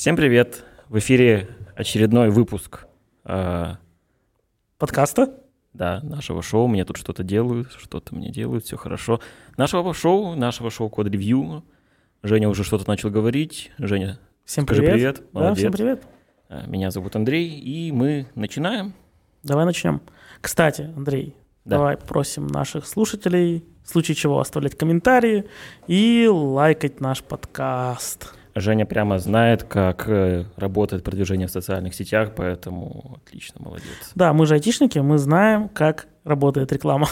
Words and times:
Всем 0.00 0.16
привет! 0.16 0.64
В 0.88 0.96
эфире 0.98 1.46
очередной 1.76 2.30
выпуск 2.30 2.86
э, 3.26 3.74
Подкаста? 4.78 5.34
да, 5.74 6.00
нашего 6.02 6.40
шоу. 6.40 6.68
Мне 6.68 6.86
тут 6.86 6.96
что-то 6.96 7.22
делают, 7.22 7.70
что-то 7.76 8.14
мне 8.14 8.30
делают, 8.30 8.64
все 8.64 8.78
хорошо. 8.78 9.20
Нашего 9.58 9.92
шоу, 9.92 10.36
нашего 10.36 10.70
шоу 10.70 10.88
Код 10.88 11.06
Ревью. 11.08 11.66
Женя 12.22 12.48
уже 12.48 12.64
что-то 12.64 12.88
начал 12.88 13.10
говорить. 13.10 13.72
Женя, 13.76 14.18
Всем 14.46 14.64
скажи 14.64 14.80
привет. 14.80 14.94
привет. 14.94 15.16
Да, 15.34 15.38
Молодец. 15.38 15.58
всем 15.58 15.72
привет. 15.72 16.02
Э, 16.48 16.66
Меня 16.66 16.90
зовут 16.90 17.14
Андрей, 17.14 17.60
и 17.60 17.92
мы 17.92 18.26
начинаем. 18.34 18.94
Давай 19.42 19.66
начнем. 19.66 20.00
Кстати, 20.40 20.90
Андрей, 20.96 21.36
Да. 21.66 21.76
давай 21.76 21.98
просим 21.98 22.46
наших 22.46 22.86
слушателей, 22.86 23.66
в 23.84 23.90
случае 23.90 24.14
чего 24.14 24.40
оставлять 24.40 24.78
комментарии 24.78 25.44
и 25.88 26.26
лайкать 26.26 27.02
наш 27.02 27.22
подкаст. 27.22 28.39
Женя 28.54 28.86
прямо 28.86 29.18
знает, 29.18 29.64
как 29.64 30.08
э, 30.08 30.44
работает 30.56 31.04
продвижение 31.04 31.46
в 31.46 31.50
социальных 31.50 31.94
сетях, 31.94 32.32
поэтому 32.36 33.18
отлично, 33.24 33.60
молодец. 33.62 34.12
Да, 34.14 34.32
мы 34.32 34.46
же 34.46 34.54
айтишники, 34.54 34.98
мы 34.98 35.18
знаем, 35.18 35.68
как 35.68 36.08
работает 36.24 36.72
реклама. 36.72 37.08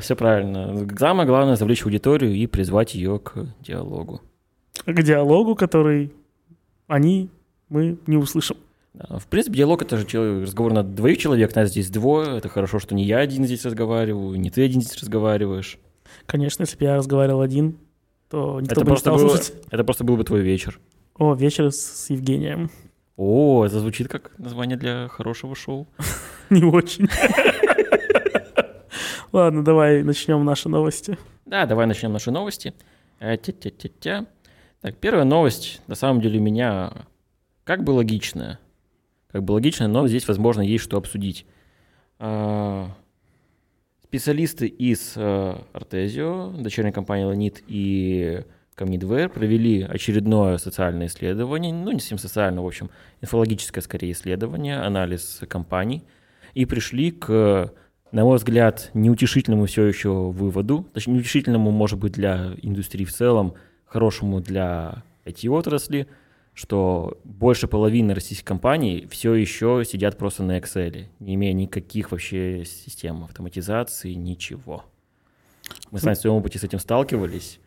все 0.00 0.16
правильно. 0.16 0.86
Самое 0.98 1.26
главное 1.26 1.56
завлечь 1.56 1.84
аудиторию 1.84 2.34
и 2.34 2.46
призвать 2.46 2.94
ее 2.94 3.18
к 3.18 3.46
диалогу. 3.60 4.20
К 4.84 5.02
диалогу, 5.02 5.54
который 5.54 6.12
они, 6.86 7.30
мы 7.68 7.98
не 8.06 8.16
услышим. 8.16 8.56
В 8.94 9.26
принципе, 9.26 9.58
диалог 9.58 9.82
это 9.82 9.98
же 9.98 10.40
разговор 10.42 10.72
на 10.72 10.82
двоих 10.82 11.18
человек, 11.18 11.54
нас 11.54 11.68
здесь 11.68 11.90
двое. 11.90 12.38
Это 12.38 12.48
хорошо, 12.48 12.78
что 12.78 12.94
не 12.94 13.04
я 13.04 13.18
один 13.18 13.44
здесь 13.44 13.64
разговариваю, 13.64 14.38
не 14.38 14.50
ты 14.50 14.64
один 14.64 14.80
здесь 14.80 14.98
разговариваешь. 15.00 15.78
Конечно, 16.24 16.62
если 16.62 16.78
бы 16.78 16.84
я 16.84 16.96
разговаривал 16.96 17.42
один, 17.42 17.76
то 18.30 18.60
никто 18.60 18.74
Это 18.80 18.84
бы 18.84 18.90
не 18.92 18.96
стал 18.96 19.16
было, 19.16 19.28
слушать. 19.28 19.52
это 19.70 19.84
просто 19.84 20.04
был 20.04 20.16
бы 20.16 20.24
твой 20.24 20.40
вечер. 20.40 20.80
О, 21.16 21.34
вечер 21.34 21.70
с, 21.70 21.78
с 21.78 22.10
Евгением. 22.10 22.70
О, 23.16 23.64
это 23.64 23.80
звучит 23.80 24.08
как 24.08 24.38
название 24.38 24.76
для 24.76 25.08
хорошего 25.08 25.54
шоу. 25.54 25.86
Не 26.50 26.64
очень. 26.64 27.08
Ладно, 29.32 29.64
давай 29.64 30.02
начнем 30.02 30.44
наши 30.44 30.68
новости. 30.68 31.18
Да, 31.44 31.66
давай 31.66 31.86
начнем 31.86 32.12
наши 32.12 32.30
новости. 32.30 32.74
Э, 33.18 33.36
тя-тя-тя-тя. 33.36 34.26
Так, 34.80 34.96
первая 34.96 35.24
новость, 35.24 35.80
на 35.86 35.94
самом 35.94 36.20
деле, 36.20 36.38
у 36.38 36.42
меня 36.42 36.92
как 37.64 37.82
бы 37.84 37.90
логичная. 37.90 38.58
Как 39.30 39.42
бы 39.42 39.52
логичная, 39.52 39.88
но 39.88 40.06
здесь, 40.08 40.28
возможно, 40.28 40.60
есть 40.62 40.84
что 40.84 40.96
обсудить. 40.96 41.46
А, 42.18 42.90
Специалисты 44.08 44.68
из 44.68 45.14
э, 45.16 45.58
Artesio, 45.74 46.56
дочерней 46.62 46.92
компании 46.92 47.26
Lanit 47.26 47.64
и 47.66 48.44
Comnidware 48.76 49.28
провели 49.28 49.82
очередное 49.82 50.58
социальное 50.58 51.08
исследование, 51.08 51.74
ну, 51.74 51.90
не 51.90 51.98
совсем 51.98 52.18
социальное, 52.18 52.62
в 52.62 52.66
общем, 52.66 52.88
инфологическое, 53.20 53.82
скорее, 53.82 54.12
исследование, 54.12 54.78
анализ 54.78 55.40
компаний, 55.48 56.04
и 56.54 56.66
пришли 56.66 57.10
к, 57.10 57.72
на 58.12 58.24
мой 58.24 58.36
взгляд, 58.36 58.90
неутешительному 58.94 59.66
все 59.66 59.84
еще 59.84 60.10
выводу, 60.10 60.86
точнее, 60.92 61.14
неутешительному, 61.14 61.72
может 61.72 61.98
быть, 61.98 62.12
для 62.12 62.52
индустрии 62.62 63.04
в 63.04 63.12
целом, 63.12 63.54
хорошему 63.86 64.40
для 64.40 65.02
IT-отрасли, 65.24 66.06
что 66.56 67.18
больше 67.22 67.68
половины 67.68 68.14
российских 68.14 68.46
компаний 68.46 69.06
все 69.10 69.34
еще 69.34 69.82
сидят 69.86 70.16
просто 70.16 70.42
на 70.42 70.58
Excel, 70.58 71.04
не 71.20 71.34
имея 71.34 71.52
никаких 71.52 72.10
вообще 72.12 72.64
систем 72.64 73.24
автоматизации, 73.24 74.14
ничего. 74.14 74.82
Мы 75.90 75.98
с 75.98 76.02
вами 76.02 76.14
в 76.14 76.18
своем 76.18 76.36
опыте 76.36 76.58
с 76.58 76.64
этим 76.64 76.78
сталкивались, 76.78 77.60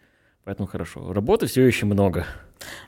поэтому 0.43 0.67
хорошо. 0.67 1.13
Работы 1.13 1.45
все 1.45 1.67
еще 1.67 1.85
много. 1.85 2.25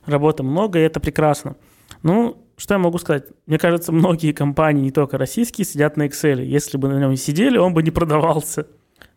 Работы 0.07 0.41
много, 0.41 0.79
и 0.79 0.81
это 0.81 0.99
прекрасно. 0.99 1.55
Ну, 2.01 2.47
что 2.57 2.73
я 2.73 2.79
могу 2.79 2.97
сказать? 2.97 3.25
Мне 3.45 3.59
кажется, 3.59 3.91
многие 3.91 4.31
компании, 4.31 4.81
не 4.81 4.91
только 4.91 5.19
российские, 5.19 5.65
сидят 5.65 5.97
на 5.97 6.07
Excel. 6.07 6.43
Если 6.43 6.77
бы 6.77 6.89
на 6.89 6.99
нем 6.99 7.15
сидели, 7.15 7.59
он 7.59 7.75
бы 7.75 7.83
не 7.83 7.91
продавался. 7.91 8.65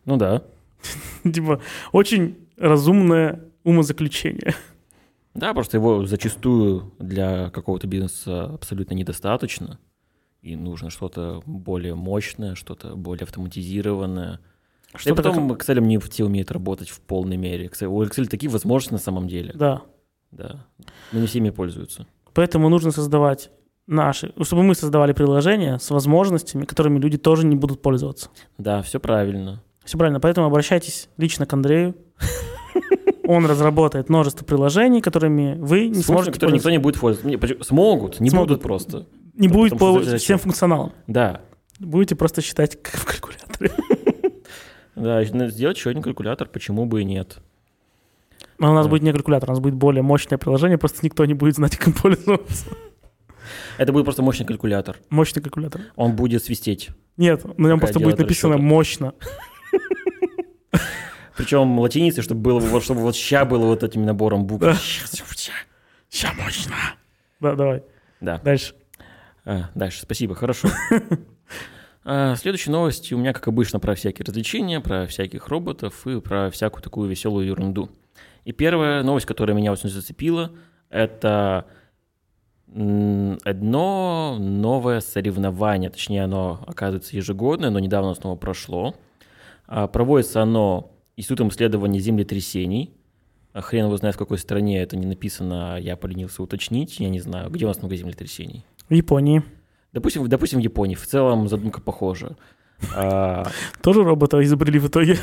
Ну 0.05 0.17
да. 0.17 0.43
Типа, 1.23 1.61
очень 1.91 2.37
разумное 2.57 3.43
умозаключение. 3.63 4.53
Да, 5.35 5.53
просто 5.53 5.77
его 5.77 6.05
зачастую 6.05 6.93
для 6.97 7.49
какого-то 7.49 7.87
бизнеса 7.87 8.45
абсолютно 8.45 8.93
недостаточно. 8.93 9.79
И 10.41 10.55
нужно 10.55 10.89
что-то 10.89 11.41
более 11.45 11.95
мощное, 11.95 12.55
что-то 12.55 12.95
более 12.95 13.23
автоматизированное. 13.23 14.39
и 14.93 14.97
Что 14.97 15.15
потом 15.15 15.51
Excel 15.51 15.81
не 15.81 15.97
все 15.99 16.23
умеют 16.23 16.51
работать 16.51 16.89
в 16.89 17.01
полной 17.01 17.35
мере. 17.37 17.67
Excel- 17.67 17.87
у 17.87 18.03
Excel 18.03 18.27
такие 18.27 18.49
возможности 18.49 18.93
на 18.93 18.99
самом 18.99 19.27
деле. 19.27 19.51
Да. 19.55 19.81
Да. 20.31 20.65
Но 21.11 21.19
не 21.19 21.27
всеми 21.27 21.49
пользуются. 21.49 22.07
Поэтому 22.33 22.69
нужно 22.69 22.91
создавать 22.91 23.49
наши, 23.87 24.33
ну, 24.35 24.43
чтобы 24.45 24.63
мы 24.63 24.75
создавали 24.75 25.13
приложения 25.13 25.79
с 25.79 25.89
возможностями, 25.89 26.65
которыми 26.65 26.99
люди 26.99 27.17
тоже 27.17 27.45
не 27.45 27.55
будут 27.55 27.81
пользоваться. 27.81 28.29
Да, 28.57 28.81
все 28.81 28.99
правильно. 28.99 29.61
Все 29.83 29.97
правильно. 29.97 30.19
Поэтому 30.19 30.47
обращайтесь 30.47 31.09
лично 31.17 31.45
к 31.45 31.53
Андрею. 31.53 31.95
Он 33.27 33.45
разработает 33.45 34.09
множество 34.09 34.45
приложений, 34.45 35.01
которыми 35.01 35.55
вы 35.59 35.87
не 35.87 35.93
С 35.95 35.95
функцией, 35.95 36.03
сможете 36.03 36.31
которой 36.33 36.53
никто 36.53 36.69
не 36.69 36.77
будет 36.77 36.99
пользоваться. 36.99 37.63
Смогут, 37.63 38.19
не 38.19 38.29
Смогут. 38.29 38.49
будут 38.49 38.63
просто. 38.63 39.07
Не 39.33 39.47
будет 39.47 39.73
потому 39.73 39.99
зачем? 40.01 40.17
всем 40.19 40.39
функционалом. 40.39 40.93
Да. 41.07 41.41
Будете 41.79 42.15
просто 42.15 42.41
считать 42.41 42.81
как 42.81 42.95
в 42.95 43.05
калькуляторе. 43.05 43.71
Да, 44.95 45.21
сделать 45.25 45.75
еще 45.75 45.89
один 45.89 46.01
калькулятор, 46.01 46.47
почему 46.47 46.85
бы 46.85 47.01
и 47.01 47.03
нет. 47.03 47.39
Но 48.59 48.71
у 48.71 48.73
нас 48.73 48.85
Да. 48.85 48.89
будет 48.91 49.03
не 49.03 49.11
калькулятор, 49.11 49.49
у 49.49 49.51
нас 49.51 49.59
будет 49.59 49.73
более 49.73 50.03
мощное 50.03 50.37
приложение, 50.37 50.77
просто 50.77 50.99
никто 51.01 51.25
не 51.25 51.33
будет 51.33 51.55
знать, 51.55 51.75
как 51.75 51.87
им 51.89 51.93
пользоваться. 51.93 52.65
Это 53.77 53.91
будет 53.91 54.05
просто 54.05 54.21
мощный 54.21 54.45
калькулятор. 54.45 54.95
Мощный 55.09 55.41
калькулятор. 55.41 55.81
Он 55.97 56.15
будет 56.15 56.45
свистеть. 56.45 56.91
Нет, 57.17 57.43
на 57.59 57.67
нем 57.67 57.79
просто 57.81 57.99
будет 57.99 58.19
написано 58.19 58.53
расчеты. 58.53 58.67
«мощно». 58.69 59.13
Причем 61.35 61.77
латиницей, 61.79 62.23
чтобы 62.23 62.41
было 62.41 62.59
вот, 62.59 62.83
чтобы 62.83 63.01
вот 63.01 63.15
ща 63.15 63.45
было 63.45 63.65
вот 63.65 63.83
этим 63.83 64.05
набором 64.05 64.45
букв. 64.45 64.65
Ща. 66.09 66.33
Мощно. 66.37 66.75
Да, 67.41 67.55
давай. 67.55 67.83
Да. 68.21 68.39
Дальше. 68.43 68.73
А, 69.43 69.69
дальше, 69.75 70.01
спасибо, 70.01 70.35
хорошо. 70.35 70.69
А, 72.07 72.35
Следующая 72.35 72.69
новость 72.69 73.11
у 73.11 73.17
меня, 73.17 73.33
как 73.33 73.47
обычно, 73.47 73.79
про 73.79 73.95
всякие 73.95 74.23
развлечения, 74.23 74.79
про 74.79 75.07
всяких 75.07 75.47
роботов 75.47 76.05
и 76.05 76.21
про 76.21 76.51
всякую 76.51 76.83
такую 76.83 77.09
веселую 77.09 77.47
ерунду. 77.47 77.89
И 78.43 78.51
первая 78.51 79.01
новость, 79.01 79.25
которая 79.25 79.57
меня 79.57 79.71
очень 79.71 79.89
зацепила, 79.89 80.51
это 80.91 81.65
одно 82.67 84.37
новое 84.39 84.99
соревнование, 84.99 85.89
точнее 85.89 86.25
оно 86.25 86.63
оказывается 86.67 87.15
ежегодное, 87.15 87.71
но 87.71 87.79
недавно 87.79 88.09
оно 88.09 88.15
снова 88.15 88.35
прошло. 88.35 88.93
А, 89.65 89.87
Проводится 89.87 90.43
оно 90.43 90.94
Институтом 91.17 91.49
исследования 91.49 91.99
землетрясений. 91.99 92.93
А 93.53 93.61
Хрен 93.61 93.85
его 93.85 93.95
знает, 93.97 94.15
в 94.15 94.19
какой 94.19 94.37
стране 94.37 94.81
это 94.81 94.97
не 94.97 95.05
написано, 95.05 95.77
я 95.79 95.95
поленился 95.95 96.43
уточнить, 96.43 96.99
я 96.99 97.09
не 97.09 97.21
знаю, 97.21 97.49
где 97.49 97.63
у 97.65 97.69
нас 97.69 97.77
много 97.79 97.95
землетрясений. 97.95 98.65
В 98.89 98.93
Японии. 98.93 99.43
Допустим, 99.93 100.27
допустим, 100.27 100.59
в 100.59 100.63
Японии. 100.63 100.95
В 100.95 101.07
целом 101.07 101.47
задумка 101.47 101.79
похожа. 101.79 102.35
А, 102.93 103.47
Тоже 103.81 104.03
робота 104.03 104.43
изобрели 104.43 104.77
в 104.77 104.87
итоге. 104.87 105.17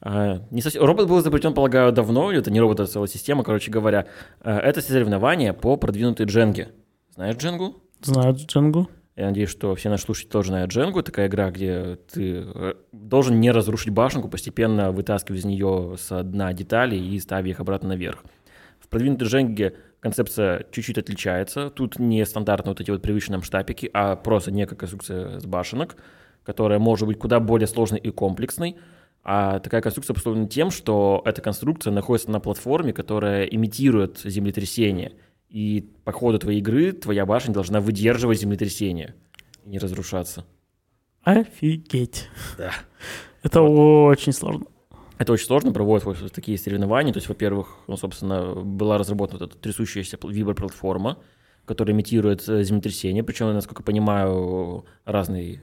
а, 0.00 0.42
не 0.52 0.62
совсем- 0.62 0.84
Робот 0.84 1.08
был 1.08 1.18
изобретен, 1.20 1.54
полагаю, 1.54 1.90
давно. 1.92 2.30
Это 2.30 2.52
не 2.52 2.60
робот, 2.60 2.78
это 2.78 2.90
целая 2.92 3.08
система, 3.08 3.42
короче 3.42 3.70
говоря. 3.72 4.06
А, 4.42 4.58
Это 4.60 4.80
соревнование 4.80 5.52
по 5.52 5.76
продвинутой 5.76 6.26
дженге. 6.26 6.68
Знаешь 7.16 7.36
дженгу? 7.36 7.82
Знаю 8.00 8.34
Джангу. 8.36 8.88
Я 9.14 9.26
надеюсь, 9.26 9.50
что 9.50 9.74
все 9.74 9.90
наши 9.90 10.04
слушатели 10.04 10.30
тоже 10.30 10.48
знают 10.48 10.70
дженгу. 10.70 11.02
Такая 11.02 11.28
игра, 11.28 11.50
где 11.50 11.98
ты 12.10 12.44
э, 12.46 12.74
должен 12.92 13.40
не 13.40 13.50
разрушить 13.50 13.90
башенку, 13.90 14.28
постепенно 14.28 14.90
вытаскивая 14.90 15.38
из 15.38 15.44
нее 15.44 15.96
с 15.98 16.22
дна 16.22 16.52
детали 16.54 16.96
и 16.96 17.18
ставя 17.20 17.50
их 17.50 17.60
обратно 17.60 17.90
наверх. 17.90 18.24
В 18.80 18.88
продвинутой 18.88 19.28
дженге 19.28 19.76
концепция 20.00 20.64
чуть-чуть 20.70 20.96
отличается. 20.96 21.68
Тут 21.68 21.98
не 21.98 22.24
стандартно 22.24 22.70
вот 22.70 22.80
эти 22.80 22.90
вот 22.90 23.02
привычные 23.02 23.36
нам 23.36 23.42
штапики, 23.42 23.90
а 23.92 24.16
просто 24.16 24.50
некая 24.50 24.76
конструкция 24.76 25.38
с 25.38 25.44
башенок, 25.44 25.96
которая 26.42 26.78
может 26.78 27.06
быть 27.06 27.18
куда 27.18 27.38
более 27.38 27.68
сложной 27.68 28.00
и 28.00 28.10
комплексной. 28.10 28.76
А 29.24 29.60
такая 29.60 29.82
конструкция 29.82 30.14
обусловлена 30.14 30.48
тем, 30.48 30.70
что 30.70 31.22
эта 31.24 31.42
конструкция 31.42 31.92
находится 31.92 32.30
на 32.30 32.40
платформе, 32.40 32.92
которая 32.92 33.44
имитирует 33.44 34.18
землетрясение. 34.24 35.12
И 35.52 35.86
по 36.04 36.12
ходу 36.12 36.38
твоей 36.38 36.60
игры 36.60 36.92
твоя 36.92 37.26
башня 37.26 37.52
должна 37.52 37.80
выдерживать 37.80 38.40
землетрясение 38.40 39.14
и 39.66 39.68
не 39.68 39.78
разрушаться. 39.78 40.46
Офигеть. 41.24 42.28
Да. 42.56 42.72
Это 43.42 43.60
очень 43.60 44.32
сложно. 44.32 44.64
Это 45.18 45.34
очень 45.34 45.44
сложно, 45.44 45.72
проводят 45.72 46.04
вот 46.06 46.32
такие 46.32 46.56
соревнования. 46.56 47.12
То 47.12 47.18
есть, 47.18 47.28
во-первых, 47.28 47.80
ну, 47.86 47.98
собственно, 47.98 48.54
была 48.54 48.96
разработана 48.96 49.40
вот 49.40 49.50
эта 49.50 49.58
трясущаяся 49.58 50.16
пл- 50.16 50.32
виброплатформа, 50.32 51.18
которая 51.66 51.94
имитирует 51.94 52.48
э, 52.48 52.64
землетрясение, 52.64 53.22
причем, 53.22 53.52
насколько 53.52 53.82
я 53.82 53.84
понимаю, 53.84 54.86
разной 55.04 55.60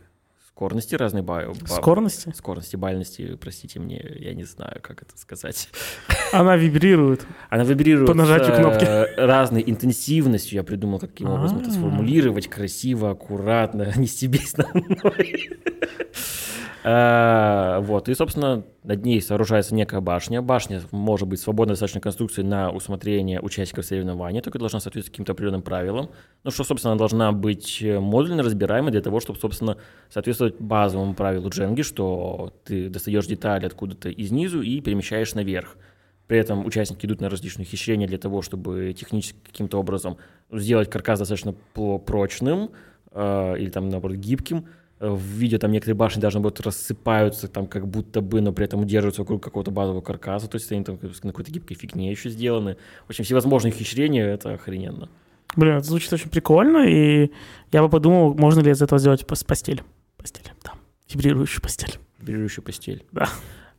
скорости 0.59 0.94
разной 0.95 1.21
ба- 1.21 1.45
ба- 1.61 1.67
Скорости? 1.67 2.33
скорости, 2.35 2.75
бальности, 2.75 3.38
простите 3.39 3.79
мне, 3.79 4.06
я 4.19 4.33
не 4.33 4.44
знаю, 4.44 4.79
как 4.81 5.01
это 5.01 5.17
сказать. 5.17 5.69
Она 6.33 6.57
вибрирует. 6.57 7.25
Она 7.50 7.63
вибрирует 7.63 8.07
По 8.07 8.13
нажатию 8.13 8.53
с, 8.53 8.57
кнопки. 8.59 8.83
э, 8.83 9.25
разной 9.25 9.63
интенсивностью. 9.65 10.57
Я 10.57 10.63
придумал, 10.63 11.00
каким 11.00 11.29
образом 11.29 11.59
это 11.59 11.71
сформулировать 11.71 12.50
красиво, 12.50 13.11
аккуратно, 13.11 13.89
не 13.95 14.06
стебись 14.07 14.57
на 14.57 14.67
мной. 14.73 15.50
А, 16.83 17.81
Вот, 17.81 18.07
и, 18.07 18.13
собственно, 18.13 18.63
над 18.83 19.03
ней 19.03 19.21
сооружается 19.21 19.75
некая 19.75 19.99
башня. 19.99 20.41
Башня 20.41 20.81
может 20.91 21.27
быть 21.27 21.39
свободной 21.39 21.73
достаточно 21.73 21.99
конструкцией 21.99 22.47
на 22.47 22.71
усмотрение 22.71 23.41
участников 23.41 23.85
соревнования, 23.85 24.41
только 24.41 24.59
должна 24.59 24.79
соответствовать 24.79 25.13
каким-то 25.13 25.33
определенным 25.33 25.61
правилам. 25.61 26.09
Ну, 26.43 26.51
что, 26.51 26.63
собственно, 26.63 26.93
она 26.93 26.99
должна 26.99 27.31
быть 27.31 27.81
э, 27.81 27.99
модульно 27.99 28.43
разбираемой 28.43 28.91
для 28.91 29.01
того, 29.01 29.19
чтобы, 29.19 29.39
собственно, 29.39 29.77
соответствовать 30.09 30.55
базовому 30.59 31.15
правилу 31.15 31.49
Дженги, 31.49 31.81
что 31.81 32.53
ты 32.63 32.89
достаешь 32.89 33.27
детали 33.27 33.65
откуда-то 33.65 34.09
из 34.09 34.31
низу 34.31 34.61
и 34.61 34.79
перемещаешь 34.79 35.33
наверх. 35.33 35.75
При 36.27 36.37
этом 36.37 36.65
участники 36.65 37.05
идут 37.05 37.21
на 37.21 37.29
различные 37.29 37.65
ухищрения 37.65 38.07
для 38.07 38.19
того, 38.19 38.41
чтобы 38.41 38.93
технически 38.93 39.37
каким-то 39.43 39.79
образом 39.79 40.17
сделать 40.51 40.89
каркас 40.89 41.19
достаточно 41.19 41.53
прочным 41.73 42.69
э, 43.11 43.55
или 43.57 43.69
там, 43.69 43.89
наоборот, 43.89 44.17
гибким. 44.17 44.67
Э, 45.00 45.10
В 45.10 45.19
видео 45.22 45.57
там 45.60 45.72
некоторые 45.72 45.96
башни 45.96 46.19
даже 46.19 46.38
наоборот 46.38 46.60
рассыпаются, 46.62 47.48
там 47.48 47.68
как 47.68 47.88
будто 47.88 48.22
бы, 48.22 48.42
но 48.42 48.51
при 48.51 48.66
этом 48.66 48.81
удерживаются 48.81 49.22
вокруг 49.22 49.42
какого-то 49.44 49.72
базового 49.72 50.01
каркаса, 50.01 50.48
то 50.48 50.56
есть 50.56 50.72
они 50.72 50.84
там 50.84 51.00
на 51.01 51.31
какой-то 51.31 51.51
гибкой 51.51 51.75
фигне 51.78 52.12
еще 52.12 52.30
сделаны. 52.30 52.78
В 53.06 53.10
общем, 53.10 53.24
всевозможные 53.24 53.74
ухищрения, 53.74 54.25
это 54.28 54.54
охрененно. 54.54 55.10
Блин, 55.56 55.78
это 55.78 55.86
звучит 55.88 56.12
очень 56.13 56.30
прикольно, 56.30 56.86
и 56.88 57.31
я 57.72 57.81
бы 57.81 57.90
подумал, 57.90 58.34
можно 58.36 58.60
ли 58.62 58.72
из 58.72 58.81
этого 58.81 59.00
сделать 59.00 59.24
пос- 59.24 59.46
постель. 59.46 59.84
Постель, 60.18 60.51
да. 60.63 60.74
Вибрирующую 61.12 61.62
постель. 61.62 61.96
Вибрирующая 62.19 62.62
постель. 62.63 63.04
Да. 63.12 63.30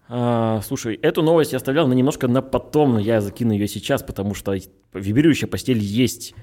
А, 0.08 0.60
слушай, 0.66 0.96
эту 0.96 1.22
новость 1.22 1.52
я 1.52 1.58
оставлял 1.58 1.86
на 1.86 1.92
немножко 1.92 2.26
на 2.26 2.42
потом, 2.42 2.94
но 2.94 2.98
я 2.98 3.20
закину 3.20 3.52
ее 3.52 3.68
сейчас, 3.68 4.02
потому 4.02 4.34
что 4.34 4.56
вибрирующая 4.92 5.46
постель 5.46 5.78
есть. 5.78 6.34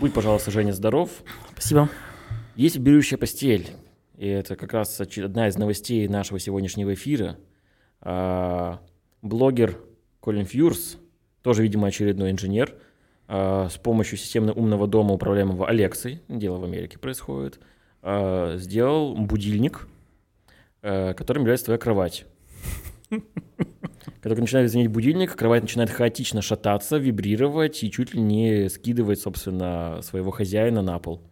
Будь, 0.00 0.12
пожалуйста, 0.12 0.50
Женя, 0.50 0.72
здоров. 0.72 1.08
Спасибо. 1.52 1.88
Есть 2.54 2.76
вибрирующая 2.76 3.16
постель. 3.16 3.70
И 4.16 4.26
это 4.26 4.56
как 4.56 4.72
раз 4.72 5.00
одна 5.00 5.48
из 5.48 5.56
новостей 5.56 6.06
нашего 6.08 6.38
сегодняшнего 6.38 6.94
эфира. 6.94 7.38
А, 8.00 8.80
блогер 9.22 9.78
Колин 10.20 10.44
Фьюрс, 10.44 10.98
тоже, 11.42 11.62
видимо, 11.62 11.88
очередной 11.88 12.30
инженер, 12.30 12.74
а, 13.28 13.68
с 13.68 13.76
помощью 13.78 14.18
системы 14.18 14.52
умного 14.52 14.86
дома, 14.86 15.14
управляемого 15.14 15.68
Алексой, 15.68 16.20
дело 16.28 16.58
в 16.58 16.64
Америке 16.64 16.98
происходит, 16.98 17.60
а, 18.02 18.56
сделал 18.56 19.14
будильник, 19.16 19.88
которым 20.80 21.42
является 21.42 21.66
твоя 21.66 21.78
кровать. 21.78 22.26
Когда 24.20 24.40
начинает 24.40 24.70
звонить 24.70 24.90
будильник, 24.90 25.36
кровать 25.36 25.62
начинает 25.62 25.90
хаотично 25.90 26.42
шататься, 26.42 26.96
вибрировать 26.96 27.84
и 27.84 27.90
чуть 27.90 28.14
ли 28.14 28.20
не 28.20 28.68
скидывать, 28.68 29.20
собственно, 29.20 30.00
своего 30.02 30.32
хозяина 30.32 30.82
на 30.82 30.98
пол. 30.98 31.22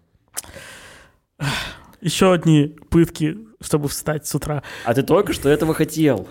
Еще 2.01 2.33
одни 2.33 2.77
пытки, 2.89 3.39
чтобы 3.61 3.89
встать 3.89 4.27
с 4.27 4.35
утра. 4.35 4.63
А 4.85 4.95
ты 4.95 5.03
только 5.03 5.33
что 5.33 5.49
этого 5.49 5.75
хотел. 5.75 6.27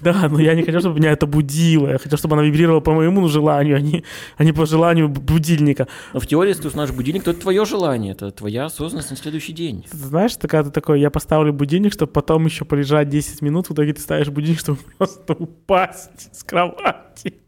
Да, 0.00 0.28
но 0.28 0.38
я 0.40 0.54
не 0.54 0.62
хотел, 0.62 0.80
чтобы 0.80 0.98
меня 0.98 1.12
это 1.12 1.26
будило. 1.26 1.88
Я 1.88 1.98
хотел, 1.98 2.18
чтобы 2.18 2.36
она 2.36 2.44
вибрировала 2.44 2.80
по 2.80 2.92
моему 2.92 3.28
желанию, 3.28 3.76
а 3.76 3.80
не, 3.80 4.04
а 4.36 4.44
не 4.44 4.52
по 4.52 4.66
желанию 4.66 5.08
будильника. 5.08 5.88
Но 6.12 6.20
в 6.20 6.26
теории, 6.26 6.50
если 6.50 6.62
ты 6.62 6.68
установишь 6.68 6.94
будильник, 6.94 7.24
то 7.24 7.30
это 7.30 7.40
твое 7.40 7.64
желание, 7.64 8.12
это 8.12 8.30
твоя 8.30 8.66
осознанность 8.66 9.10
на 9.10 9.16
следующий 9.16 9.52
день. 9.52 9.86
Ты 9.90 9.96
знаешь, 9.96 10.36
ты 10.36 10.48
когда 10.48 10.68
ты 10.68 10.74
такой, 10.74 11.00
я 11.00 11.10
поставлю 11.10 11.52
будильник, 11.52 11.92
чтобы 11.92 12.12
потом 12.12 12.44
еще 12.44 12.64
полежать 12.64 13.08
10 13.08 13.40
минут, 13.42 13.68
в 13.68 13.72
итоге 13.72 13.94
ты 13.94 14.00
ставишь 14.00 14.28
будильник, 14.28 14.60
чтобы 14.60 14.78
просто 14.98 15.32
упасть 15.32 16.36
с 16.36 16.42
кровати. 16.44 17.45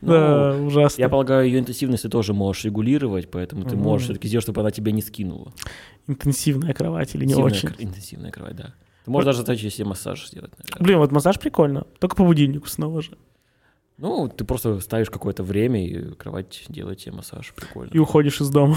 Ну, 0.00 0.12
да, 0.12 0.56
ужасно. 0.56 1.00
Я 1.00 1.08
полагаю, 1.08 1.46
ее 1.46 1.58
интенсивность 1.58 2.02
ты 2.04 2.08
тоже 2.08 2.32
можешь 2.32 2.64
регулировать, 2.64 3.30
поэтому 3.30 3.64
ты 3.64 3.76
можешь 3.76 4.06
все-таки 4.06 4.28
сделать, 4.28 4.44
чтобы 4.44 4.60
она 4.60 4.70
тебя 4.70 4.92
не 4.92 5.02
скинула. 5.02 5.52
Интенсивная 6.06 6.74
кровать 6.74 7.14
или 7.14 7.24
не 7.24 7.34
очень. 7.34 7.70
Интенсивная 7.78 8.30
кровать, 8.30 8.56
да. 8.56 8.74
Ты 9.04 9.10
можешь 9.10 9.26
даже 9.26 9.38
заточить 9.38 9.74
себе 9.74 9.86
массаж 9.86 10.28
сделать, 10.28 10.52
наверное. 10.58 10.84
Блин, 10.84 10.98
вот 10.98 11.10
массаж 11.10 11.38
прикольно. 11.40 11.86
Только 11.98 12.14
по 12.14 12.24
будильнику 12.24 12.68
снова 12.68 13.02
же. 13.02 13.18
Ну, 13.98 14.28
ты 14.28 14.44
просто 14.44 14.78
ставишь 14.80 15.10
какое-то 15.10 15.42
время, 15.42 15.86
и 15.86 16.14
кровать 16.14 16.64
делает 16.68 16.98
тебе 16.98 17.16
массаж. 17.16 17.52
Прикольно. 17.54 17.90
И 17.92 17.98
уходишь 17.98 18.40
из 18.40 18.48
дома. 18.50 18.76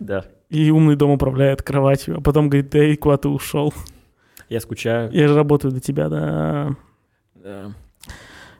Да. 0.00 0.24
И 0.50 0.70
умный 0.70 0.96
дом 0.96 1.10
управляет 1.10 1.62
кроватью, 1.62 2.18
а 2.18 2.20
потом 2.20 2.48
говорит, 2.48 2.74
эй, 2.74 2.96
куда 2.96 3.16
ты 3.16 3.28
ушел? 3.28 3.72
Я 4.48 4.60
скучаю. 4.60 5.10
Я 5.12 5.28
же 5.28 5.34
работаю 5.34 5.72
для 5.72 5.80
тебя, 5.80 6.08
да. 6.08 6.76
Да. 7.34 7.72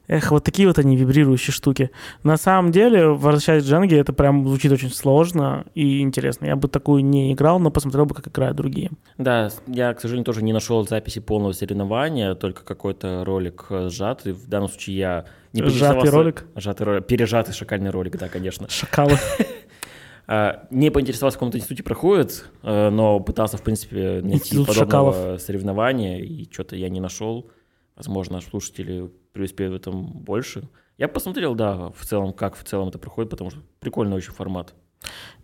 Эх, 0.06 0.31
вот 0.31 0.45
такие 0.45 0.69
вот 0.69 0.79
они 0.79 0.97
вибрирующие 0.97 1.53
штуки. 1.53 1.91
На 2.23 2.37
самом 2.37 2.73
деле, 2.73 3.09
возвращаясь 3.09 3.65
к 3.65 3.67
Дженге, 3.67 3.99
это 3.99 4.12
прям 4.12 4.47
звучит 4.47 4.71
очень 4.71 4.91
сложно 4.91 5.65
и 5.75 6.01
интересно. 6.01 6.47
Я 6.47 6.56
бы 6.56 6.69
такую 6.69 7.05
не 7.05 7.33
играл, 7.33 7.59
но 7.59 7.71
посмотрел 7.71 8.05
бы, 8.05 8.15
как 8.15 8.29
играют 8.29 8.56
другие. 8.56 8.91
Да, 9.17 9.51
я, 9.67 9.95
к 9.95 10.01
сожалению, 10.01 10.27
тоже 10.27 10.43
не 10.43 10.53
нашел 10.53 10.87
записи 10.87 11.21
полного 11.21 11.53
соревнования, 11.53 12.35
только 12.35 12.65
какой-то 12.65 13.25
ролик 13.25 13.67
э, 13.71 13.89
сжатый. 13.89 14.33
В 14.33 14.47
данном 14.47 14.69
случае 14.69 14.97
я 14.97 15.25
не 15.55 15.62
Сжатый 15.62 16.11
ролик? 16.11 16.45
Сжатый 16.56 16.85
ролик. 16.85 17.06
Пережатый 17.06 17.55
шакальный 17.55 17.91
ролик, 17.91 18.19
да, 18.19 18.29
конечно. 18.29 18.69
Шакалы. 18.69 19.17
А, 20.27 20.67
Не 20.71 20.89
поинтересовался, 20.89 21.37
в 21.37 21.39
каком-то 21.39 21.59
институте 21.59 21.83
проходит, 21.83 22.47
э, 22.62 22.89
но 22.89 23.21
пытался, 23.21 23.59
в 23.59 23.62
принципе, 23.62 24.23
найти 24.23 24.65
подобного 24.65 25.37
соревнования, 25.37 26.19
и 26.19 26.51
что-то 26.51 26.77
я 26.77 26.89
не 26.89 26.99
нашел. 26.99 27.51
Возможно, 27.96 28.41
слушатели 28.41 29.11
преуспеют 29.32 29.73
в 29.73 29.76
этом 29.76 30.06
больше. 30.06 30.69
Я 30.99 31.08
посмотрел, 31.08 31.55
да, 31.55 31.91
в 31.91 32.05
целом, 32.05 32.32
как 32.32 32.56
в 32.56 32.64
целом 32.64 32.88
это 32.88 32.99
проходит, 32.99 33.31
потому 33.31 33.50
что 33.50 33.61
прикольный 33.81 34.17
очень 34.17 34.32
формат. 34.32 34.75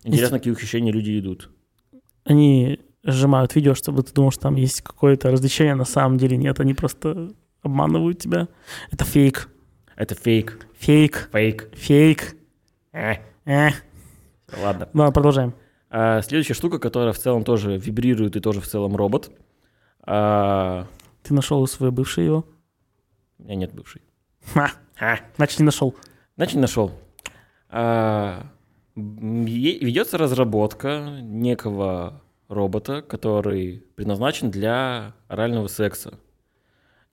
Интересно, 0.05 0.39
какие 0.39 0.53
ухищрения 0.53 0.93
люди 0.93 1.19
идут. 1.19 1.51
Они 2.25 2.81
сжимают 3.03 3.55
видео, 3.55 3.75
чтобы 3.75 4.03
ты 4.03 4.13
думал, 4.13 4.31
что 4.31 4.43
там 4.43 4.57
есть 4.57 4.83
какое-то 4.83 5.31
развлечение, 5.31 5.75
на 5.75 5.85
самом 5.85 6.19
деле 6.19 6.37
нет. 6.37 6.61
Они 6.61 6.75
просто 6.75 7.31
обманывают 7.63 8.19
тебя. 8.19 8.49
Это 8.91 9.05
фейк. 9.05 9.49
Это 9.97 10.15
фейк, 10.15 10.67
Фейк. 10.79 11.29
фейк. 11.33 11.71
Фейк. 11.75 12.37
Э, 12.93 13.17
Э. 13.45 13.71
ладно. 14.63 14.89
Ладно, 14.95 15.13
продолжаем. 15.13 15.55
А, 15.91 16.23
следующая 16.23 16.55
штука, 16.55 16.79
которая 16.79 17.13
в 17.13 17.19
целом 17.19 17.45
тоже 17.45 17.77
вибрирует 17.77 18.37
и 18.37 18.41
тоже 18.41 18.61
в 18.61 18.67
целом 18.67 18.97
робот. 18.97 19.31
А, 20.03 20.87
Ты 21.23 21.35
нашел 21.35 21.67
свой 21.67 21.91
бывший 21.91 22.25
его? 22.25 22.47
у 23.39 23.43
меня 23.43 23.55
нет 23.55 23.73
бывшей. 23.75 24.03
Ха. 24.53 24.71
Ха. 24.95 25.19
Значит, 25.37 25.61
не 25.61 25.65
нашел. 25.65 25.95
Значит, 26.37 26.61
нашел. 26.61 26.93
А, 27.71 28.47
ведется 28.95 30.19
разработка 30.19 31.21
некого 31.23 32.23
робота, 32.49 33.01
который 33.03 33.85
предназначен 33.95 34.51
для 34.51 35.15
орального 35.29 35.69
секса. 35.69 36.19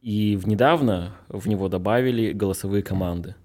И 0.01 0.35
в- 0.35 0.47
недавно 0.47 1.15
в 1.29 1.47
него 1.47 1.69
добавили 1.69 2.31
голосовые 2.33 2.83
команды. 2.83 3.35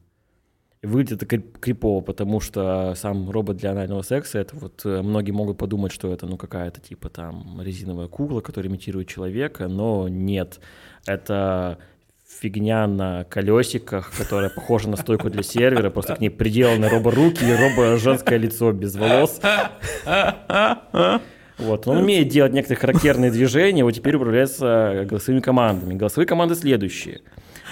Выглядит 0.82 1.22
это 1.22 1.26
крип- 1.36 1.58
крипово, 1.60 2.00
потому 2.00 2.40
что 2.40 2.94
сам 2.96 3.30
робот 3.30 3.56
для 3.58 3.70
анального 3.70 4.02
секса, 4.02 4.40
это 4.40 4.56
вот 4.56 4.82
э, 4.84 5.00
многие 5.02 5.30
могут 5.30 5.56
подумать, 5.56 5.92
что 5.92 6.12
это 6.12 6.26
ну 6.26 6.36
какая-то 6.36 6.80
типа 6.80 7.08
там 7.08 7.60
резиновая 7.62 8.08
кукла, 8.08 8.40
которая 8.40 8.68
имитирует 8.68 9.06
человека, 9.06 9.68
но 9.68 10.08
нет. 10.08 10.58
Это 11.06 11.78
фигня 12.40 12.88
на 12.88 13.22
колесиках, 13.24 14.10
которая 14.18 14.50
похожа 14.50 14.88
на 14.88 14.96
стойку 14.96 15.30
для 15.30 15.44
сервера, 15.44 15.90
просто 15.90 16.16
к 16.16 16.20
ней 16.20 16.30
приделаны 16.30 16.88
робо-руки 16.88 17.44
и 17.44 17.54
робо-женское 17.54 18.38
лицо 18.38 18.72
без 18.72 18.96
волос. 18.96 19.40
Вот, 21.58 21.86
он 21.86 21.98
умеет 21.98 22.28
делать 22.28 22.52
некоторые 22.52 22.80
характерные 22.80 23.30
движения, 23.30 23.84
вот 23.84 23.92
теперь 23.92 24.16
управляется 24.16 25.06
голосовыми 25.08 25.40
командами. 25.40 25.94
Голосовые 25.94 26.26
команды 26.26 26.56
следующие. 26.56 27.20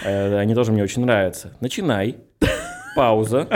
Э, 0.04 0.36
Они 0.38 0.54
тоже 0.54 0.70
мне 0.70 0.82
очень 0.84 1.02
нравятся. 1.04 1.56
Начинай, 1.60 2.18
пауза, 2.96 3.48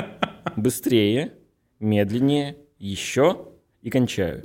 быстрее, 0.57 1.33
медленнее, 1.81 2.57
еще 2.79 3.49
и 3.83 3.91
кончаю. 3.91 4.43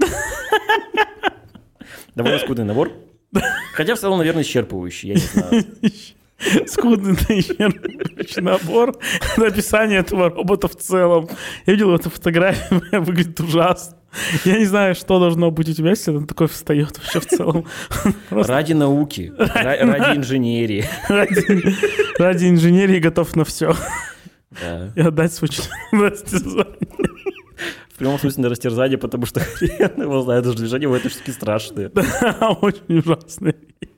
Довольно 2.15 2.39
скудный 2.39 2.65
набор. 2.65 2.91
Хотя 3.73 3.95
в 3.95 3.99
целом, 3.99 4.17
наверное, 4.17 4.43
исчерпывающий, 4.43 5.09
я 5.09 5.13
не 5.15 5.19
знаю. 5.21 5.65
Скудный 6.67 7.13
исчерпывающий 7.15 8.41
набор 8.41 8.97
на 9.37 9.47
описание 9.47 9.99
этого 9.99 10.29
робота 10.29 10.67
в 10.67 10.75
целом. 10.75 11.29
Я 11.65 11.73
видел 11.73 11.93
эту 11.93 12.09
фотографию, 12.09 12.81
выглядит 13.03 13.39
ужасно. 13.39 13.97
Я 14.43 14.57
не 14.57 14.65
знаю, 14.65 14.95
что 14.95 15.19
должно 15.19 15.51
быть 15.51 15.69
у 15.69 15.73
тебя, 15.73 15.91
если 15.91 16.09
он 16.11 16.25
такой 16.25 16.47
встает 16.47 16.97
вообще 16.97 17.19
в 17.19 17.25
целом. 17.27 17.65
Просто 18.29 18.51
Ради 18.53 18.73
науки, 18.73 19.31
ра- 19.37 19.85
ради 19.85 20.17
инженерии. 20.17 20.83
ради, 21.07 21.75
ради 22.19 22.49
инженерии 22.49 22.99
готов 22.99 23.35
на 23.35 23.45
все. 23.45 23.75
Да. 24.51 24.91
И 24.95 25.01
отдать 25.01 25.33
свой 25.33 25.49
член 25.49 25.69
на 25.91 26.09
состязание. 26.15 26.77
прямом 27.97 28.17
смысле 28.17 28.43
на 28.43 28.49
растерзание, 28.49 28.97
потому 28.97 29.25
что 29.25 29.41
хрен 29.41 30.01
его 30.01 30.21
знает, 30.21 30.43
даже 30.45 30.57
движения 30.57 30.87
в 30.87 30.93
этой 30.93 31.11
штуке 31.11 31.33
страшные. 31.33 31.89
Да, 31.89 32.57
очень 32.61 32.99
ужасная 32.99 33.53
вещь. 33.53 33.91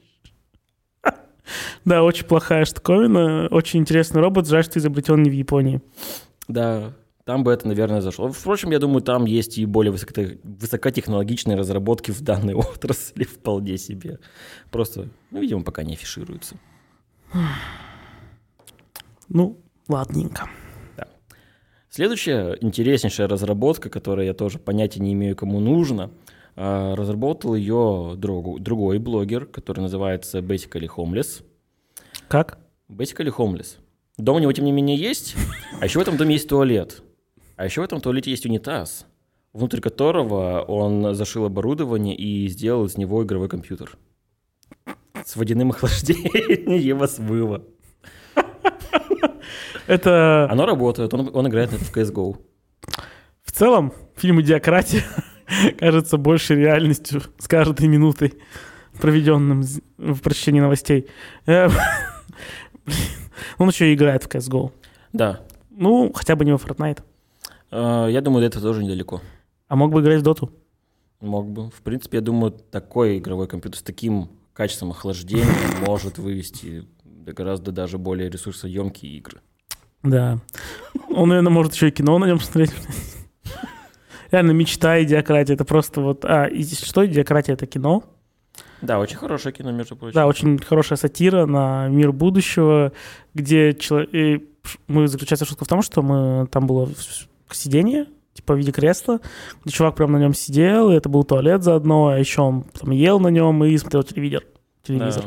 Да, 1.86 2.04
очень 2.04 2.26
плохая 2.26 2.66
штуковина, 2.66 3.48
очень 3.52 3.80
интересный 3.80 4.22
робот, 4.22 4.48
жаль, 4.48 4.64
что 4.64 4.80
изобретен 4.80 5.22
не 5.22 5.30
в 5.30 5.34
Японии. 5.34 5.82
Да, 6.48 6.94
там 7.26 7.44
бы 7.44 7.52
это, 7.52 7.68
наверное, 7.68 8.02
зашло. 8.02 8.32
Впрочем, 8.32 8.72
я 8.72 8.80
думаю, 8.80 9.02
там 9.02 9.26
есть 9.26 9.58
и 9.58 9.66
более 9.66 9.92
высоко- 9.92 10.40
высокотехнологичные 10.44 11.58
разработки 11.58 12.12
в 12.12 12.22
данной 12.22 12.54
отрасли 12.56 13.24
вполне 13.24 13.78
себе. 13.78 14.20
Просто, 14.72 15.10
ну, 15.30 15.40
видимо, 15.42 15.64
пока 15.64 15.84
не 15.84 15.94
афишируются. 15.94 16.56
Ну, 19.30 19.61
ладненько. 19.88 20.50
Следующая 21.90 22.58
интереснейшая 22.62 23.28
разработка, 23.28 23.90
которую 23.90 24.26
я 24.26 24.34
тоже 24.34 24.60
понятия 24.60 25.02
не 25.02 25.12
имею, 25.12 25.36
кому 25.36 25.60
нужно, 25.60 26.10
а, 26.56 26.96
разработал 26.96 27.54
ее 27.54 28.14
другу- 28.16 28.60
другой 28.60 28.98
блогер, 28.98 29.46
который 29.46 29.82
называется 29.82 30.40
Basically 30.40 30.88
Homeless. 30.96 31.44
Как? 32.30 32.60
Basically 32.88 33.34
Homeless. 33.36 33.76
Дом 34.18 34.38
у 34.38 34.40
него, 34.40 34.54
тем 34.54 34.64
не 34.64 34.72
менее, 34.72 34.96
есть, 34.96 35.36
а 35.82 35.84
еще 35.86 36.00
в 36.00 36.02
этом 36.02 36.16
доме 36.16 36.36
есть 36.36 36.48
туалет. 36.48 37.04
А 37.58 37.66
еще 37.66 37.82
в 37.82 37.84
этом 37.84 38.00
туалете 38.00 38.32
есть 38.32 38.46
унитаз, 38.46 39.06
внутрь 39.52 39.82
которого 39.82 40.62
он 40.62 41.14
зашил 41.14 41.44
оборудование 41.44 42.16
и 42.16 42.48
сделал 42.48 42.86
из 42.86 42.98
него 42.98 43.22
игровой 43.24 43.50
компьютер. 43.50 43.98
С 45.26 45.36
водяным 45.36 45.72
охлаждением 45.72 47.04
и 47.04 47.08
смыва. 47.08 47.66
Это 49.92 50.48
Оно 50.50 50.66
работает, 50.66 51.14
он, 51.14 51.30
он 51.34 51.48
играет 51.50 51.72
в 51.72 51.94
CSGO. 51.94 52.38
в 53.44 53.52
целом 53.52 53.92
фильм 54.16 54.40
«Идиократия» 54.40 55.04
кажется 55.80 56.16
больше 56.16 56.56
реальностью 56.56 57.22
с 57.38 57.46
каждой 57.50 57.90
минутой, 57.90 58.36
проведенным 59.02 59.64
в 59.98 60.22
прочтении 60.22 60.62
новостей. 60.62 61.10
Э, 61.46 61.68
Он 63.58 63.68
еще 63.68 63.92
и 63.92 63.94
играет 63.94 64.24
в 64.24 64.28
CSGO. 64.28 64.72
Да, 65.12 65.42
Ну, 65.70 66.14
хотя 66.14 66.38
бы 66.38 66.46
не 66.46 66.54
во 66.54 66.58
Fortnite. 66.58 67.02
Э, 67.72 68.08
я 68.10 68.22
думаю, 68.22 68.44
до 68.44 68.48
этого 68.48 68.64
тоже 68.64 68.86
недалеко. 68.86 69.22
А 69.68 69.76
мог 69.76 69.92
бы 69.92 70.00
играть 70.00 70.22
в 70.22 70.24
Доту. 70.24 70.54
Мог 71.20 71.50
бы. 71.50 71.70
В 71.70 71.82
принципе, 71.82 72.20
я 72.20 72.22
думаю, 72.22 72.52
такой 72.52 73.18
игровой 73.18 73.48
компьютер 73.50 73.78
с 73.78 73.84
таким 73.84 74.30
качеством 74.54 74.92
охлаждения 74.92 75.52
может 75.86 76.18
вывести 76.18 76.88
до 77.04 77.34
гораздо 77.34 77.74
даже 77.74 77.98
более 77.98 78.30
ресурсоемкие 78.30 79.18
игры. 79.18 79.42
Да. 80.04 80.40
Он, 81.10 81.30
наверное, 81.30 81.52
может 81.52 81.74
еще 81.74 81.90
и 81.90 81.92
кино 81.92 82.18
на 82.18 82.26
нем 82.26 82.40
смотреть. 82.40 82.74
Реально, 84.32 84.52
мечта 84.52 85.04
идиократия. 85.04 85.56
Это 85.56 85.66
просто 85.66 86.02
вот... 86.02 86.26
А, 86.26 86.46
и 86.46 86.64
что 86.64 87.06
идиократия? 87.06 87.54
Это 87.54 87.68
кино. 87.68 88.04
Да, 88.82 89.00
очень 89.00 89.18
хорошее 89.18 89.54
кино, 89.54 89.72
между 89.72 89.96
прочим. 89.96 90.16
Да, 90.16 90.26
очень 90.26 90.58
хорошая 90.58 90.98
сатира 90.98 91.46
на 91.46 91.88
мир 91.90 92.12
будущего, 92.12 92.94
где 93.34 93.74
чело- 93.74 94.04
и 94.04 94.48
мы 94.88 95.08
заключается 95.08 95.46
шутка 95.46 95.66
в 95.66 95.68
том, 95.68 95.82
что 95.82 96.02
мы 96.02 96.48
там 96.48 96.66
было 96.66 96.90
сиденье, 97.52 98.08
типа 98.34 98.56
в 98.56 98.58
виде 98.58 98.72
кресла, 98.72 99.20
где 99.64 99.74
чувак 99.74 99.96
прям 99.96 100.14
на 100.14 100.18
нем 100.18 100.34
сидел, 100.34 100.90
и 100.92 100.96
это 100.96 101.10
был 101.10 101.24
туалет 101.24 101.64
заодно, 101.64 102.08
а 102.08 102.18
еще 102.18 102.42
он 102.42 102.64
там 102.64 102.92
ел 102.92 103.20
на 103.20 103.28
нем 103.28 103.64
и 103.64 103.78
смотрел 103.78 104.04
телевизор. 104.04 104.44
Да. 104.44 104.94
телевизор. 104.96 105.26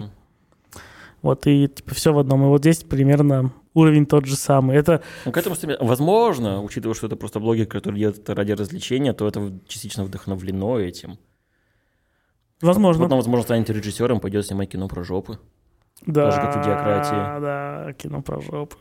Вот, 1.23 1.47
и 1.47 1.69
типа 1.69 1.95
все 1.95 2.13
в 2.13 2.19
одном. 2.19 2.43
И 2.43 2.47
вот 2.47 2.61
здесь 2.61 2.83
примерно 2.83 3.53
уровень 3.75 4.07
тот 4.07 4.25
же 4.27 4.37
самый. 4.37 4.77
Это 4.77 5.03
Ну, 5.25 5.33
к 5.33 5.37
этому, 5.37 5.57
возможно, 5.81 6.63
учитывая, 6.63 6.95
что 6.95 7.07
это 7.07 7.17
просто 7.17 7.41
блогер, 7.41 7.67
который 7.67 7.99
делает 7.99 8.19
это 8.19 8.35
ради 8.35 8.53
развлечения, 8.53 9.13
то 9.13 9.29
это 9.29 9.53
частично 9.69 10.05
вдохновлено 10.05 10.79
этим. 10.79 11.19
возможно. 12.61 13.03
Потом, 13.05 13.19
возможно, 13.19 13.43
станет 13.45 13.69
режиссером, 13.71 14.21
пойдет 14.21 14.47
снимать 14.47 14.71
кино 14.71 14.89
про 14.89 15.05
жопы. 15.05 15.39
да, 16.07 16.31
тоже 16.31 16.41
как 16.41 16.57
в 16.57 16.63
«Идиократии». 16.63 17.41
Да, 17.41 17.93
кино 17.95 18.23
про 18.23 18.41
жопу. 18.41 18.77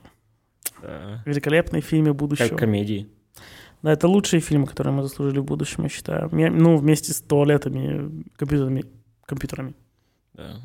Да. 0.81 1.21
Великолепные 1.25 1.81
фильмы 1.81 2.13
будущего. 2.13 2.47
Как 2.47 2.59
комедии. 2.59 3.07
Да, 3.81 3.91
это 3.91 4.07
лучшие 4.07 4.39
фильмы, 4.39 4.65
которые 4.67 4.93
мы 4.93 5.03
заслужили 5.03 5.39
в 5.39 5.43
будущем, 5.45 5.83
я 5.83 5.89
считаю. 5.89 6.29
Ну, 6.31 6.77
вместе 6.77 7.11
с 7.11 7.21
туалетами, 7.21 8.23
компьютерами. 8.37 8.85
компьютерами. 9.25 9.73
Да. 10.33 10.55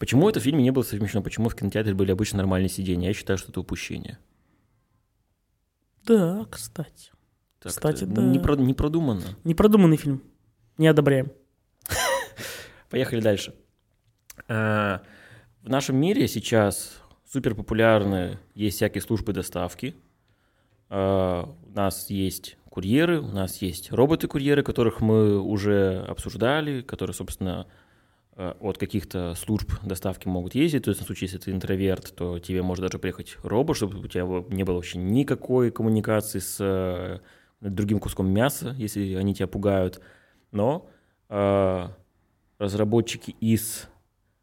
Почему 0.00 0.28
это 0.30 0.40
в 0.40 0.42
фильме 0.42 0.64
не 0.64 0.70
было 0.72 0.82
совмещено? 0.82 1.22
Почему 1.22 1.48
в 1.50 1.54
кинотеатре 1.54 1.94
были 1.94 2.10
обычно 2.10 2.38
нормальные 2.38 2.70
сидения? 2.70 3.08
Я 3.08 3.14
считаю, 3.14 3.36
что 3.38 3.50
это 3.50 3.60
упущение. 3.60 4.18
Да, 6.04 6.46
кстати. 6.50 7.10
Так, 7.60 7.70
Кстати, 7.70 8.04
да. 8.04 8.22
Не, 8.22 8.38
про- 8.38 8.56
не 8.56 8.72
продуманно. 8.72 9.36
Непродуманный 9.44 9.98
фильм. 9.98 10.22
Не 10.78 10.88
одобряем. 10.88 11.30
Поехали 12.90 13.20
дальше. 13.20 13.54
А, 14.48 15.02
В 15.62 15.68
нашем 15.68 15.96
мире 15.96 16.26
сейчас 16.26 16.98
супер 17.30 17.54
популярны 17.54 18.38
есть 18.54 18.76
всякие 18.78 19.02
службы 19.02 19.34
доставки. 19.34 19.94
А, 20.88 21.44
У 21.66 21.70
нас 21.72 22.08
есть 22.08 22.56
курьеры, 22.70 23.20
у 23.20 23.26
нас 23.32 23.60
есть 23.60 23.92
роботы-курьеры, 23.92 24.62
которых 24.62 25.02
мы 25.02 25.38
уже 25.38 26.02
обсуждали, 26.08 26.80
которые, 26.80 27.12
собственно, 27.14 27.66
от 28.60 28.78
каких-то 28.78 29.34
служб 29.34 29.72
доставки 29.82 30.28
могут 30.28 30.54
ездить. 30.54 30.84
То 30.84 30.90
есть, 30.90 31.02
в 31.02 31.06
случае, 31.06 31.28
если 31.28 31.38
ты 31.38 31.50
интроверт, 31.50 32.14
то 32.14 32.38
тебе 32.38 32.62
может 32.62 32.84
даже 32.84 32.98
приехать 32.98 33.36
робот, 33.42 33.76
чтобы 33.76 33.98
у 33.98 34.08
тебя 34.08 34.24
не 34.48 34.64
было 34.64 34.76
вообще 34.76 34.98
никакой 34.98 35.70
коммуникации 35.70 36.38
с 36.38 36.56
э, 36.60 37.20
другим 37.60 37.98
куском 37.98 38.28
мяса, 38.30 38.74
если 38.78 39.14
они 39.14 39.34
тебя 39.34 39.46
пугают. 39.46 40.00
Но 40.52 40.88
а, 41.28 41.96
разработчики 42.58 43.30
из 43.40 43.88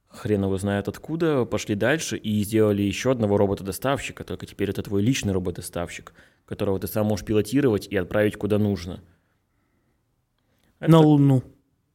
хрен 0.07 0.43
его 0.43 0.57
знает 0.57 0.87
откуда 0.87 1.45
пошли 1.45 1.75
дальше 1.75 2.17
и 2.17 2.43
сделали 2.43 2.81
еще 2.81 3.11
одного 3.11 3.37
робота-доставщика, 3.37 4.23
только 4.23 4.45
теперь 4.45 4.69
это 4.69 4.81
твой 4.81 5.01
личный 5.01 5.33
робот-доставщик, 5.33 6.13
которого 6.45 6.79
ты 6.79 6.87
сам 6.87 7.07
можешь 7.07 7.25
пилотировать 7.25 7.87
и 7.87 7.95
отправить 7.95 8.37
куда 8.37 8.57
нужно. 8.57 9.01
Это 10.79 10.91
На 10.91 10.99
Луну. 10.99 11.43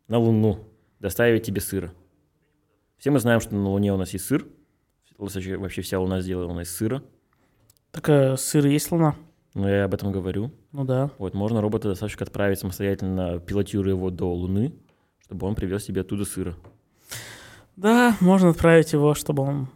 на 0.09 0.19
Луну, 0.19 0.69
доставить 1.03 1.43
тебе 1.43 1.61
сыр. 1.61 1.93
Все 2.97 3.11
мы 3.11 3.19
знаем, 3.19 3.41
что 3.41 3.55
на 3.55 3.69
Луне 3.69 3.93
у 3.93 3.97
нас 3.97 4.13
есть 4.13 4.25
сыр. 4.25 4.47
Вообще 5.19 5.83
вся 5.83 5.99
Луна 5.99 6.21
сделана 6.21 6.61
из 6.61 6.75
сыра. 6.75 7.03
Так 7.91 8.09
а, 8.09 8.37
сыр 8.37 8.67
есть 8.67 8.91
Луна? 8.93 9.17
Но 9.55 9.69
я 9.69 9.85
об 9.85 9.95
этом 9.95 10.13
говорю. 10.13 10.53
Ну 10.71 10.85
да. 10.85 11.11
Вот, 11.19 11.35
можно 11.35 11.61
робота-доставщика 11.61 12.25
отправить 12.25 12.61
самостоятельно, 12.61 13.41
пилотируя 13.41 13.95
его 13.95 14.11
до 14.11 14.33
Луны, 14.33 14.73
чтобы 15.25 15.47
он 15.47 15.57
привез 15.57 15.85
тебе 15.85 16.01
оттуда 16.03 16.25
сыра. 16.25 16.55
Да, 17.77 18.17
можно 18.21 18.51
отправить 18.51 18.93
его, 18.93 19.15
чтобы 19.15 19.43
он 19.43 19.69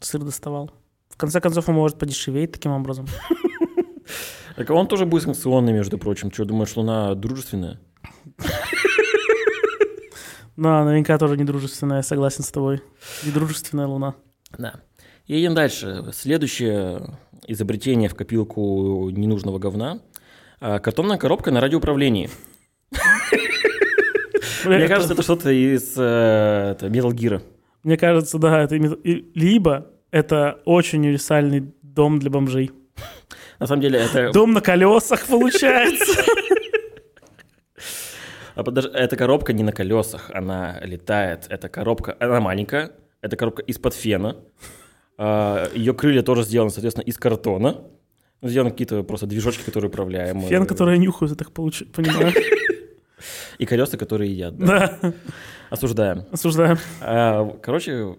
сыр 0.00 0.22
доставал. 0.22 0.70
В 1.10 1.16
конце 1.18 1.40
концов, 1.40 1.68
он 1.68 1.74
может 1.74 1.98
подешеветь 1.98 2.52
таким 2.52 2.72
образом. 2.72 3.06
Так 4.56 4.68
он 4.70 4.88
тоже 4.88 5.06
будет 5.06 5.22
санкционный, 5.22 5.72
между 5.72 5.98
прочим. 5.98 6.32
Что, 6.32 6.44
думаешь, 6.44 6.74
Луна 6.74 7.14
дружественная? 7.14 7.78
Да, 10.60 10.84
наверняка 10.84 11.16
тоже 11.16 11.38
недружественная, 11.38 11.96
я 11.98 12.02
согласен 12.02 12.44
с 12.44 12.50
тобой. 12.50 12.82
Недружественная 13.24 13.86
Луна. 13.86 14.14
Да. 14.58 14.74
Едем 15.26 15.54
дальше. 15.54 16.04
Следующее 16.12 17.16
изобретение 17.46 18.10
в 18.10 18.14
копилку 18.14 19.08
ненужного 19.08 19.58
говна. 19.58 20.00
А, 20.60 20.78
Картонная 20.78 21.16
коробка 21.16 21.50
на 21.50 21.62
радиоуправлении. 21.62 22.28
Мне 24.66 24.86
кажется, 24.86 25.14
это 25.14 25.22
что-то 25.22 25.50
из 25.50 25.94
э, 25.96 26.76
Metal 26.82 27.10
Gear. 27.12 27.40
Мне 27.82 27.96
кажется, 27.96 28.36
да, 28.38 28.60
это 28.62 28.76
и- 28.76 29.30
либо 29.34 29.86
это 30.10 30.60
очень 30.66 30.98
универсальный 30.98 31.72
дом 31.80 32.18
для 32.18 32.28
бомжей. 32.28 32.70
На 33.58 33.66
самом 33.66 33.80
деле, 33.80 33.98
это, 33.98 34.30
Дом 34.32 34.52
на 34.52 34.60
колесах 34.60 35.24
получается. 35.26 36.22
а 38.60 38.98
эта 38.98 39.16
коробка 39.16 39.52
не 39.52 39.62
на 39.62 39.72
колесах, 39.72 40.30
она 40.34 40.78
летает. 40.82 41.46
Эта 41.48 41.68
коробка, 41.68 42.16
она 42.20 42.40
маленькая, 42.40 42.92
это 43.22 43.36
коробка 43.36 43.62
из-под 43.62 43.94
фена. 43.94 44.36
Ее 45.18 45.92
крылья 45.94 46.22
тоже 46.22 46.42
сделаны, 46.44 46.70
соответственно, 46.70 47.04
из 47.04 47.16
картона. 47.18 47.82
Сделаны 48.42 48.70
какие-то 48.70 49.02
просто 49.02 49.26
движочки, 49.26 49.62
которые 49.64 49.90
управляемые. 49.90 50.48
Фен, 50.48 50.66
который 50.66 50.98
нюхают, 50.98 51.30
я 51.32 51.36
так 51.36 51.52
получ- 51.52 51.84
понимаю. 51.92 52.32
И 53.58 53.66
колеса, 53.66 53.98
которые 53.98 54.32
едят. 54.32 54.56
да. 54.56 54.98
Да, 55.02 55.12
Осуждаем. 55.68 56.24
осуждаем. 56.32 56.78
А, 57.02 57.44
Короче, 57.62 58.16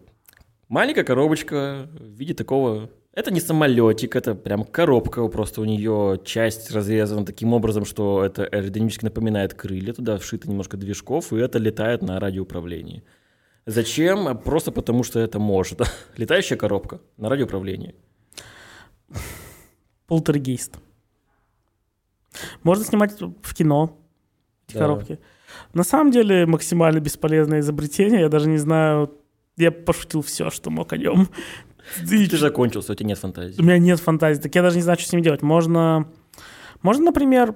маленькая 0.70 1.04
коробочка 1.04 1.88
в 2.00 2.04
виде 2.20 2.36
такого... 2.36 2.90
Это 3.14 3.30
не 3.32 3.42
самолетик, 3.42 4.16
это 4.16 4.36
прям 4.36 4.64
коробка, 4.64 5.28
просто 5.28 5.60
у 5.62 5.66
нее 5.66 6.20
часть 6.24 6.72
разрезана 6.72 7.26
таким 7.26 7.54
образом, 7.54 7.84
что 7.84 8.24
это 8.24 8.46
аэродинамически 8.46 9.04
напоминает 9.04 9.54
крылья, 9.54 9.92
туда 9.94 10.18
вшито 10.18 10.50
немножко 10.50 10.78
движков, 10.78 11.34
и 11.34 11.38
это 11.38 11.60
летает 11.60 12.02
на 12.02 12.20
радиоуправлении. 12.22 13.04
Зачем? 13.66 14.28
А 14.30 14.36
Просто 14.36 14.72
потому, 14.72 15.04
что 15.04 15.20
это 15.20 15.40
может. 15.40 15.82
Летающая 16.18 16.56
коробка 16.56 17.02
на 17.18 17.28
радиоуправлении. 17.28 17.96
Полтергейст. 20.08 20.78
Можно 22.64 22.86
снимать 22.86 23.20
в 23.20 23.54
кино 23.54 23.98
эти 24.68 24.76
Да. 24.76 24.80
коробки. 24.82 25.20
На 25.74 25.84
самом 25.84 26.12
деле 26.12 26.46
максимально 26.46 27.00
бесполезное 27.02 27.60
изобретение. 27.60 28.22
Я 28.22 28.30
даже 28.30 28.48
не 28.48 28.58
знаю, 28.58 29.14
я 29.58 29.72
пошутил 29.72 30.22
все, 30.22 30.50
что 30.50 30.70
мог 30.70 30.94
о 30.94 30.98
нем. 30.98 31.28
И 32.10 32.28
Ты 32.28 32.38
закончился, 32.38 32.94
у 32.94 32.96
тебя 32.96 33.10
нет 33.10 33.18
фантазии. 33.18 33.60
У 33.62 33.64
меня 33.64 33.78
нет 33.78 34.00
фантазии, 34.00 34.42
так 34.42 34.54
я 34.56 34.62
даже 34.62 34.76
не 34.76 34.82
знаю, 34.82 34.98
что 35.00 35.10
с 35.10 35.12
ними 35.12 35.22
делать. 35.22 35.42
Можно, 35.42 36.08
можно, 36.82 37.06
например, 37.06 37.56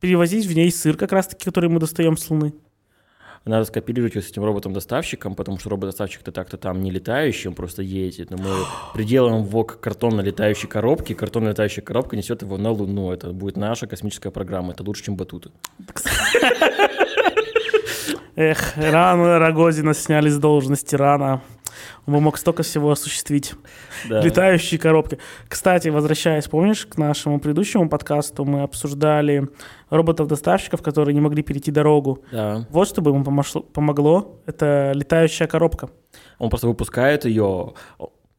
перевозить 0.00 0.46
в 0.46 0.54
ней 0.54 0.70
сыр, 0.70 0.96
как 0.96 1.12
раз-таки, 1.12 1.44
который 1.44 1.70
мы 1.70 1.80
достаем 1.80 2.16
с 2.16 2.30
Луны. 2.30 2.54
Надо 3.44 3.64
скооперировать 3.64 4.14
его 4.14 4.22
с 4.22 4.28
этим 4.28 4.44
роботом-доставщиком, 4.44 5.34
потому 5.34 5.58
что 5.58 5.70
робот-доставщик-то 5.70 6.32
так-то 6.32 6.58
там 6.58 6.82
не 6.82 6.90
летающий, 6.90 7.48
он 7.48 7.54
просто 7.54 7.82
едет. 7.82 8.30
Но 8.30 8.36
мы 8.36 8.50
приделаем 8.94 9.42
его 9.42 9.64
к 9.64 9.80
картонно-летающей 9.80 10.68
коробке, 10.68 11.14
картонно-летающая 11.14 11.82
коробка 11.82 12.16
несет 12.16 12.42
его 12.42 12.58
на 12.58 12.70
Луну. 12.70 13.10
Это 13.10 13.32
будет 13.32 13.56
наша 13.56 13.86
космическая 13.86 14.30
программа, 14.30 14.72
это 14.72 14.82
лучше, 14.82 15.04
чем 15.04 15.16
батуты. 15.16 15.50
Эх, 18.36 18.76
рано 18.76 19.38
Рогозина 19.38 19.94
сняли 19.94 20.28
с 20.28 20.38
должности, 20.38 20.94
рано. 20.94 21.42
Он 22.06 22.14
бы 22.14 22.20
мог 22.20 22.38
столько 22.38 22.62
всего 22.62 22.90
осуществить. 22.90 23.54
Да. 24.08 24.20
Летающие 24.20 24.78
коробки. 24.78 25.18
Кстати, 25.48 25.88
возвращаясь, 25.88 26.48
помнишь, 26.48 26.86
к 26.86 26.96
нашему 26.98 27.40
предыдущему 27.40 27.88
подкасту, 27.88 28.44
мы 28.44 28.62
обсуждали 28.62 29.48
роботов-доставщиков, 29.90 30.82
которые 30.82 31.14
не 31.14 31.20
могли 31.20 31.42
перейти 31.42 31.70
дорогу. 31.70 32.24
Да. 32.32 32.66
Вот 32.70 32.88
что 32.88 33.00
бы 33.02 33.10
ему 33.10 33.24
помошло- 33.24 33.62
помогло, 33.62 34.40
это 34.46 34.92
летающая 34.94 35.46
коробка. 35.46 35.90
Он 36.38 36.50
просто 36.50 36.68
выпускает 36.68 37.24
ее, 37.24 37.74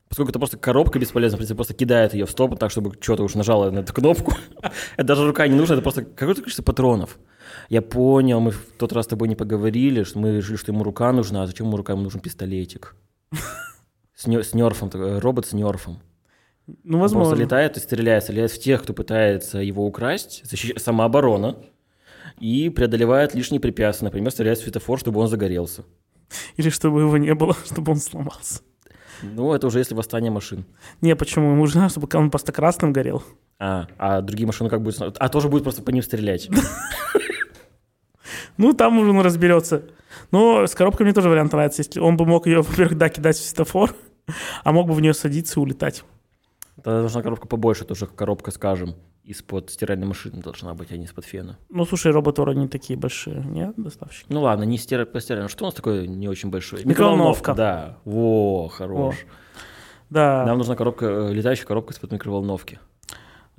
поскольку 0.09 0.31
это 0.31 0.39
просто 0.39 0.57
коробка 0.57 0.99
бесполезна, 0.99 1.37
в 1.37 1.39
принципе, 1.39 1.55
просто 1.55 1.73
кидает 1.73 2.13
ее 2.13 2.25
в 2.25 2.31
стоп 2.31 2.57
так, 2.59 2.71
чтобы 2.71 2.93
что-то 2.99 3.23
уж 3.23 3.35
нажало 3.35 3.71
на 3.71 3.79
эту 3.79 3.93
кнопку. 3.93 4.33
это 4.97 5.07
даже 5.07 5.25
рука 5.25 5.47
не 5.47 5.55
нужна, 5.55 5.75
это 5.75 5.81
просто 5.83 6.03
какое-то 6.03 6.41
количество 6.41 6.63
патронов. 6.63 7.17
Я 7.69 7.81
понял, 7.81 8.39
мы 8.39 8.51
в 8.51 8.65
тот 8.77 8.93
раз 8.93 9.05
с 9.05 9.07
тобой 9.07 9.27
не 9.27 9.35
поговорили, 9.35 10.03
что 10.03 10.19
мы 10.19 10.37
решили, 10.37 10.57
что 10.57 10.71
ему 10.71 10.83
рука 10.83 11.11
нужна, 11.11 11.43
а 11.43 11.47
зачем 11.47 11.67
ему 11.67 11.77
рука, 11.77 11.93
ему 11.93 12.03
нужен 12.03 12.19
пистолетик. 12.19 12.95
С, 14.15 14.53
нерфом, 14.53 14.89
такой, 14.89 15.19
робот 15.19 15.45
с 15.45 15.53
нерфом. 15.53 15.99
Ну, 16.83 16.97
Он 16.97 17.01
возможно. 17.01 17.29
Просто 17.29 17.43
летает 17.43 17.77
и 17.77 17.79
стреляет, 17.79 18.23
стреляет 18.23 18.51
в 18.51 18.59
тех, 18.59 18.83
кто 18.83 18.93
пытается 18.93 19.59
его 19.59 19.85
украсть, 19.85 20.43
защищ- 20.45 20.77
самооборона, 20.77 21.55
и 22.39 22.69
преодолевает 22.69 23.33
лишние 23.33 23.59
препятствия, 23.59 24.05
например, 24.05 24.31
стреляет 24.31 24.59
в 24.59 24.63
светофор, 24.63 24.99
чтобы 24.99 25.19
он 25.19 25.27
загорелся. 25.27 25.83
Или 26.57 26.69
чтобы 26.69 27.01
его 27.01 27.17
не 27.17 27.33
было, 27.33 27.55
чтобы 27.65 27.91
он 27.93 27.97
сломался. 27.97 28.61
Ну, 29.21 29.53
это 29.53 29.67
уже 29.67 29.79
если 29.79 29.95
восстание 29.95 30.31
машин. 30.31 30.65
Не, 31.01 31.15
почему? 31.15 31.47
Ему 31.47 31.57
нужно, 31.57 31.89
чтобы 31.89 32.07
он 32.13 32.29
просто 32.29 32.51
красным 32.51 32.93
горел. 32.93 33.23
А, 33.57 33.87
а 33.97 34.21
другие 34.21 34.47
машины 34.47 34.69
как 34.69 34.81
будут... 34.81 35.17
А 35.17 35.29
тоже 35.29 35.49
будет 35.49 35.63
просто 35.63 35.81
по 35.81 35.89
ним 35.89 36.03
стрелять. 36.03 36.49
Ну, 38.59 38.73
там 38.73 38.99
уже 38.99 39.11
он 39.11 39.21
разберется. 39.21 39.83
Но 40.31 40.67
с 40.67 40.75
коробкой 40.75 41.05
мне 41.05 41.13
тоже 41.13 41.29
вариант 41.29 41.53
нравится. 41.53 41.81
Если 41.81 42.01
он 42.01 42.17
бы 42.17 42.25
мог 42.25 42.45
ее, 42.45 42.61
во-первых, 42.61 42.97
да, 42.97 43.07
кидать 43.07 43.37
в 43.37 43.41
светофор, 43.41 43.95
а 44.63 44.71
мог 44.73 44.87
бы 44.87 44.93
в 44.93 45.01
нее 45.01 45.13
садиться 45.13 45.59
и 45.59 45.63
улетать. 45.63 46.03
Тогда 46.75 46.99
должна 46.99 47.21
коробка 47.21 47.47
побольше, 47.47 47.85
тоже 47.85 48.05
коробка, 48.05 48.51
скажем, 48.51 48.95
из-под 49.23 49.69
стиральной 49.69 50.07
машины 50.07 50.41
должна 50.41 50.73
быть, 50.73 50.91
а 50.91 50.97
не 50.97 51.05
из-под 51.05 51.23
фена. 51.23 51.57
Ну, 51.69 51.85
слушай, 51.85 52.11
роботы 52.11 52.41
вроде 52.41 52.59
не 52.59 52.67
такие 52.67 52.99
большие, 52.99 53.43
нет, 53.45 53.75
доставщики? 53.77 54.25
Ну 54.29 54.41
ладно, 54.41 54.63
не 54.63 54.77
стира... 54.77 55.05
постиральная. 55.05 55.49
Что 55.49 55.63
у 55.63 55.67
нас 55.67 55.73
такое 55.73 56.05
не 56.05 56.27
очень 56.27 56.49
большое? 56.49 56.83
Микроволновка. 56.85 57.53
Да. 57.53 57.97
Во, 58.03 58.67
хорош. 58.67 59.25
Да. 60.09 60.45
Нам 60.45 60.57
нужна 60.57 60.75
коробка, 60.75 61.05
э, 61.05 61.33
летающая 61.33 61.65
коробка 61.65 61.93
из-под 61.93 62.11
микроволновки. 62.11 62.79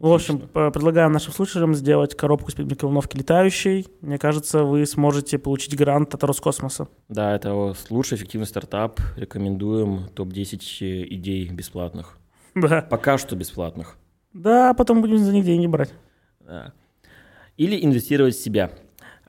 В 0.00 0.10
общем, 0.12 0.38
предлагаем 0.38 1.12
нашим 1.12 1.34
слушателям 1.34 1.74
сделать 1.74 2.16
коробку 2.16 2.48
из-под 2.48 2.70
микроволновки 2.70 3.18
летающей. 3.18 3.86
Мне 4.00 4.16
кажется, 4.16 4.64
вы 4.64 4.86
сможете 4.86 5.38
получить 5.38 5.76
грант 5.76 6.14
от 6.14 6.24
Роскосмоса. 6.24 6.88
Да, 7.10 7.34
это 7.34 7.74
лучший 7.90 8.16
эффективный 8.16 8.46
стартап. 8.46 8.98
Рекомендуем 9.16 10.08
топ-10 10.14 11.04
идей 11.04 11.48
бесплатных. 11.50 12.16
Да. 12.54 12.82
Пока 12.82 13.16
что 13.16 13.36
бесплатных. 13.36 13.96
Да, 14.32 14.74
потом 14.74 15.02
будем 15.02 15.18
за 15.18 15.32
них 15.32 15.44
деньги 15.44 15.66
брать. 15.66 15.92
Да. 16.40 16.72
Или 17.56 17.84
инвестировать 17.84 18.34
в 18.34 18.42
себя. 18.42 18.72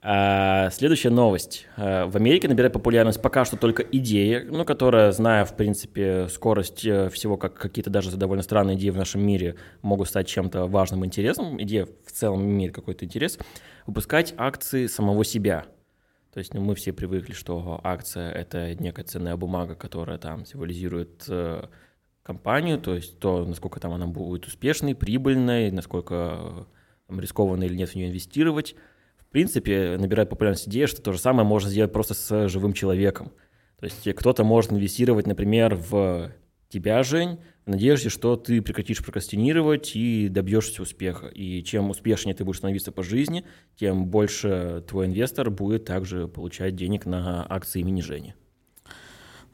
А, 0.03 0.71
следующая 0.71 1.11
новость. 1.11 1.67
А, 1.77 2.07
в 2.07 2.15
Америке 2.15 2.47
набирает 2.47 2.73
популярность 2.73 3.21
пока 3.21 3.45
что 3.45 3.55
только 3.55 3.83
идея, 3.83 4.43
ну, 4.49 4.65
которая, 4.65 5.11
зная, 5.11 5.45
в 5.45 5.55
принципе, 5.55 6.27
скорость 6.27 6.83
э, 6.85 7.09
всего, 7.09 7.37
как 7.37 7.53
какие-то 7.53 7.91
даже 7.91 8.15
довольно 8.17 8.41
странные 8.41 8.77
идеи 8.77 8.89
в 8.89 8.97
нашем 8.97 9.21
мире 9.21 9.57
могут 9.83 10.09
стать 10.09 10.27
чем-то 10.27 10.65
важным 10.65 11.05
интересным, 11.05 11.61
идея 11.61 11.87
в 12.05 12.11
целом 12.11 12.41
имеет 12.41 12.73
какой-то 12.73 13.05
интерес, 13.05 13.37
выпускать 13.85 14.33
акции 14.37 14.87
самого 14.87 15.23
себя. 15.23 15.65
То 16.33 16.39
есть 16.39 16.55
ну, 16.55 16.61
мы 16.61 16.73
все 16.73 16.93
привыкли, 16.93 17.33
что 17.33 17.79
акция– 17.83 18.31
это 18.33 18.73
некая 18.75 19.03
ценная 19.03 19.35
бумага, 19.35 19.75
которая 19.75 20.17
там 20.17 20.45
символизирует 20.45 21.25
э, 21.27 21.67
компанию, 22.23 22.79
то 22.79 22.95
есть 22.95 23.19
то, 23.19 23.45
насколько 23.45 23.79
там 23.79 23.91
она 23.91 24.07
будет 24.07 24.47
успешной, 24.47 24.95
прибыльной, 24.95 25.69
насколько 25.69 26.15
э, 26.39 26.63
там, 27.07 27.19
рискованно 27.19 27.65
или 27.65 27.75
нет 27.75 27.89
в 27.89 27.95
нее 27.95 28.07
инвестировать. 28.07 28.75
В 29.32 29.34
принципе, 29.34 29.96
набирает 29.98 30.30
популярность 30.30 30.67
идея, 30.67 30.88
что 30.88 31.02
то 31.02 31.13
же 31.13 31.17
самое 31.17 31.48
можно 31.48 31.70
сделать 31.70 31.94
просто 31.94 32.13
с 32.13 32.50
живым 32.50 32.74
человеком. 32.74 33.32
То 33.80 33.86
есть 33.86 34.06
э, 34.06 34.12
кто-то 34.12 34.44
может 34.44 34.74
инвестировать, 34.74 35.26
например, 35.26 35.74
в 35.76 36.34
тебя, 36.67 37.02
Жень, 37.02 37.39
в 37.65 37.70
надежде, 37.70 38.10
что 38.10 38.36
ты 38.36 38.62
прекратишь 38.62 39.02
прокрастинировать 39.02 39.96
и 39.96 40.28
добьешься 40.28 40.82
успеха. 40.82 41.28
И 41.28 41.63
чем 41.63 41.91
успешнее 41.91 42.36
ты 42.36 42.44
будешь 42.44 42.58
становиться 42.58 42.91
по 42.91 43.04
жизни, 43.04 43.46
тем 43.78 44.08
больше 44.08 44.84
твой 44.86 45.06
инвестор 45.06 45.50
будет 45.50 45.86
также 45.86 46.28
получать 46.28 46.76
денег 46.76 47.06
на 47.06 47.50
акции 47.50 47.80
имени 47.80 48.02
Жени. 48.02 48.34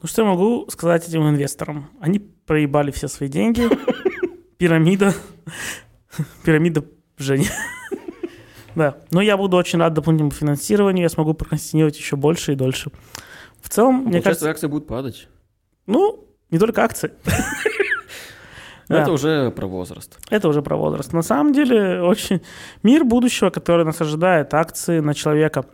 Ну, 0.02 0.08
что 0.08 0.22
я 0.22 0.28
могу 0.28 0.68
сказать 0.70 1.08
этим 1.08 1.28
инвесторам? 1.28 1.88
Они 2.00 2.18
проебали 2.18 2.90
все 2.90 3.06
свои 3.06 3.28
деньги. 3.28 3.62
Пирамида. 4.58 5.14
Пирамида 6.44 6.84
Жени. 7.16 7.46
Да. 8.78 8.96
Но 9.10 9.20
я 9.20 9.36
буду 9.36 9.56
очень 9.56 9.78
рад 9.80 9.92
дополнительному 9.92 10.30
финансированию. 10.30 11.02
Я 11.02 11.08
смогу 11.08 11.34
прокрастинировать 11.34 11.98
еще 11.98 12.16
больше 12.16 12.52
и 12.52 12.54
дольше. 12.54 12.90
В 13.60 13.68
целом, 13.68 13.94
мне 13.96 14.04
Получается, 14.04 14.24
кажется, 14.24 14.50
акции 14.50 14.66
будут 14.68 14.86
падать. 14.86 15.28
ну, 15.86 16.24
не 16.50 16.58
только 16.58 16.84
акции. 16.84 17.10
Да. 18.88 19.02
Это 19.02 19.12
уже 19.12 19.50
про 19.50 19.66
возраст. 19.66 20.18
Это 20.30 20.48
уже 20.48 20.62
про 20.62 20.76
возраст. 20.76 21.12
На 21.12 21.20
самом 21.22 21.52
деле, 21.52 22.00
очень 22.00 22.40
мир 22.82 23.04
будущего, 23.04 23.50
который 23.50 23.84
нас 23.84 24.00
ожидает, 24.00 24.54
акции 24.54 25.00
на 25.00 25.12
человека. 25.12 25.66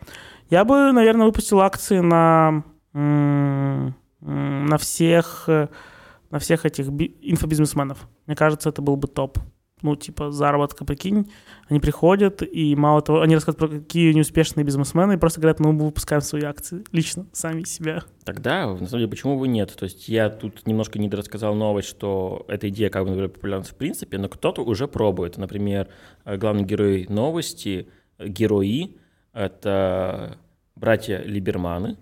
Я 0.50 0.64
бы, 0.64 0.90
наверное, 0.90 1.26
выпустил 1.26 1.60
акции 1.60 2.00
на, 2.00 2.64
на 2.92 4.78
всех 4.78 5.48
на 5.48 6.38
всех 6.40 6.66
этих 6.66 6.88
би- 6.88 7.16
инфобизнесменов. 7.22 8.08
Мне 8.26 8.34
кажется, 8.34 8.68
это 8.70 8.82
был 8.82 8.96
бы 8.96 9.06
топ. 9.06 9.38
Ну, 9.84 9.96
типа, 9.96 10.30
заработка, 10.30 10.86
прикинь. 10.86 11.30
Они 11.68 11.78
приходят, 11.78 12.42
и 12.42 12.74
мало 12.74 13.02
того, 13.02 13.20
они 13.20 13.34
рассказывают 13.34 13.70
про 13.70 13.78
какие 13.80 14.12
они 14.12 14.22
успешные 14.22 14.64
бизнесмены, 14.64 15.12
и 15.12 15.16
просто 15.18 15.42
говорят, 15.42 15.60
ну, 15.60 15.72
мы 15.72 15.84
выпускаем 15.84 16.22
свои 16.22 16.42
акции 16.42 16.82
лично, 16.90 17.26
сами 17.32 17.64
себя. 17.64 18.02
Тогда, 18.24 18.66
на 18.66 18.76
самом 18.78 18.88
деле, 18.88 19.08
почему 19.08 19.38
бы 19.38 19.46
нет? 19.46 19.76
То 19.76 19.84
есть 19.84 20.08
я 20.08 20.30
тут 20.30 20.66
немножко 20.66 20.98
недорассказал 20.98 21.54
новость, 21.54 21.88
что 21.88 22.46
эта 22.48 22.70
идея 22.70 22.88
как 22.88 23.04
бы 23.04 23.10
набирает 23.10 23.34
популярность 23.34 23.72
в 23.72 23.76
принципе, 23.76 24.16
но 24.16 24.30
кто-то 24.30 24.62
уже 24.62 24.88
пробует. 24.88 25.36
Например, 25.36 25.88
главный 26.24 26.64
герой 26.64 27.04
новости, 27.10 27.86
герои, 28.18 28.96
это 29.34 30.38
братья 30.76 31.18
Либерманы. 31.22 31.98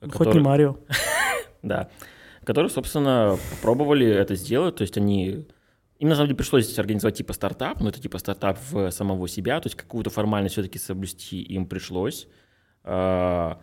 Хоть 0.00 0.06
не 0.06 0.18
которые- 0.18 0.42
Марио. 0.42 0.76
Да. 1.62 1.88
Которые, 2.44 2.68
собственно, 2.70 3.38
попробовали 3.52 4.06
это 4.06 4.34
сделать. 4.34 4.76
То 4.76 4.82
есть 4.82 4.98
они... 4.98 5.46
Им, 6.02 6.08
на 6.08 6.16
самом 6.16 6.26
деле, 6.26 6.36
пришлось 6.36 6.76
организовать 6.80 7.18
типа 7.18 7.32
стартап, 7.32 7.80
но 7.80 7.90
это 7.90 8.00
типа 8.00 8.18
стартап 8.18 8.58
в 8.72 8.90
самого 8.90 9.28
себя. 9.28 9.60
То 9.60 9.68
есть 9.68 9.76
какую-то 9.76 10.10
формальность 10.10 10.54
все-таки 10.54 10.80
соблюсти 10.80 11.40
им 11.40 11.64
пришлось. 11.64 12.26
А, 12.82 13.60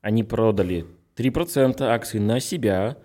Они 0.00 0.24
продали 0.24 0.84
3% 1.14 1.80
акций 1.82 2.18
на 2.18 2.40
себя, 2.40 2.96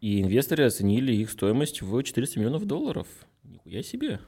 и 0.00 0.22
инвесторы 0.22 0.64
оценили 0.64 1.12
их 1.12 1.30
стоимость 1.30 1.82
в 1.82 2.02
400 2.02 2.40
миллионов 2.40 2.64
долларов. 2.64 3.06
Нихуя 3.44 3.82
себе. 3.82 4.18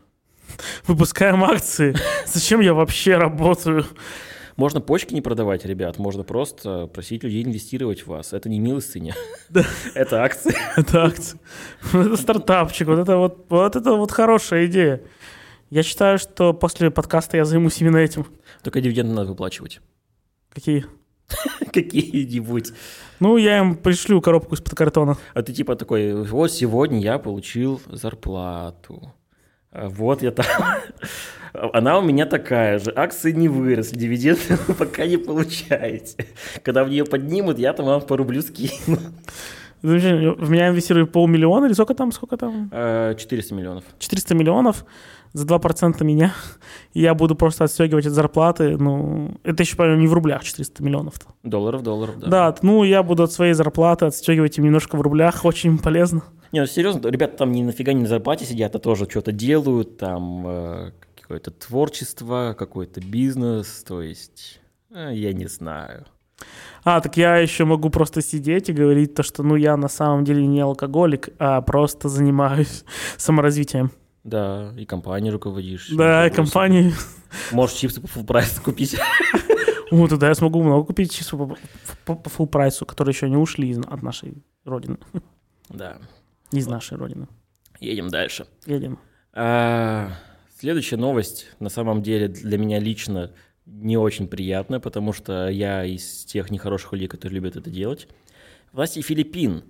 Выпускаем 0.86 1.42
акции. 1.42 1.96
Зачем 2.26 2.60
я 2.60 2.74
вообще 2.74 3.16
работаю? 3.16 3.86
Можно 4.56 4.80
почки 4.80 5.14
не 5.14 5.20
продавать, 5.20 5.64
ребят, 5.64 5.98
можно 5.98 6.22
просто 6.22 6.86
просить 6.86 7.24
людей 7.24 7.42
инвестировать 7.42 8.02
в 8.02 8.06
вас. 8.08 8.32
Это 8.32 8.48
не 8.48 8.60
милостыня. 8.60 9.14
Это 9.94 10.22
акции. 10.22 10.54
Это 10.76 11.04
акция. 11.04 11.40
Вот 11.92 12.06
это 12.06 12.16
стартапчик, 12.16 12.88
вот 12.88 12.98
это 12.98 13.16
вот, 13.16 13.46
вот 13.48 13.76
это 13.76 13.94
вот 13.94 14.10
хорошая 14.12 14.66
идея. 14.66 15.02
Я 15.70 15.82
считаю, 15.82 16.18
что 16.18 16.52
после 16.52 16.90
подкаста 16.90 17.36
я 17.36 17.44
займусь 17.44 17.80
именно 17.80 17.96
этим. 17.96 18.26
Только 18.62 18.80
дивиденды 18.80 19.12
надо 19.12 19.30
выплачивать. 19.30 19.80
Какие? 20.50 20.86
Какие-нибудь. 21.72 22.72
Ну, 23.18 23.36
я 23.36 23.58
им 23.58 23.74
пришлю 23.74 24.20
коробку 24.20 24.54
из-под 24.54 24.74
картона. 24.74 25.16
А 25.34 25.42
ты 25.42 25.52
типа 25.52 25.74
такой, 25.74 26.14
вот 26.24 26.52
сегодня 26.52 27.00
я 27.00 27.18
получил 27.18 27.80
зарплату. 27.86 29.12
А, 29.74 29.88
Вот 29.88 30.22
я 30.22 30.30
там. 30.30 30.46
Она 31.72 31.98
у 31.98 32.02
меня 32.02 32.26
такая 32.26 32.78
же. 32.78 32.92
Акции 32.96 33.30
не 33.32 33.48
выросли, 33.48 33.96
дивиденды 33.96 34.58
вы 34.66 34.74
пока 34.74 35.06
не 35.06 35.16
получаете. 35.18 36.26
Когда 36.62 36.82
в 36.84 36.88
нее 36.88 37.04
поднимут, 37.04 37.58
я 37.58 37.72
там 37.72 37.86
вам 37.86 38.00
по 38.00 38.16
рублю 38.16 38.42
скину. 38.42 38.98
Замечательно. 39.82 40.32
В 40.32 40.50
меня 40.50 40.68
инвестируют 40.68 41.12
полмиллиона 41.12 41.66
или 41.66 41.74
сколько 41.74 41.94
там, 41.94 42.10
сколько 42.10 42.36
там? 42.38 42.70
Э, 42.72 43.14
400 43.18 43.54
миллионов. 43.54 43.84
400 43.98 44.34
миллионов 44.34 44.84
за 45.34 45.44
2% 45.44 46.02
меня. 46.02 46.32
И 46.94 47.00
я 47.02 47.14
буду 47.14 47.34
просто 47.34 47.64
отстегивать 47.64 48.06
от 48.06 48.12
зарплаты. 48.12 48.78
Ну, 48.78 49.32
это 49.42 49.62
еще, 49.62 49.76
по-моему, 49.76 50.00
не 50.00 50.06
в 50.06 50.14
рублях 50.14 50.42
400 50.42 50.82
миллионов-то. 50.82 51.26
Долларов, 51.42 51.82
долларов, 51.82 52.18
да. 52.18 52.28
Да, 52.28 52.56
ну 52.62 52.84
я 52.84 53.02
буду 53.02 53.24
от 53.24 53.32
своей 53.32 53.52
зарплаты 53.52 54.06
отстегивать 54.06 54.56
им 54.56 54.64
немножко 54.64 54.96
в 54.96 55.02
рублях. 55.02 55.44
Очень 55.44 55.78
полезно. 55.78 56.22
Не, 56.52 56.60
ну 56.60 56.66
серьезно, 56.66 57.08
ребята 57.08 57.38
там 57.38 57.52
ни 57.52 57.62
нафига 57.62 57.92
не 57.92 58.02
на 58.02 58.08
зарплате 58.08 58.44
сидят, 58.44 58.74
а 58.76 58.78
тоже 58.78 59.10
что-то 59.10 59.32
делают, 59.32 59.98
там 59.98 60.46
э, 60.46 60.92
какое-то 61.20 61.50
творчество, 61.50 62.54
какой-то 62.56 63.00
бизнес, 63.00 63.82
то 63.82 64.00
есть, 64.00 64.60
э, 64.94 65.10
я 65.14 65.32
не 65.32 65.46
знаю. 65.46 66.06
А, 66.84 67.00
так 67.00 67.16
я 67.16 67.38
еще 67.38 67.64
могу 67.64 67.90
просто 67.90 68.22
сидеть 68.22 68.68
и 68.68 68.72
говорить 68.72 69.14
то, 69.14 69.24
что 69.24 69.42
ну 69.42 69.56
я 69.56 69.76
на 69.76 69.88
самом 69.88 70.24
деле 70.24 70.46
не 70.46 70.60
алкоголик, 70.60 71.30
а 71.40 71.60
просто 71.60 72.08
занимаюсь 72.08 72.84
саморазвитием. 73.16 73.90
Да, 74.24 74.72
и 74.76 74.84
компанией 74.86 75.32
руководишь. 75.32 75.90
Да, 75.90 76.26
и 76.26 76.30
компании. 76.30 76.92
Можешь 77.52 77.76
чипсы 77.76 78.00
по 78.00 78.06
full 78.06 78.24
прайс 78.24 78.58
купить. 78.60 78.96
Ну, 79.90 80.08
тогда 80.08 80.28
я 80.28 80.34
смогу 80.34 80.60
много 80.62 80.86
купить 80.86 81.12
чисто 81.12 81.36
по, 81.36 81.56
по, 82.04 82.16
по 82.16 82.28
full 82.28 82.46
прайсу, 82.48 82.84
которые 82.84 83.12
еще 83.12 83.28
не 83.30 83.36
ушли 83.36 83.76
от 83.86 84.02
нашей 84.02 84.42
родины. 84.64 84.98
Да, 85.68 85.98
Из 86.50 86.66
нашей 86.66 86.96
родины. 86.96 87.28
едем 87.78 88.08
дальше. 88.08 88.46
Едем. 88.66 88.98
А, 89.32 90.10
Следующая 90.58 90.96
новость, 90.96 91.46
на 91.60 91.68
самом 91.68 92.02
деле, 92.02 92.26
для 92.28 92.58
меня 92.58 92.80
лично 92.80 93.32
не 93.66 93.96
очень 93.96 94.26
приятная, 94.26 94.80
потому 94.80 95.12
что 95.12 95.48
я 95.48 95.84
из 95.84 96.24
тех 96.24 96.50
нехороших 96.50 96.92
людей, 96.94 97.06
которые 97.06 97.36
любят 97.36 97.56
это 97.56 97.70
делать. 97.70 98.08
Власти 98.72 99.00
Филиппин 99.00 99.62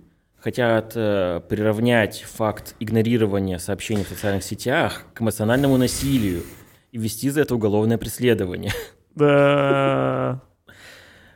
хотят 0.45 0.93
э, 0.95 1.41
приравнять 1.49 2.21
факт 2.21 2.75
игнорирования 2.79 3.57
сообщений 3.57 4.03
в 4.03 4.09
социальных 4.09 4.43
сетях 4.43 5.05
к 5.15 5.21
эмоциональному 5.23 5.75
насилию 5.77 6.43
и 6.91 6.99
ввести 6.99 7.31
за 7.31 7.41
это 7.41 7.55
уголовное 7.55 7.97
преследование. 7.97 8.71
Да. 9.15 10.41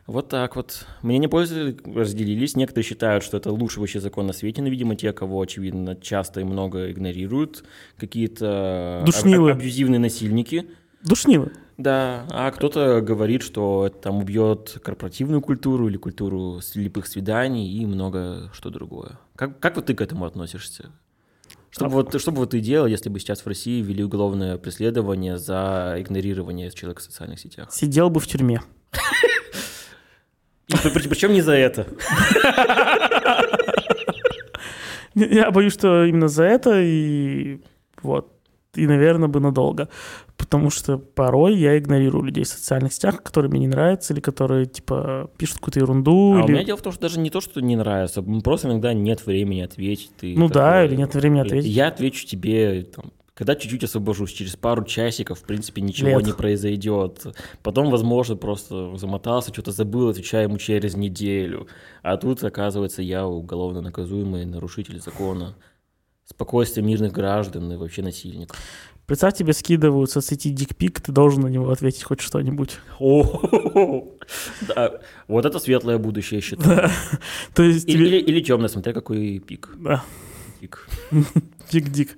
Вот 0.06 0.30
так 0.30 0.56
вот. 0.56 0.86
Мнения 1.02 1.28
пользователей 1.28 1.80
разделились. 1.96 2.56
Некоторые 2.56 2.86
считают, 2.86 3.24
что 3.24 3.38
это 3.38 3.52
лучший 3.52 3.80
вообще 3.80 4.00
закон 4.00 4.28
на 4.28 4.34
свете, 4.34 4.62
но, 4.62 4.68
видимо, 4.68 4.96
те, 4.96 5.12
кого, 5.12 5.42
очевидно, 5.42 5.96
часто 5.96 6.42
и 6.42 6.44
много 6.44 6.92
игнорируют, 6.92 7.64
какие-то 7.98 9.02
Душнилы. 9.08 9.52
аб- 9.52 9.58
абьюзивные 9.58 10.00
насильники. 10.00 10.68
Душнило. 11.04 11.50
Да, 11.80 12.26
а 12.30 12.52
кто-то 12.52 13.00
говорит, 13.00 13.42
что 13.42 13.88
это 13.88 13.98
там 14.00 14.18
убьет 14.18 14.80
корпоративную 14.84 15.40
культуру 15.42 15.88
или 15.88 15.96
культуру 15.96 16.60
слепых 16.62 17.08
свиданий 17.08 17.72
и 17.72 17.86
много 17.86 18.52
что 18.54 18.70
другое. 18.70 19.18
Как, 19.38 19.62
как 19.62 19.78
вот 19.78 19.86
ты 19.86 19.94
к 19.94 20.02
этому 20.02 20.26
относишься? 20.26 20.92
Что 21.70 21.86
бы, 21.86 21.92
вот, 21.92 22.20
что 22.20 22.32
бы 22.34 22.40
вот 22.40 22.50
ты 22.50 22.60
делал, 22.60 22.86
если 22.86 23.08
бы 23.08 23.18
сейчас 23.20 23.40
в 23.46 23.48
России 23.48 23.82
ввели 23.82 24.04
уголовное 24.04 24.58
преследование 24.58 25.38
за 25.38 25.96
игнорирование 26.00 26.70
человека 26.72 27.00
в 27.00 27.04
социальных 27.06 27.40
сетях? 27.40 27.72
Сидел 27.72 28.10
бы 28.10 28.20
в 28.20 28.28
тюрьме. 28.28 28.62
И 30.68 30.74
при- 30.84 30.92
при- 30.92 31.08
причем 31.08 31.32
не 31.32 31.42
за 31.42 31.54
это. 31.54 31.88
Я 35.16 35.50
боюсь, 35.52 35.74
что 35.74 36.04
именно 36.04 36.28
за 36.28 36.44
это 36.44 36.82
и 36.82 37.62
вот. 38.02 38.34
И, 38.76 38.86
наверное, 38.86 39.30
бы 39.30 39.40
надолго. 39.40 39.88
Потому 40.40 40.70
что 40.70 40.98
порой 40.98 41.58
я 41.58 41.78
игнорирую 41.78 42.24
людей 42.24 42.46
в 42.46 42.48
социальных 42.48 42.94
сетях, 42.94 43.22
которые 43.22 43.52
мне 43.52 43.60
не 43.60 43.68
нравятся, 43.68 44.14
или 44.14 44.22
которые, 44.22 44.66
типа, 44.66 45.30
пишут 45.38 45.58
какую-то 45.58 45.82
ерунду. 45.82 46.38
А 46.38 46.42
у 46.42 46.46
или... 46.46 46.54
меня 46.54 46.64
дело 46.64 46.78
в 46.78 46.82
том, 46.82 46.94
что 46.94 47.02
даже 47.02 47.20
не 47.20 47.30
то, 47.30 47.42
что 47.42 47.62
не 47.62 47.76
нравится, 47.76 48.24
просто 48.24 48.70
иногда 48.70 48.94
нет 48.94 49.26
времени 49.26 49.60
ответить. 49.62 50.12
Ты 50.18 50.36
Ну 50.38 50.48
да, 50.48 50.72
такой, 50.72 50.88
или 50.88 50.96
нет 50.96 51.14
времени 51.14 51.42
«Блин, 51.42 51.46
ответить. 51.46 51.70
Я 51.70 51.90
отвечу 51.90 52.26
тебе, 52.26 52.84
там, 52.84 53.12
когда 53.34 53.56
чуть-чуть 53.56 53.84
освобожусь, 53.84 54.32
через 54.32 54.56
пару 54.56 54.86
часиков, 54.86 55.40
в 55.40 55.44
принципе, 55.44 55.82
ничего 55.82 56.20
Лет. 56.20 56.26
не 56.26 56.34
произойдет. 56.34 57.28
Потом, 57.62 57.90
возможно, 57.90 58.38
просто 58.38 58.96
замотался, 58.96 59.54
что-то 59.54 59.72
забыл, 59.72 60.08
отвечаю 60.08 60.48
ему 60.48 60.58
через 60.58 60.96
неделю. 60.96 61.68
А 62.02 62.16
тут, 62.16 62.44
оказывается, 62.46 63.02
я 63.02 63.28
уголовно 63.28 63.82
наказуемый 63.82 64.46
нарушитель 64.46 65.02
закона. 65.02 65.56
Спокойствие 66.30 66.86
мирных 66.86 67.12
граждан 67.12 67.72
и 67.72 67.76
вообще 67.76 68.02
насильник. 68.04 68.54
Представь, 69.08 69.34
тебе 69.34 69.54
скидывают 69.54 70.12
в 70.12 70.14
соцсети 70.14 70.50
дикпик, 70.52 71.02
ты 71.02 71.12
должен 71.12 71.42
на 71.42 71.48
него 71.48 71.72
ответить 71.72 72.04
хоть 72.04 72.22
что-нибудь. 72.22 72.78
О, 73.00 74.06
да, 74.68 75.00
вот 75.28 75.46
это 75.46 75.58
светлое 75.58 75.98
будущее, 75.98 76.38
я 76.38 76.42
считаю. 76.44 76.76
Да. 76.78 76.92
То 77.56 77.64
есть 77.64 77.90
Или, 77.90 78.42
темное, 78.42 78.68
смотря 78.70 78.94
какой 78.94 79.40
пик. 79.40 79.70
Да, 79.78 80.04
пик. 80.60 80.88
дик-дик. 81.72 82.18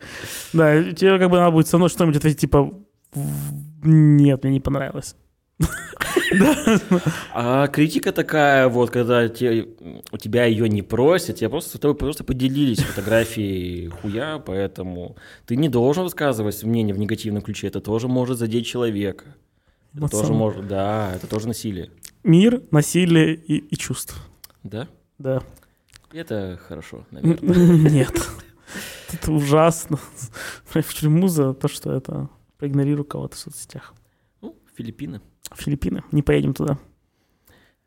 Да, 0.51 0.83
тебе 0.91 1.17
как 1.17 1.29
бы 1.29 1.37
надо 1.37 1.51
будет 1.51 1.67
со 1.67 1.77
мной 1.77 1.87
что-нибудь 1.87 2.17
ответить, 2.17 2.41
типа, 2.41 2.73
«В- 3.13 3.87
нет, 3.87 4.43
мне 4.43 4.53
не 4.53 4.59
понравилось. 4.59 5.15
А 7.33 7.67
критика 7.67 8.11
такая, 8.11 8.67
вот, 8.67 8.89
когда 8.89 9.27
те- 9.29 9.67
у 10.11 10.17
тебя 10.17 10.45
ее 10.45 10.67
не 10.69 10.81
просят, 10.81 11.37
тебе 11.37 11.49
просто, 11.49 11.77
с 11.77 11.79
тобой 11.79 11.95
просто 11.95 12.23
поделились 12.23 12.79
фотографией 12.79 13.87
хуя, 14.01 14.39
поэтому 14.39 15.15
ты 15.45 15.55
не 15.55 15.69
должен 15.69 16.03
высказывать 16.03 16.63
мнение 16.63 16.93
в 16.95 16.99
негативном 16.99 17.41
ключе, 17.41 17.67
это 17.67 17.81
тоже 17.81 18.07
может 18.07 18.37
задеть 18.37 18.65
человека. 18.65 19.25
Это 19.93 20.01
Вот 20.03 20.11
тоже 20.11 20.27
сам. 20.27 20.35
может, 20.37 20.67
да, 20.67 21.11
это 21.15 21.27
тоже 21.27 21.47
насилие. 21.47 21.89
Мир, 22.23 22.61
насилие 22.71 23.35
и, 23.35 23.57
и 23.57 23.75
чувства. 23.77 24.17
Да? 24.63 24.87
Да. 25.17 25.43
Это 26.13 26.59
хорошо, 26.67 27.05
наверное. 27.11 27.55
Нет. 27.89 28.13
Это 29.11 29.31
ужасно. 29.31 29.97
В 30.65 30.93
тюрьму 30.93 31.27
за 31.27 31.53
то, 31.53 31.67
что 31.67 31.91
это 31.91 32.29
проигнорирую 32.57 33.03
кого-то 33.05 33.35
в 33.35 33.39
соцсетях. 33.39 33.93
Ну, 34.41 34.55
Филиппины. 34.77 35.19
Филиппины. 35.55 36.03
Не 36.11 36.21
поедем 36.21 36.53
туда. 36.53 36.77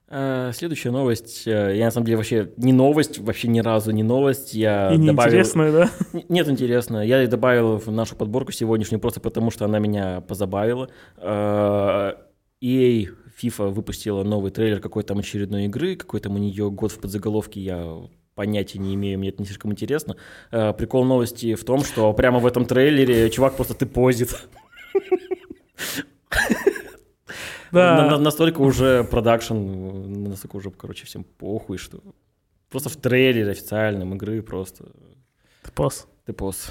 А, 0.09 0.53
Следующая 0.53 0.91
новость. 0.91 1.47
э, 1.47 1.77
Я 1.77 1.87
на 1.87 1.91
самом 1.91 2.05
деле 2.07 2.19
вообще 2.19 2.53
не 2.57 2.73
новость, 2.73 3.19
вообще 3.19 3.49
ни 3.49 3.61
разу 3.61 3.91
не 3.91 4.03
новость. 4.03 4.55
Я 4.55 4.93
И 4.93 4.99
добавил... 4.99 5.33
неинтересное, 5.33 5.73
да? 5.73 5.91
Нет, 6.29 6.49
интересно. 6.49 7.05
Я 7.05 7.27
добавил 7.27 7.79
в 7.79 7.89
нашу 7.91 8.15
подборку 8.17 8.53
сегодняшнюю 8.53 9.01
просто 9.01 9.21
потому, 9.21 9.51
что 9.51 9.65
она 9.65 9.79
меня 9.79 10.21
позабавила. 10.21 10.89
Э, 11.17 12.13
EA 12.63 13.09
FIFA 13.43 13.71
выпустила 13.71 14.23
новый 14.23 14.51
трейлер 14.53 14.81
какой-то 14.81 15.09
там 15.09 15.19
очередной 15.19 15.65
игры, 15.65 15.97
какой 15.97 16.21
там 16.21 16.35
у 16.35 16.39
нее 16.39 16.71
год 16.71 16.93
в 16.93 17.01
подзаголовке, 17.01 17.61
я 17.61 17.97
понятия 18.37 18.79
не 18.79 18.95
имею, 18.95 19.19
мне 19.19 19.31
это 19.31 19.41
не 19.43 19.47
слишком 19.47 19.73
интересно. 19.73 20.17
Э, 20.53 20.73
Прикол 20.73 21.05
новости 21.05 21.55
в 21.55 21.65
том, 21.65 21.83
что 21.83 22.13
прямо 22.13 22.39
в 22.39 22.47
этом 22.47 22.67
трейлере 22.67 23.31
чувак 23.31 23.57
просто 23.57 23.75
ты 23.75 23.87
позит. 23.87 24.37
Да. 27.75 27.97
На- 27.97 28.11
на- 28.11 28.19
Настолько 28.19 28.61
уже 28.61 29.05
продакшн, 29.05 29.55
настолько 30.29 30.57
уже, 30.57 30.71
короче, 30.71 31.07
всем 31.07 31.25
похуй, 31.25 31.79
что 31.79 31.99
просто 32.71 32.89
в 32.89 32.97
трейлере 32.97 33.51
официальном 33.51 34.15
игры 34.15 34.43
просто 34.43 34.85
Ты 35.63 35.71
пос. 35.73 36.07
ты 36.27 36.33
поз. 36.33 36.71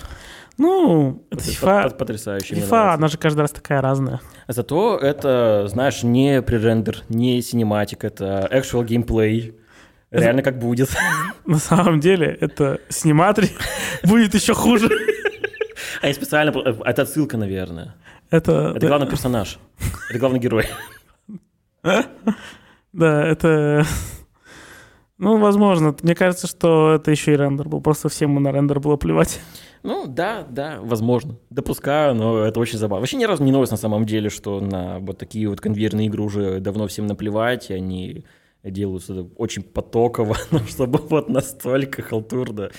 Ну, 0.58 1.26
это 1.32 1.42
FIFA. 1.44 1.84
пот- 1.84 1.98
Потрясающе. 1.98 2.56
FIFA, 2.56 2.94
она 2.96 3.08
же 3.08 3.18
каждый 3.18 3.42
раз 3.42 3.52
такая 3.52 3.82
разная. 3.82 4.20
Зато 4.48 4.98
это, 4.98 5.66
знаешь, 5.68 6.04
не 6.04 6.42
пререндер, 6.42 7.02
не 7.10 7.42
синематик, 7.42 8.04
это 8.04 8.48
actual 8.52 8.86
gameplay. 8.86 9.56
Реально 10.12 10.44
как 10.44 10.60
будет. 10.60 10.89
На 11.46 11.58
самом 11.58 12.00
деле, 12.00 12.38
это 12.39 12.80
сниматри 12.89 13.50
будет 14.04 14.36
еще 14.36 14.54
хуже. 14.54 14.89
Они 16.04 16.13
специально... 16.13 16.52
Это 16.84 17.04
отсылка, 17.04 17.38
наверное. 17.38 17.96
Это, 18.30 18.74
Это 18.76 18.88
главный 18.88 19.08
персонаж. 19.08 19.58
Это 20.10 20.20
главный 20.20 20.39
герой. 20.39 20.66
да, 21.82 23.26
это... 23.26 23.86
Ну, 25.18 25.38
возможно. 25.38 25.96
Мне 26.02 26.13
кажется, 26.13 26.48
что 26.48 26.96
это 26.96 27.10
еще 27.10 27.32
и 27.32 27.38
рендер 27.38 27.70
был. 27.70 27.80
Просто 27.80 28.10
всем 28.10 28.36
на 28.44 28.52
рендер 28.52 28.82
было 28.82 28.98
плевать. 28.98 29.39
Ну, 29.82 30.06
да, 30.06 30.46
да, 30.50 30.80
возможно. 30.82 31.38
Допускаю, 31.50 32.16
но 32.16 32.39
это 32.39 32.60
очень 32.60 32.78
забавно. 32.78 33.00
Вообще 33.00 33.16
ни 33.16 33.24
разу 33.24 33.42
не 33.42 33.54
новость 33.54 33.72
на 33.72 33.78
самом 33.78 34.06
деле, 34.06 34.30
что 34.30 34.60
на 34.60 35.00
вот 35.00 35.18
такие 35.18 35.48
вот 35.48 35.62
конвейерные 35.62 36.08
игры 36.08 36.22
уже 36.22 36.60
давно 36.60 36.88
всем 36.88 37.08
наплевать, 37.08 37.70
и 37.70 37.76
они 37.76 38.26
делают 38.62 39.10
это 39.10 39.26
очень 39.38 39.63
потоково, 39.63 40.36
чтобы 40.68 41.00
вот 41.00 41.30
настолько 41.30 42.02
халтурно. 42.02 42.72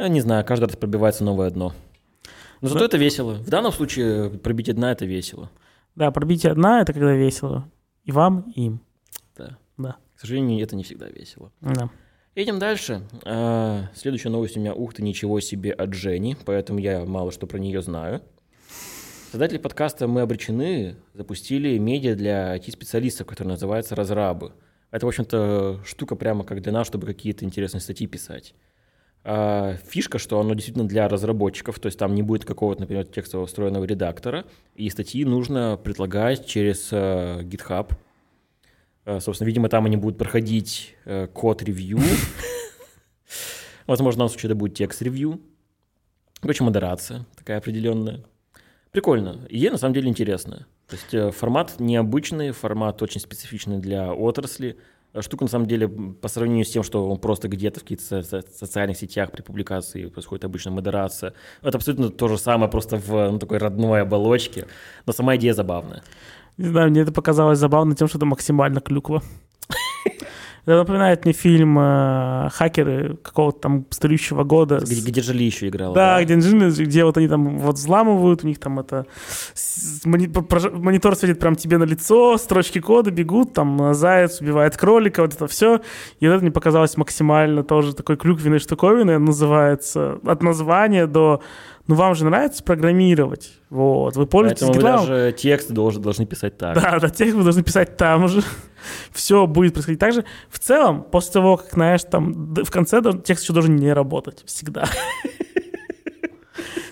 Я 0.00 0.08
не 0.08 0.20
знаю, 0.20 0.44
каждый 0.44 0.64
раз 0.64 0.76
пробивается 0.76 1.22
новое 1.22 1.50
дно. 1.50 1.74
Но 2.60 2.68
зато 2.68 2.80
Да. 2.80 2.84
это 2.86 2.96
весело. 2.98 3.34
В 3.34 3.48
данном 3.48 3.72
случае 3.72 4.30
пробить 4.30 4.74
дна 4.74 4.92
это 4.92 5.06
весело. 5.06 5.50
Да, 5.94 6.10
пробитие 6.10 6.52
одна— 6.52 6.80
это 6.82 6.92
когда 6.92 7.12
весело. 7.14 7.68
И 8.04 8.12
вам, 8.12 8.52
и 8.54 8.66
им. 8.66 8.80
Да. 9.36 9.58
Да. 9.76 9.96
К 10.16 10.20
сожалению, 10.20 10.62
это 10.62 10.76
не 10.76 10.82
всегда 10.84 11.08
весело. 11.08 11.52
Да. 11.60 11.90
Едем 12.34 12.58
дальше. 12.58 13.02
А, 13.24 13.88
Следующая 13.94 14.28
новость 14.28 14.56
у 14.56 14.60
меня, 14.60 14.72
ух 14.74 14.94
ты, 14.94 15.02
ничего 15.02 15.40
себе, 15.40 15.72
от 15.72 15.94
Жени, 15.94 16.36
поэтому 16.44 16.78
я 16.78 17.04
мало 17.04 17.32
что 17.32 17.46
про 17.46 17.58
нее 17.58 17.82
знаю. 17.82 18.22
Создатели 19.32 19.58
подкаста 19.58 20.06
«Мы 20.08 20.22
обречены» 20.22 20.96
запустили 21.14 21.78
медиа 21.78 22.14
для 22.16 22.56
IT-специалистов, 22.56 23.26
который 23.26 23.48
называется 23.48 23.94
«Разрабы». 23.94 24.52
Это, 24.90 25.06
в 25.06 25.08
общем-то, 25.08 25.80
штука 25.84 26.16
прямо 26.16 26.44
как 26.44 26.62
для 26.62 26.72
нас, 26.72 26.86
чтобы 26.86 27.06
какие-то 27.06 27.44
интересные 27.44 27.80
статьи 27.80 28.06
писать. 28.08 28.54
А, 29.22 29.76
Фишка, 29.88 30.18
что 30.18 30.40
оно 30.40 30.54
действительно 30.54 30.88
для 30.88 31.08
разработчиков, 31.08 31.78
то 31.78 31.86
есть 31.86 31.98
там 31.98 32.14
не 32.14 32.22
будет 32.22 32.44
какого-то, 32.44 32.80
например, 32.80 33.04
текстового 33.04 33.46
встроенного 33.46 33.84
редактора, 33.84 34.44
и 34.74 34.88
статьи 34.90 35.24
нужно 35.24 35.78
предлагать 35.82 36.46
через 36.46 36.88
э, 36.92 37.40
GitHub. 37.42 37.92
Э, 39.04 39.20
Собственно, 39.20 39.46
видимо, 39.46 39.68
там 39.68 39.86
они 39.86 39.96
будут 39.96 40.18
проходить 40.18 40.96
код-ревью. 41.34 42.00
Возможно, 43.86 44.16
в 44.16 44.18
данном 44.18 44.30
случае 44.30 44.50
это 44.50 44.54
будет 44.56 44.74
текст-ревью. 44.74 45.40
Короче, 46.40 46.64
модерация 46.64 47.26
такая 47.36 47.58
определенная. 47.58 48.24
Прикольно. 48.90 49.46
Идея 49.48 49.72
на 49.72 49.78
самом 49.78 49.94
деле 49.94 50.08
интересная. 50.08 50.66
То 50.88 50.96
есть 50.96 51.14
э, 51.14 51.30
формат 51.30 51.78
необычный, 51.78 52.50
формат 52.50 53.02
очень 53.02 53.20
специфичный 53.20 53.78
для 53.78 54.12
отрасли. 54.12 54.76
Э, 55.12 55.22
Штука 55.22 55.44
на 55.44 55.50
самом 55.50 55.66
деле 55.66 55.88
по 55.88 56.28
сравнению 56.28 56.64
с 56.64 56.70
тем, 56.70 56.82
что 56.82 57.08
он 57.08 57.18
просто 57.18 57.48
где-то 57.48 57.80
в 57.80 57.82
каких-то 57.82 58.04
со- 58.04 58.22
со- 58.22 58.44
социальных 58.52 58.96
сетях 58.96 59.30
при 59.32 59.42
публикации 59.42 60.06
происходит 60.06 60.44
обычно 60.44 60.70
модерация. 60.70 61.32
Это 61.62 61.78
абсолютно 61.78 62.10
то 62.10 62.28
же 62.28 62.38
самое, 62.38 62.70
просто 62.70 62.96
в 62.96 63.30
ну, 63.30 63.38
такой 63.38 63.58
родной 63.58 64.02
оболочке. 64.02 64.66
Но 65.06 65.12
сама 65.12 65.36
идея 65.36 65.54
забавная. 65.54 66.02
Не 66.58 66.66
знаю, 66.68 66.90
мне 66.90 67.00
это 67.00 67.12
показалось 67.12 67.58
забавно 67.58 67.94
тем, 67.94 68.08
что 68.08 68.18
это 68.18 68.26
максимально 68.26 68.80
клюква. 68.80 69.22
Это 70.64 70.76
напоминает 70.76 71.24
мне 71.24 71.32
фильм 71.32 71.78
э, 71.78 72.48
«Хакеры» 72.52 73.16
какого-то 73.22 73.60
там 73.60 73.86
старющего 73.90 74.44
года. 74.44 74.78
Где, 74.78 75.00
где 75.00 75.20
Джоли 75.20 75.44
еще 75.44 75.68
играла. 75.68 75.94
Да, 75.94 76.22
где 76.22 76.34
инженеры, 76.34 76.70
где 76.70 77.04
вот 77.04 77.16
они 77.16 77.28
там 77.28 77.58
вот 77.58 77.76
взламывают, 77.76 78.44
у 78.44 78.46
них 78.46 78.58
там 78.58 78.78
это... 78.78 79.06
Монитор 80.04 81.16
светит 81.16 81.38
прям 81.38 81.56
тебе 81.56 81.78
на 81.78 81.84
лицо, 81.84 82.36
строчки 82.38 82.80
кода 82.80 83.10
бегут, 83.10 83.54
там 83.54 83.94
заяц 83.94 84.40
убивает 84.40 84.76
кролика, 84.76 85.22
вот 85.22 85.34
это 85.34 85.46
все. 85.46 85.80
И 86.20 86.26
вот 86.26 86.34
это 86.34 86.42
мне 86.42 86.52
показалось 86.52 86.96
максимально 86.96 87.64
тоже 87.64 87.94
такой 87.94 88.16
клюквенной 88.16 88.58
штуковиной, 88.58 89.18
называется 89.18 90.18
от 90.24 90.42
названия 90.42 91.06
до... 91.06 91.40
Ну, 91.90 91.96
вам 91.96 92.14
же 92.14 92.24
нравится 92.24 92.62
программировать. 92.62 93.50
Вот, 93.68 94.14
вы 94.14 94.24
пользуетесь 94.24 94.64
Поэтому 94.64 94.80
GitLab. 94.80 94.96
даже 94.98 95.34
тексты 95.36 95.72
должны, 95.72 96.00
должны 96.00 96.24
писать 96.24 96.56
так. 96.56 96.76
Да, 96.76 97.00
да, 97.00 97.08
текст 97.08 97.34
вы 97.34 97.42
должны 97.42 97.64
писать 97.64 97.96
там 97.96 98.28
же. 98.28 98.44
Все 99.10 99.48
будет 99.48 99.72
происходить 99.72 99.98
так 99.98 100.12
же. 100.12 100.24
В 100.50 100.60
целом, 100.60 101.02
после 101.02 101.32
того, 101.32 101.56
как, 101.56 101.72
знаешь, 101.72 102.04
там 102.04 102.54
в 102.54 102.70
конце 102.70 103.02
текст 103.24 103.42
еще 103.42 103.52
должен 103.52 103.74
не 103.74 103.92
работать. 103.92 104.44
Всегда. 104.46 104.84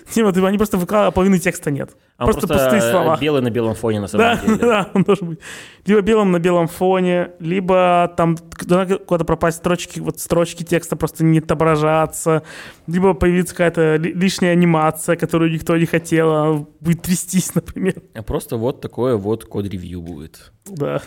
Ты- 0.33 0.45
они 0.45 0.57
просто 0.57 0.77
выкладывают, 0.77 1.13
а 1.13 1.15
половины 1.15 1.39
текста 1.39 1.71
нет. 1.71 1.91
А 2.17 2.25
он 2.25 2.31
просто 2.31 2.47
пустые 2.47 2.81
слова. 2.81 3.17
белый 3.19 3.41
на 3.41 3.49
белом 3.49 3.75
фоне 3.75 4.01
на 4.01 4.07
самом 4.07 4.25
Да, 4.25 4.35
деле. 4.45 4.55
да, 4.61 4.89
он 4.93 5.03
должен 5.03 5.29
быть 5.29 5.39
либо 5.85 6.01
белым 6.01 6.31
на 6.31 6.39
белом 6.39 6.67
фоне, 6.67 7.31
либо 7.39 8.13
там 8.17 8.37
куда-то 8.37 9.23
пропасть 9.25 9.57
строчки, 9.59 9.99
вот 9.99 10.19
строчки 10.19 10.63
текста 10.63 10.95
просто 10.95 11.23
не 11.23 11.39
отображаться, 11.39 12.43
либо 12.87 13.13
появится 13.13 13.53
какая-то 13.55 13.95
ли- 13.95 14.13
лишняя 14.13 14.51
анимация, 14.51 15.15
которую 15.15 15.51
никто 15.51 15.77
не 15.77 15.85
хотел, 15.85 16.31
она 16.33 16.65
будет 16.81 17.01
трястись, 17.03 17.55
например. 17.55 17.95
А 18.13 18.21
Просто 18.23 18.57
вот 18.57 18.81
такое 18.81 19.15
вот 19.15 19.45
код-ревью 19.45 20.01
будет. 20.01 20.51
Да. 20.67 21.01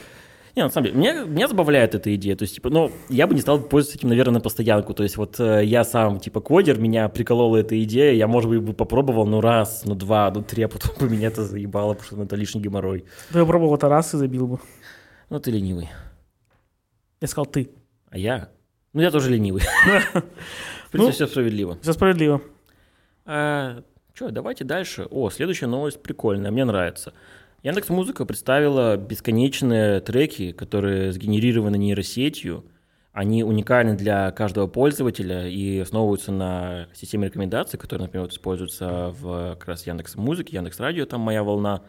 Не, 0.54 0.64
на 0.64 0.68
самом 0.68 0.86
деле, 0.88 0.98
меня, 0.98 1.24
меня 1.24 1.48
забавляет 1.48 1.94
эта 1.94 2.14
идея. 2.14 2.36
То 2.36 2.42
есть, 2.42 2.56
типа, 2.56 2.68
ну, 2.68 2.92
я 3.08 3.26
бы 3.26 3.34
не 3.34 3.40
стал 3.40 3.58
пользоваться 3.60 3.98
этим, 3.98 4.10
наверное, 4.10 4.34
на 4.34 4.40
постоянку. 4.40 4.92
То 4.92 5.02
есть, 5.02 5.16
вот 5.16 5.40
э, 5.40 5.64
я 5.64 5.82
сам, 5.82 6.20
типа, 6.20 6.40
кодер, 6.40 6.78
меня 6.78 7.08
приколола 7.08 7.56
эта 7.56 7.82
идея, 7.84 8.12
я, 8.12 8.26
может 8.26 8.50
быть, 8.50 8.60
бы 8.60 8.74
попробовал, 8.74 9.26
ну, 9.26 9.40
раз, 9.40 9.84
ну, 9.86 9.94
два, 9.94 10.30
ну, 10.30 10.42
три, 10.42 10.64
а 10.64 10.68
потом 10.68 10.90
бы 11.00 11.08
меня 11.08 11.28
это 11.28 11.44
заебало, 11.44 11.94
потому 11.94 12.06
что 12.06 12.16
ну, 12.16 12.24
это 12.24 12.36
лишний 12.36 12.60
геморрой. 12.60 13.06
Да 13.30 13.40
я 13.40 13.46
пробовал 13.46 13.76
это 13.76 13.88
раз 13.88 14.12
и 14.12 14.18
забил 14.18 14.46
бы. 14.46 14.58
Ну, 15.30 15.40
ты 15.40 15.50
ленивый. 15.50 15.88
Я 17.22 17.28
сказал 17.28 17.46
ты. 17.46 17.70
А 18.10 18.18
я? 18.18 18.50
Ну, 18.92 19.00
я 19.00 19.10
тоже 19.10 19.30
ленивый. 19.30 19.62
В 20.12 20.90
принципе, 20.90 20.98
Ну. 20.98 21.10
все 21.12 21.26
справедливо. 21.26 21.78
Все 21.80 21.94
справедливо. 21.94 22.42
Что, 23.24 24.30
давайте 24.30 24.64
дальше. 24.64 25.06
О, 25.10 25.30
следующая 25.30 25.66
новость 25.66 26.02
прикольная, 26.02 26.50
мне 26.50 26.66
нравится. 26.66 27.14
Яндекс 27.62 27.90
Музыка 27.90 28.24
представила 28.24 28.96
бесконечные 28.96 30.00
треки, 30.00 30.50
которые 30.50 31.12
сгенерированы 31.12 31.76
нейросетью. 31.76 32.64
Они 33.12 33.44
уникальны 33.44 33.94
для 33.96 34.32
каждого 34.32 34.66
пользователя 34.66 35.46
и 35.46 35.78
основываются 35.78 36.32
на 36.32 36.88
системе 36.92 37.28
рекомендаций, 37.28 37.78
которая, 37.78 38.06
например, 38.06 38.24
вот 38.24 38.32
используется 38.32 39.14
в 39.16 39.54
как 39.60 39.68
раз 39.68 39.86
Яндекс 39.86 40.16
Музыке, 40.16 40.56
Яндекс 40.56 40.80
Радио, 40.80 41.06
там 41.06 41.20
моя 41.20 41.44
волна. 41.44 41.82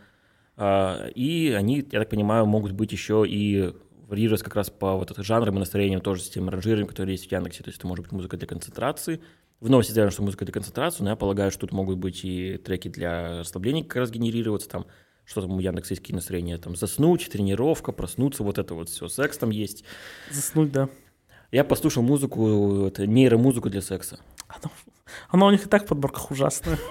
А, 0.58 1.08
И 1.16 1.52
они, 1.58 1.84
я 1.92 2.00
так 2.00 2.10
понимаю, 2.10 2.46
могут 2.46 2.74
быть 2.74 2.92
еще 2.92 3.26
и 3.28 3.74
варьироваться 4.08 4.46
как 4.46 4.56
раз 4.56 4.70
по 4.70 4.96
вот 4.96 5.10
этим 5.10 5.24
жанрам 5.24 5.56
и 5.56 5.60
настроениям 5.60 6.02
тоже 6.02 6.22
системы 6.22 6.52
ранжирования, 6.52 6.88
которые 6.88 7.16
есть 7.16 7.28
в 7.28 7.32
Яндексе. 7.32 7.64
То 7.64 7.70
есть 7.70 7.80
это 7.80 7.88
может 7.88 8.06
быть 8.06 8.12
музыка 8.12 8.38
для 8.38 8.46
концентрации. 8.46 9.22
В 9.60 9.72
новости 9.72 9.92
заявлено, 9.92 10.12
что 10.12 10.22
музыка 10.22 10.46
для 10.46 10.54
концентрации, 10.54 11.04
но 11.04 11.12
я 11.12 11.16
полагаю, 11.16 11.50
что 11.50 11.62
тут 11.62 11.72
могут 11.72 11.98
быть 11.98 12.24
и 12.26 12.58
треки 12.58 12.90
для 12.90 13.40
расслабления 13.40 13.84
как 13.84 13.96
раз 13.96 14.12
генерироваться, 14.12 14.70
там 14.70 14.86
что 15.26 15.42
там 15.42 15.52
у 15.52 15.60
Яндекса 15.60 15.94
есть 15.94 16.02
какие 16.02 16.16
настроения, 16.16 16.58
там 16.58 16.76
заснуть, 16.76 17.30
тренировка, 17.30 17.92
проснуться, 17.92 18.44
вот 18.44 18.58
это 18.58 18.74
вот 18.74 18.90
все, 18.90 19.08
секс 19.08 19.38
там 19.38 19.50
есть. 19.50 19.84
Заснуть, 20.32 20.72
да. 20.72 20.90
Я 21.52 21.64
послушал 21.64 22.04
музыку, 22.04 22.86
это 22.88 23.06
нейромузыку 23.06 23.70
для 23.70 23.82
секса. 23.82 24.20
Оно, 24.48 24.72
оно 25.30 25.48
у 25.48 25.52
них 25.52 25.66
и 25.66 25.70
так 25.70 25.86
в 25.86 25.88
подборках 25.88 26.32
ужасное. 26.32 26.78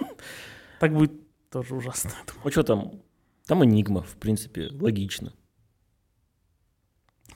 Так 0.80 0.94
будет 0.94 1.12
тоже 1.48 1.76
ужасно. 1.76 2.10
Ну 2.42 2.50
что 2.50 2.64
там? 2.64 3.02
Там 3.46 3.64
энигма, 3.64 4.02
в 4.02 4.16
принципе, 4.16 4.68
логично. 4.72 5.32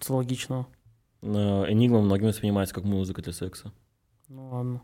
Что 0.01 0.17
логичного. 0.17 0.67
Но 1.23 1.69
Энигма 1.71 2.01
многим 2.01 2.29
воспринимается 2.29 2.75
как 2.75 2.85
музыка 2.85 3.23
для 3.23 3.33
секса. 3.33 3.73
Ну 4.29 4.49
ладно. 4.49 4.83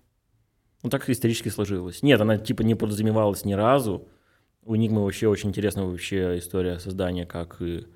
Ну, 0.83 0.91
так 0.91 1.09
исторически 1.09 1.49
сложилось. 1.49 2.03
Нет, 2.03 2.21
она 2.21 2.39
типа 2.39 2.63
не 2.63 2.75
подразумевалась 2.75 3.45
ни 3.45 3.53
разу. 3.53 4.09
У 4.65 4.75
Enigma 4.75 5.03
вообще 5.03 5.29
очень 5.29 5.49
интересная 5.49 5.85
вообще 5.85 6.39
история 6.39 6.79
создания, 6.79 7.27
как 7.27 7.61
и... 7.61 7.87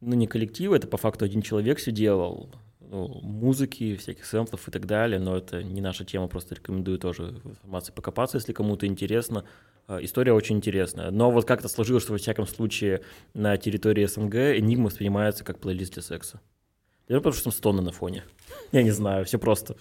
Ну, 0.00 0.14
не 0.14 0.26
коллектива, 0.26 0.74
это 0.74 0.86
по 0.86 0.96
факту 0.96 1.24
один 1.24 1.42
человек 1.42 1.78
все 1.78 1.90
делал. 1.90 2.50
Ну, 2.80 3.20
музыки, 3.22 3.96
всяких 3.96 4.24
сэмплов 4.24 4.68
и 4.68 4.70
так 4.70 4.86
далее, 4.86 5.18
но 5.18 5.36
это 5.36 5.62
не 5.62 5.80
наша 5.80 6.04
тема, 6.04 6.28
просто 6.28 6.54
рекомендую 6.54 6.98
тоже 6.98 7.40
в 7.42 7.50
информации 7.50 7.92
покопаться, 7.92 8.36
если 8.36 8.52
кому-то 8.52 8.86
интересно. 8.86 9.44
А, 9.86 10.02
История 10.02 10.32
очень 10.32 10.56
интересная. 10.56 11.10
Но 11.10 11.30
вот 11.30 11.44
как-то 11.46 11.68
сложилось, 11.68 12.02
что 12.02 12.12
во 12.12 12.18
всяком 12.18 12.46
случае 12.46 13.02
на 13.32 13.56
территории 13.56 14.06
СНГ 14.06 14.34
Enigma 14.34 14.84
воспринимается 14.84 15.44
как 15.44 15.58
плейлист 15.58 15.94
для 15.94 16.02
секса. 16.02 16.40
Я 17.08 17.16
потому 17.16 17.34
что 17.34 17.44
там 17.44 17.52
стоны 17.52 17.82
на 17.82 17.92
фоне. 17.92 18.24
Я 18.72 18.82
не 18.82 18.90
знаю, 18.90 19.24
все 19.24 19.38
просто. 19.38 19.76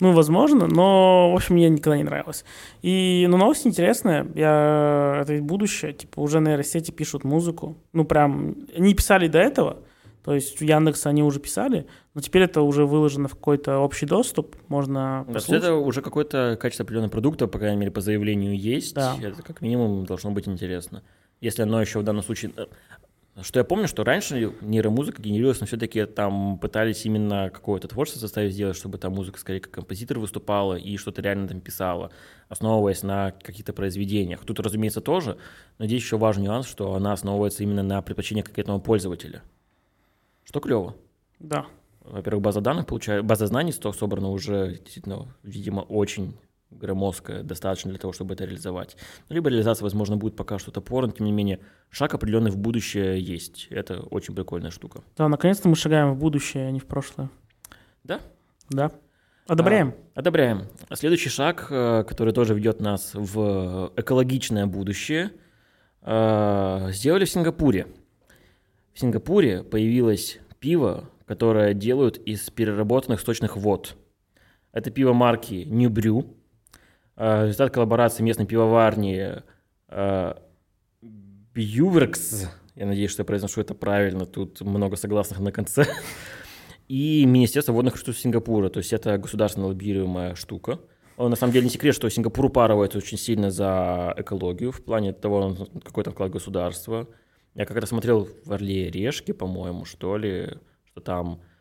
Ну, 0.00 0.12
возможно, 0.12 0.66
но, 0.66 1.30
в 1.32 1.36
общем, 1.36 1.54
мне 1.54 1.68
никогда 1.68 1.96
не 1.96 2.04
нравилось. 2.04 2.44
И, 2.82 3.26
ну, 3.28 3.36
новость 3.36 3.66
интересная. 3.66 4.26
Я... 4.34 5.20
Это 5.22 5.40
будущее. 5.42 5.92
Типа, 5.92 6.20
уже 6.20 6.40
нейросети 6.40 6.90
пишут 6.90 7.24
музыку. 7.24 7.76
Ну, 7.92 8.04
прям... 8.04 8.56
Они 8.76 8.94
писали 8.94 9.28
до 9.28 9.38
этого. 9.38 9.78
То 10.24 10.34
есть 10.34 10.60
в 10.60 10.62
Яндекс 10.62 11.06
они 11.06 11.22
уже 11.22 11.40
писали, 11.40 11.86
но 12.14 12.20
теперь 12.20 12.42
это 12.42 12.62
уже 12.62 12.86
выложено 12.86 13.26
в 13.26 13.32
какой-то 13.32 13.78
общий 13.78 14.06
доступ. 14.06 14.54
Можно 14.68 15.24
есть 15.26 15.34
послушать. 15.34 15.64
это 15.64 15.74
уже 15.74 16.00
какое-то 16.00 16.56
качество 16.60 16.84
определенного 16.84 17.10
продукта, 17.10 17.48
по 17.48 17.58
крайней 17.58 17.78
мере, 17.78 17.90
по 17.90 18.00
заявлению 18.00 18.56
есть. 18.56 18.94
Да. 18.94 19.16
Это 19.20 19.42
как 19.42 19.60
минимум 19.60 20.06
должно 20.06 20.30
быть 20.30 20.46
интересно. 20.46 21.02
Если 21.40 21.62
оно 21.62 21.80
еще 21.80 21.98
в 21.98 22.04
данном 22.04 22.22
случае... 22.22 22.52
Что 23.40 23.60
я 23.60 23.64
помню, 23.64 23.88
что 23.88 24.04
раньше 24.04 24.52
нейромузыка 24.60 25.22
генерировалась, 25.22 25.60
но 25.60 25.66
все-таки 25.66 26.04
там 26.04 26.58
пытались 26.58 27.06
именно 27.06 27.48
какое-то 27.48 27.88
творчество 27.88 28.20
заставить 28.20 28.52
сделать, 28.52 28.76
чтобы 28.76 28.98
там 28.98 29.14
музыка 29.14 29.38
скорее 29.38 29.60
как 29.60 29.72
композитор 29.72 30.18
выступала 30.18 30.74
и 30.74 30.98
что-то 30.98 31.22
реально 31.22 31.48
там 31.48 31.60
писала, 31.62 32.10
основываясь 32.48 33.02
на 33.02 33.30
каких-то 33.30 33.72
произведениях. 33.72 34.44
Тут, 34.44 34.60
разумеется, 34.60 35.00
тоже, 35.00 35.38
но 35.78 35.86
здесь 35.86 36.02
еще 36.02 36.18
важный 36.18 36.44
нюанс, 36.44 36.66
что 36.66 36.94
она 36.94 37.14
основывается 37.14 37.62
именно 37.62 37.82
на 37.82 38.02
предпочтениях 38.02 38.46
конкретного 38.46 38.80
пользователя. 38.80 39.42
Что 40.44 40.60
клево. 40.60 40.94
Да. 41.38 41.64
Во-первых, 42.02 42.42
база 42.42 42.60
данных, 42.60 42.86
получается, 42.86 43.26
база 43.26 43.46
знаний 43.46 43.72
сто- 43.72 43.94
собрана 43.94 44.28
уже 44.28 44.78
действительно, 44.82 45.34
видимо, 45.42 45.80
очень 45.80 46.36
громоздкая, 46.80 47.42
достаточно 47.42 47.90
для 47.90 47.98
того, 47.98 48.12
чтобы 48.12 48.34
это 48.34 48.44
реализовать. 48.44 48.96
Либо 49.28 49.50
реализация, 49.50 49.84
возможно, 49.84 50.16
будет 50.16 50.36
пока 50.36 50.58
что 50.58 50.70
топорно, 50.70 51.12
тем 51.12 51.26
не 51.26 51.32
менее, 51.32 51.60
шаг 51.90 52.14
определенный 52.14 52.50
в 52.50 52.58
будущее 52.58 53.20
есть. 53.20 53.66
Это 53.70 54.00
очень 54.00 54.34
прикольная 54.34 54.70
штука. 54.70 55.02
Да, 55.16 55.28
наконец-то 55.28 55.68
мы 55.68 55.76
шагаем 55.76 56.14
в 56.14 56.18
будущее, 56.18 56.68
а 56.68 56.70
не 56.70 56.80
в 56.80 56.86
прошлое. 56.86 57.30
Да. 58.04 58.20
Да. 58.70 58.92
Одобряем. 59.46 59.94
А, 60.14 60.20
одобряем. 60.20 60.68
Следующий 60.94 61.28
шаг, 61.28 61.66
э, 61.70 62.04
который 62.08 62.32
тоже 62.32 62.54
ведет 62.54 62.80
нас 62.80 63.10
в 63.14 63.92
экологичное 63.96 64.66
будущее, 64.66 65.32
э, 66.02 66.88
сделали 66.92 67.24
в 67.24 67.30
Сингапуре. 67.30 67.86
В 68.94 69.00
Сингапуре 69.00 69.64
появилась 69.64 70.38
пиво, 70.60 71.10
которое 71.26 71.74
делают 71.74 72.18
из 72.18 72.50
переработанных 72.50 73.20
сточных 73.20 73.56
вод. 73.56 73.96
Это 74.72 74.90
пиво 74.90 75.12
марки 75.12 75.64
New 75.66 75.90
Brew. 75.90 76.34
Э, 77.22 77.44
результат 77.46 77.72
коллаборации 77.72 78.24
местной 78.24 78.46
пивоварни 78.46 79.42
э, 79.88 80.34
Бьюверкс. 81.54 82.50
Я 82.74 82.86
надеюсь, 82.86 83.12
что 83.12 83.20
я 83.20 83.24
произношу 83.24 83.60
это 83.60 83.74
правильно. 83.74 84.26
Тут 84.26 84.60
много 84.60 84.96
согласных 84.96 85.38
на 85.38 85.52
конце. 85.52 85.86
И 86.88 87.24
Министерство 87.24 87.72
водных 87.72 87.94
ресурсов 87.94 88.18
Сингапура. 88.18 88.70
То 88.70 88.78
есть 88.78 88.92
это 88.92 89.18
государственно 89.18 89.68
лоббируемая 89.68 90.34
штука. 90.34 90.80
На 91.16 91.36
самом 91.36 91.52
деле 91.52 91.66
не 91.66 91.70
секрет, 91.70 91.94
что 91.94 92.08
Сингапур 92.08 92.46
упарывается 92.46 92.98
очень 92.98 93.18
сильно 93.18 93.52
за 93.52 94.12
экологию 94.16 94.72
в 94.72 94.82
плане 94.82 95.12
того, 95.12 95.54
какой 95.84 96.02
там 96.02 96.14
вклад 96.14 96.32
государства. 96.32 97.06
Я 97.54 97.66
как-то 97.66 97.86
смотрел 97.86 98.26
в 98.44 98.52
Орле 98.52 98.90
Решки, 98.90 99.30
по-моему, 99.30 99.84
что 99.84 100.16
ли, 100.16 100.58
что 100.86 101.00
там 101.00 101.40
э, 101.40 101.51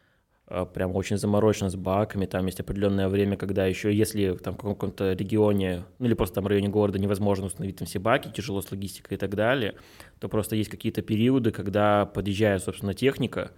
прям 0.73 0.95
очень 0.95 1.17
заморочено 1.17 1.69
с 1.69 1.75
баками, 1.75 2.25
там 2.25 2.45
есть 2.45 2.59
определенное 2.59 3.07
время, 3.07 3.37
когда 3.37 3.65
еще, 3.65 3.93
если 3.93 4.33
там 4.35 4.55
в 4.55 4.57
каком-то 4.57 5.13
регионе, 5.13 5.83
ну 5.99 6.07
или 6.07 6.13
просто 6.13 6.35
там 6.35 6.47
районе 6.47 6.69
города 6.69 6.99
невозможно 6.99 7.45
установить 7.45 7.77
там 7.77 7.87
все 7.87 7.99
баки, 7.99 8.31
тяжело 8.35 8.61
с 8.61 8.71
логистикой 8.71 9.17
и 9.17 9.19
так 9.19 9.35
далее, 9.35 9.75
то 10.19 10.29
просто 10.29 10.55
есть 10.55 10.69
какие-то 10.69 11.01
периоды, 11.01 11.51
когда 11.51 12.05
подъезжает, 12.05 12.63
собственно, 12.63 12.93
техника, 12.93 13.51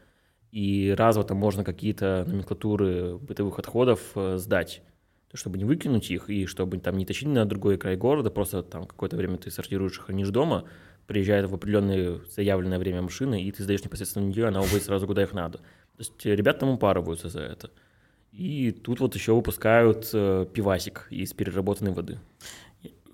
и 0.52 0.94
разово 0.98 1.26
там 1.26 1.38
можно 1.38 1.64
какие-то 1.64 2.26
номенклатуры 2.28 3.18
бытовых 3.18 3.60
отходов 3.60 4.00
э, 4.16 4.38
сдать 4.38 4.84
чтобы 5.36 5.58
не 5.58 5.66
выкинуть 5.66 6.12
их 6.12 6.30
и 6.30 6.46
чтобы 6.46 6.78
там 6.78 6.98
не 6.98 7.06
тащили 7.06 7.30
на 7.30 7.46
другой 7.46 7.78
край 7.78 7.96
города, 7.96 8.30
просто 8.30 8.62
там 8.62 8.86
какое-то 8.86 9.18
время 9.18 9.38
ты 9.38 9.50
сортируешь 9.50 9.98
их, 9.98 10.06
хранишь 10.06 10.30
дома, 10.30 10.66
приезжает 11.08 11.50
в 11.50 11.56
определенное 11.56 12.22
заявленное 12.30 12.80
время 12.80 13.02
машины, 13.02 13.42
и 13.42 13.52
ты 13.52 13.64
сдаешь 13.64 13.84
непосредственно 13.84 14.26
нее, 14.26 14.48
она 14.48 14.62
уводит 14.62 14.84
сразу 14.84 15.08
куда 15.08 15.24
их 15.24 15.34
надо. 15.34 15.60
То 15.98 16.00
есть 16.00 16.26
ребята 16.26 16.62
там 16.62 16.70
упарываются 16.70 17.30
за 17.30 17.42
это. 17.42 17.70
И 18.32 18.72
тут 18.72 19.00
вот 19.00 19.14
еще 19.14 19.34
выпускают 19.34 20.10
э, 20.12 20.48
пивасик 20.52 21.08
из 21.12 21.34
переработанной 21.34 21.92
воды. 21.92 22.18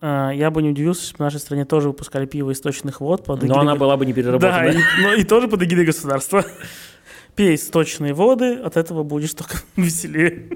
А, 0.02 0.32
я 0.32 0.50
бы 0.50 0.62
не 0.62 0.70
удивился, 0.70 1.02
если 1.02 1.18
в 1.18 1.20
нашей 1.20 1.40
стране 1.40 1.66
тоже 1.66 1.90
выпускали 1.90 2.26
пиво 2.26 2.52
из 2.52 2.62
точных 2.62 3.02
вод. 3.02 3.26
Под 3.26 3.40
эгидой... 3.40 3.56
Но 3.56 3.62
она 3.62 3.76
была 3.76 3.98
бы 3.98 4.06
не 4.06 4.14
переработанная. 4.14 4.74
Да, 4.74 4.80
и, 4.80 5.02
но 5.02 5.14
и 5.14 5.24
тоже 5.26 5.50
под 5.50 5.62
эгидой 5.62 5.86
государства. 5.86 6.46
Пей 7.36 7.58
сточные 7.58 8.14
воды, 8.14 8.56
от 8.56 8.78
этого 8.78 9.04
будешь 9.04 9.34
только 9.34 9.58
веселее. 9.76 10.50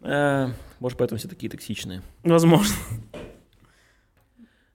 Э, 0.00 0.48
может, 0.80 0.98
поэтому 0.98 1.18
все 1.18 1.28
такие 1.28 1.48
токсичные. 1.48 2.02
Возможно. 2.24 2.74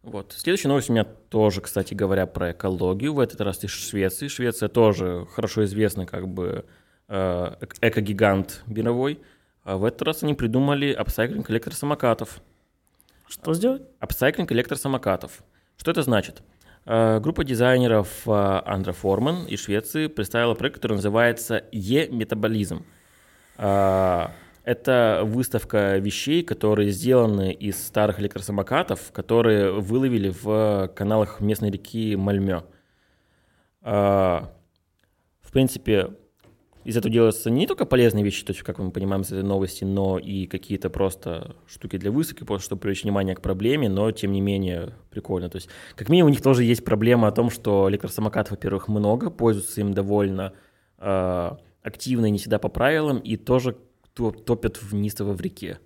Вот. 0.04 0.34
Следующая 0.36 0.68
новость 0.68 0.90
у 0.90 0.94
меня 0.94 1.04
тоже, 1.04 1.62
кстати 1.62 1.94
говоря, 1.94 2.26
про 2.26 2.52
экологию. 2.52 3.14
В 3.14 3.20
этот 3.20 3.40
раз 3.42 3.64
из 3.64 3.70
Швеции. 3.70 4.28
Швеция 4.28 4.68
тоже 4.68 5.28
хорошо 5.32 5.64
известна 5.66 6.06
как 6.08 6.28
бы 6.28 6.66
э, 7.08 7.56
эко-гигант 7.82 8.64
мировой. 8.66 9.22
А 9.64 9.78
в 9.78 9.86
этот 9.86 10.02
раз 10.02 10.24
они 10.24 10.34
придумали 10.34 10.92
апсайклинг 10.92 11.52
электросамокатов. 11.52 12.42
Что 13.28 13.54
сделать? 13.54 13.84
Апсайклинг 14.00 14.52
электросамокатов. 14.52 15.44
Что 15.78 15.92
это 15.92 16.02
значит? 16.02 16.42
Э, 16.86 17.20
группа 17.20 17.44
дизайнеров 17.44 18.28
Андра 18.28 18.94
Форман 18.94 19.46
из 19.46 19.64
Швеции 19.64 20.08
представила 20.08 20.56
проект, 20.56 20.78
который 20.78 20.94
называется 20.94 21.64
«Е-метаболизм». 21.72 22.86
Это 24.64 25.24
выставка 25.26 25.98
вещей, 25.98 26.44
которые 26.44 26.92
сделаны 26.92 27.52
из 27.52 27.84
старых 27.84 28.20
электросамокатов, 28.20 29.12
которые 29.12 29.72
выловили 29.72 30.30
в 30.30 30.92
каналах 30.96 31.42
местной 31.42 31.72
реки 31.72 32.16
Мальмё. 32.16 32.64
А, 33.82 34.54
в 35.42 35.52
принципе, 35.52 36.12
из 36.84 36.96
этого 36.96 37.12
делаются 37.12 37.50
не 37.50 37.66
только 37.66 37.86
полезные 37.86 38.24
вещи, 38.24 38.46
то 38.46 38.52
есть, 38.52 38.62
как 38.64 38.78
мы 38.78 38.92
понимаем 38.92 39.22
из 39.22 39.32
этой 39.32 39.44
новости, 39.44 39.84
но 39.84 40.20
и 40.20 40.46
какие-то 40.46 40.90
просто 40.90 41.56
штуки 41.68 41.98
для 41.98 42.12
высадки, 42.12 42.44
просто 42.44 42.68
чтобы 42.68 42.82
привлечь 42.82 43.04
внимание 43.04 43.36
к 43.36 43.42
проблеме, 43.42 43.90
но 43.90 44.12
тем 44.12 44.32
не 44.32 44.42
менее 44.42 44.94
прикольно. 45.10 45.50
То 45.50 45.58
есть, 45.58 45.70
как 45.96 46.10
минимум, 46.10 46.30
у 46.30 46.34
них 46.34 46.42
тоже 46.42 46.64
есть 46.64 46.86
проблема 46.86 47.28
о 47.28 47.32
том, 47.32 47.50
что 47.50 47.90
электросамокатов, 47.90 48.52
во-первых, 48.52 48.88
много, 48.88 49.32
пользуются 49.32 49.82
им 49.82 49.94
довольно 49.94 50.54
э, 51.00 51.52
активно 51.82 52.28
и 52.28 52.32
не 52.32 52.38
всегда 52.38 52.60
по 52.60 52.70
правилам, 52.70 53.18
и 53.20 53.38
тоже 53.38 53.76
топят 54.14 54.82
вниз 54.82 55.20
в 55.20 55.42
реке. 55.42 55.80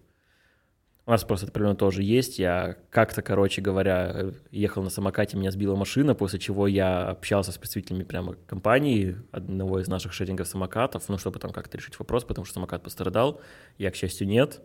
У 1.08 1.12
нас 1.12 1.24
просто 1.24 1.46
это 1.46 1.54
примерно 1.54 1.76
тоже 1.76 2.02
есть. 2.02 2.40
Я 2.40 2.78
как-то, 2.90 3.22
короче 3.22 3.62
говоря, 3.62 4.32
ехал 4.50 4.82
на 4.82 4.90
самокате, 4.90 5.38
меня 5.38 5.52
сбила 5.52 5.76
машина, 5.76 6.16
после 6.16 6.40
чего 6.40 6.66
я 6.66 7.08
общался 7.08 7.52
с 7.52 7.60
представителями 7.60 8.04
прямо 8.04 8.36
компании, 8.48 9.16
одного 9.32 9.80
из 9.80 9.88
наших 9.88 10.14
шерингов 10.14 10.48
самокатов, 10.48 11.08
ну, 11.08 11.20
чтобы 11.20 11.40
там 11.40 11.52
как-то 11.52 11.78
решить 11.78 12.00
вопрос, 12.00 12.24
потому 12.24 12.46
что 12.46 12.56
самокат 12.56 12.82
пострадал. 12.82 13.40
Я, 13.78 13.92
к 13.92 13.96
счастью, 13.96 14.28
нет. 14.28 14.62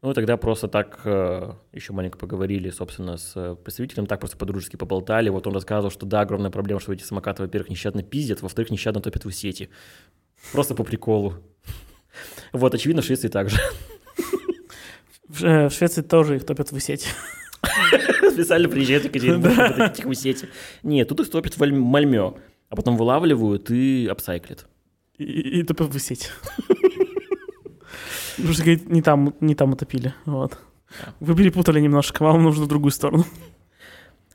Ну, 0.00 0.10
и 0.10 0.14
тогда 0.14 0.38
просто 0.38 0.68
так 0.68 1.00
э, 1.04 1.52
еще 1.72 1.92
маленько 1.92 2.16
поговорили, 2.16 2.70
собственно, 2.70 3.18
с 3.18 3.54
представителем, 3.56 4.06
так 4.06 4.20
просто 4.20 4.38
по-дружески 4.38 4.76
поболтали. 4.76 5.28
Вот 5.28 5.46
он 5.46 5.54
рассказывал, 5.54 5.90
что 5.90 6.06
да, 6.06 6.22
огромная 6.22 6.50
проблема, 6.50 6.80
что 6.80 6.94
эти 6.94 7.02
самокаты, 7.02 7.42
во-первых, 7.42 7.68
нещадно 7.68 8.02
пиздят, 8.02 8.40
во-вторых, 8.40 8.70
нещадно 8.70 9.02
топят 9.02 9.24
в 9.24 9.32
сети. 9.32 9.68
Просто 10.52 10.74
по 10.74 10.84
приколу. 10.84 11.34
Вот, 12.52 12.74
очевидно, 12.74 13.02
в 13.02 13.04
Швеции 13.04 13.28
также. 13.28 13.56
В 15.28 15.70
Швеции 15.70 16.02
тоже 16.02 16.36
их 16.36 16.46
топят 16.46 16.70
в 16.70 16.80
сети. 16.80 17.08
Специально 18.32 18.68
приезжают 18.68 19.04
в 19.04 19.06
Екатеринбург, 19.06 19.98
их 19.98 20.04
в 20.04 20.14
сети. 20.14 20.48
Нет, 20.82 21.08
тут 21.08 21.20
их 21.20 21.30
топят 21.30 21.56
в 21.56 21.60
Мальмё, 21.60 22.36
а 22.68 22.76
потом 22.76 22.96
вылавливают 22.96 23.70
и 23.70 24.06
апсайклят. 24.10 24.66
И, 25.16 25.24
и 25.24 25.62
топят 25.62 25.88
в 25.88 25.98
сети. 25.98 26.28
Потому 28.36 28.52
что, 28.54 28.62
говорит, 28.62 28.88
не 28.88 29.02
там, 29.02 29.34
не 29.40 29.54
там 29.54 29.72
утопили. 29.72 30.14
Вот. 30.24 30.58
Вы 31.20 31.34
перепутали 31.34 31.80
немножко, 31.80 32.22
вам 32.22 32.42
нужно 32.42 32.64
в 32.64 32.68
другую 32.68 32.90
сторону. 32.90 33.24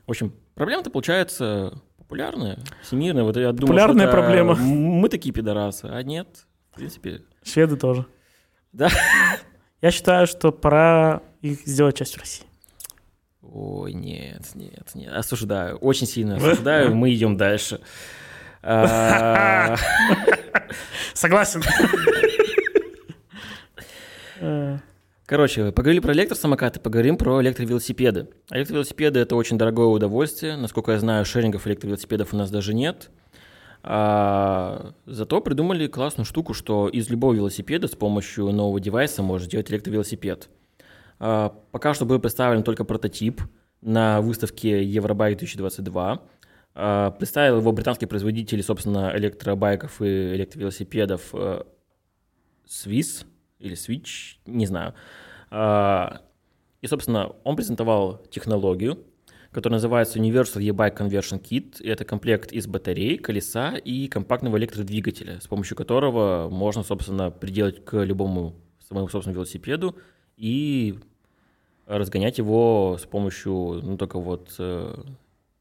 В 0.06 0.10
общем, 0.10 0.32
проблема-то 0.54 0.90
получается 0.90 1.80
популярная, 1.96 2.58
всемирная. 2.82 3.22
Вот 3.22 3.36
я 3.36 3.52
думаю, 3.52 3.68
Популярная 3.68 4.10
проблема. 4.10 4.56
Мы 4.56 5.08
такие 5.08 5.32
пидорасы, 5.32 5.84
а 5.84 6.02
нет, 6.02 6.46
принципе, 6.80 7.22
Шведы 7.44 7.76
тоже. 7.76 8.06
Да? 8.72 8.88
Я 9.82 9.90
считаю, 9.90 10.26
что 10.26 10.52
пора 10.52 11.22
их 11.40 11.60
сделать 11.66 11.96
частью 11.96 12.20
России. 12.20 12.46
Ой, 13.42 13.92
нет, 13.94 14.50
нет, 14.54 14.90
нет. 14.94 15.12
Осуждаю. 15.12 15.76
Очень 15.78 16.06
сильно 16.06 16.36
осуждаю. 16.36 16.94
Мы 16.94 17.12
идем 17.14 17.36
дальше. 17.36 17.80
А, 18.62 19.76
Согласен. 21.14 21.62
Короче, 25.26 25.70
поговорили 25.72 26.00
про 26.00 26.12
электросамокаты, 26.12 26.80
поговорим 26.80 27.16
про 27.16 27.40
электровелосипеды. 27.40 28.28
Электровелосипеды— 28.50 29.20
это 29.20 29.36
очень 29.36 29.58
дорогое 29.58 29.86
удовольствие. 29.86 30.56
Насколько 30.56 30.92
я 30.92 30.98
знаю, 30.98 31.24
шерингов 31.24 31.66
электровелосипедов 31.66 32.34
у 32.34 32.36
нас 32.36 32.50
даже 32.50 32.74
нет. 32.74 33.10
А, 33.82 34.92
зато 35.06 35.40
придумали 35.40 35.86
классную 35.86 36.26
штуку, 36.26 36.54
что 36.54 36.88
из 36.88 37.08
любого 37.08 37.32
велосипеда 37.32 37.88
с 37.88 37.96
помощью 37.96 38.50
нового 38.52 38.80
девайса 38.80 39.22
можно 39.22 39.46
сделать 39.46 39.70
электровелосипед. 39.70 40.48
А, 41.18 41.54
пока 41.70 41.94
что 41.94 42.04
был 42.04 42.18
представлен 42.18 42.62
только 42.62 42.84
прототип 42.84 43.42
на 43.80 44.20
выставке 44.20 44.84
Евробайк 44.84 45.38
2022. 45.38 46.22
А, 46.74 47.10
представил 47.12 47.58
его 47.58 47.72
британский 47.72 48.06
производитель, 48.06 48.62
собственно, 48.62 49.12
электробайков 49.16 50.02
и 50.02 50.34
электровелосипедов 50.34 51.30
э, 51.32 51.62
Swiss 52.66 53.24
или 53.58 53.74
Switch, 53.74 54.36
не 54.46 54.66
знаю. 54.66 54.94
А, 55.50 56.20
и, 56.80 56.86
собственно, 56.86 57.32
он 57.44 57.56
презентовал 57.56 58.22
технологию, 58.30 58.98
который 59.52 59.74
называется 59.74 60.18
Universal 60.18 60.62
E-Bike 60.62 60.96
Conversion 60.96 61.40
Kit. 61.40 61.82
И 61.82 61.88
это 61.88 62.04
комплект 62.04 62.52
из 62.52 62.66
батареи, 62.66 63.16
колеса 63.16 63.76
и 63.76 64.08
компактного 64.08 64.56
электродвигателя, 64.58 65.40
с 65.40 65.46
помощью 65.46 65.76
которого 65.76 66.48
можно, 66.50 66.82
собственно, 66.82 67.30
приделать 67.30 67.84
к 67.84 68.02
любому 68.02 68.54
своему 68.86 69.08
собственному 69.08 69.36
велосипеду 69.36 69.96
и 70.36 70.98
разгонять 71.86 72.38
его 72.38 72.98
с 73.00 73.04
помощью, 73.04 73.80
ну, 73.82 73.96
только 73.96 74.20
вот 74.20 74.54
э, 74.58 74.94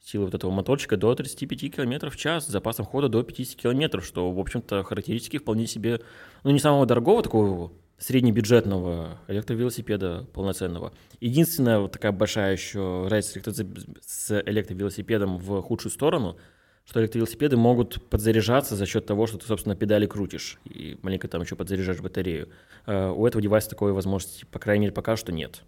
силы 0.03 0.25
вот 0.25 0.35
этого 0.35 0.51
моторчика 0.51 0.95
до 0.95 1.15
35 1.15 1.75
км 1.75 2.09
в 2.09 2.15
час, 2.15 2.45
с 2.45 2.49
запасом 2.49 2.85
хода 2.85 3.09
до 3.09 3.23
50 3.23 3.55
км, 3.59 4.01
что, 4.01 4.31
в 4.31 4.39
общем-то, 4.39 4.83
характеристики 4.83 5.37
вполне 5.37 5.65
себе, 5.65 6.01
ну, 6.43 6.51
не 6.51 6.59
самого 6.59 6.85
дорогого 6.85 7.23
такого 7.23 7.71
среднебюджетного 7.99 9.19
электровелосипеда 9.27 10.27
полноценного. 10.33 10.93
Единственная 11.19 11.79
вот 11.79 11.91
такая 11.91 12.11
большая 12.11 12.53
еще 12.53 13.07
разница 13.09 13.53
с 14.01 14.41
электровелосипедом 14.45 15.37
в 15.37 15.61
худшую 15.61 15.91
сторону, 15.91 16.37
что 16.85 17.01
электровелосипеды 17.01 17.57
могут 17.57 18.09
подзаряжаться 18.09 18.75
за 18.75 18.85
счет 18.85 19.05
того, 19.05 19.27
что 19.27 19.37
ты, 19.37 19.45
собственно, 19.45 19.75
педали 19.75 20.07
крутишь 20.07 20.57
и 20.63 20.97
маленько 21.03 21.27
там 21.27 21.41
еще 21.41 21.55
подзаряжаешь 21.55 21.99
батарею. 21.99 22.49
А 22.85 23.11
у 23.11 23.27
этого 23.27 23.41
девайса 23.41 23.69
такой 23.69 23.91
возможности, 23.91 24.45
по 24.45 24.59
крайней 24.59 24.83
мере, 24.83 24.93
пока 24.93 25.17
что 25.17 25.31
нет. 25.31 25.63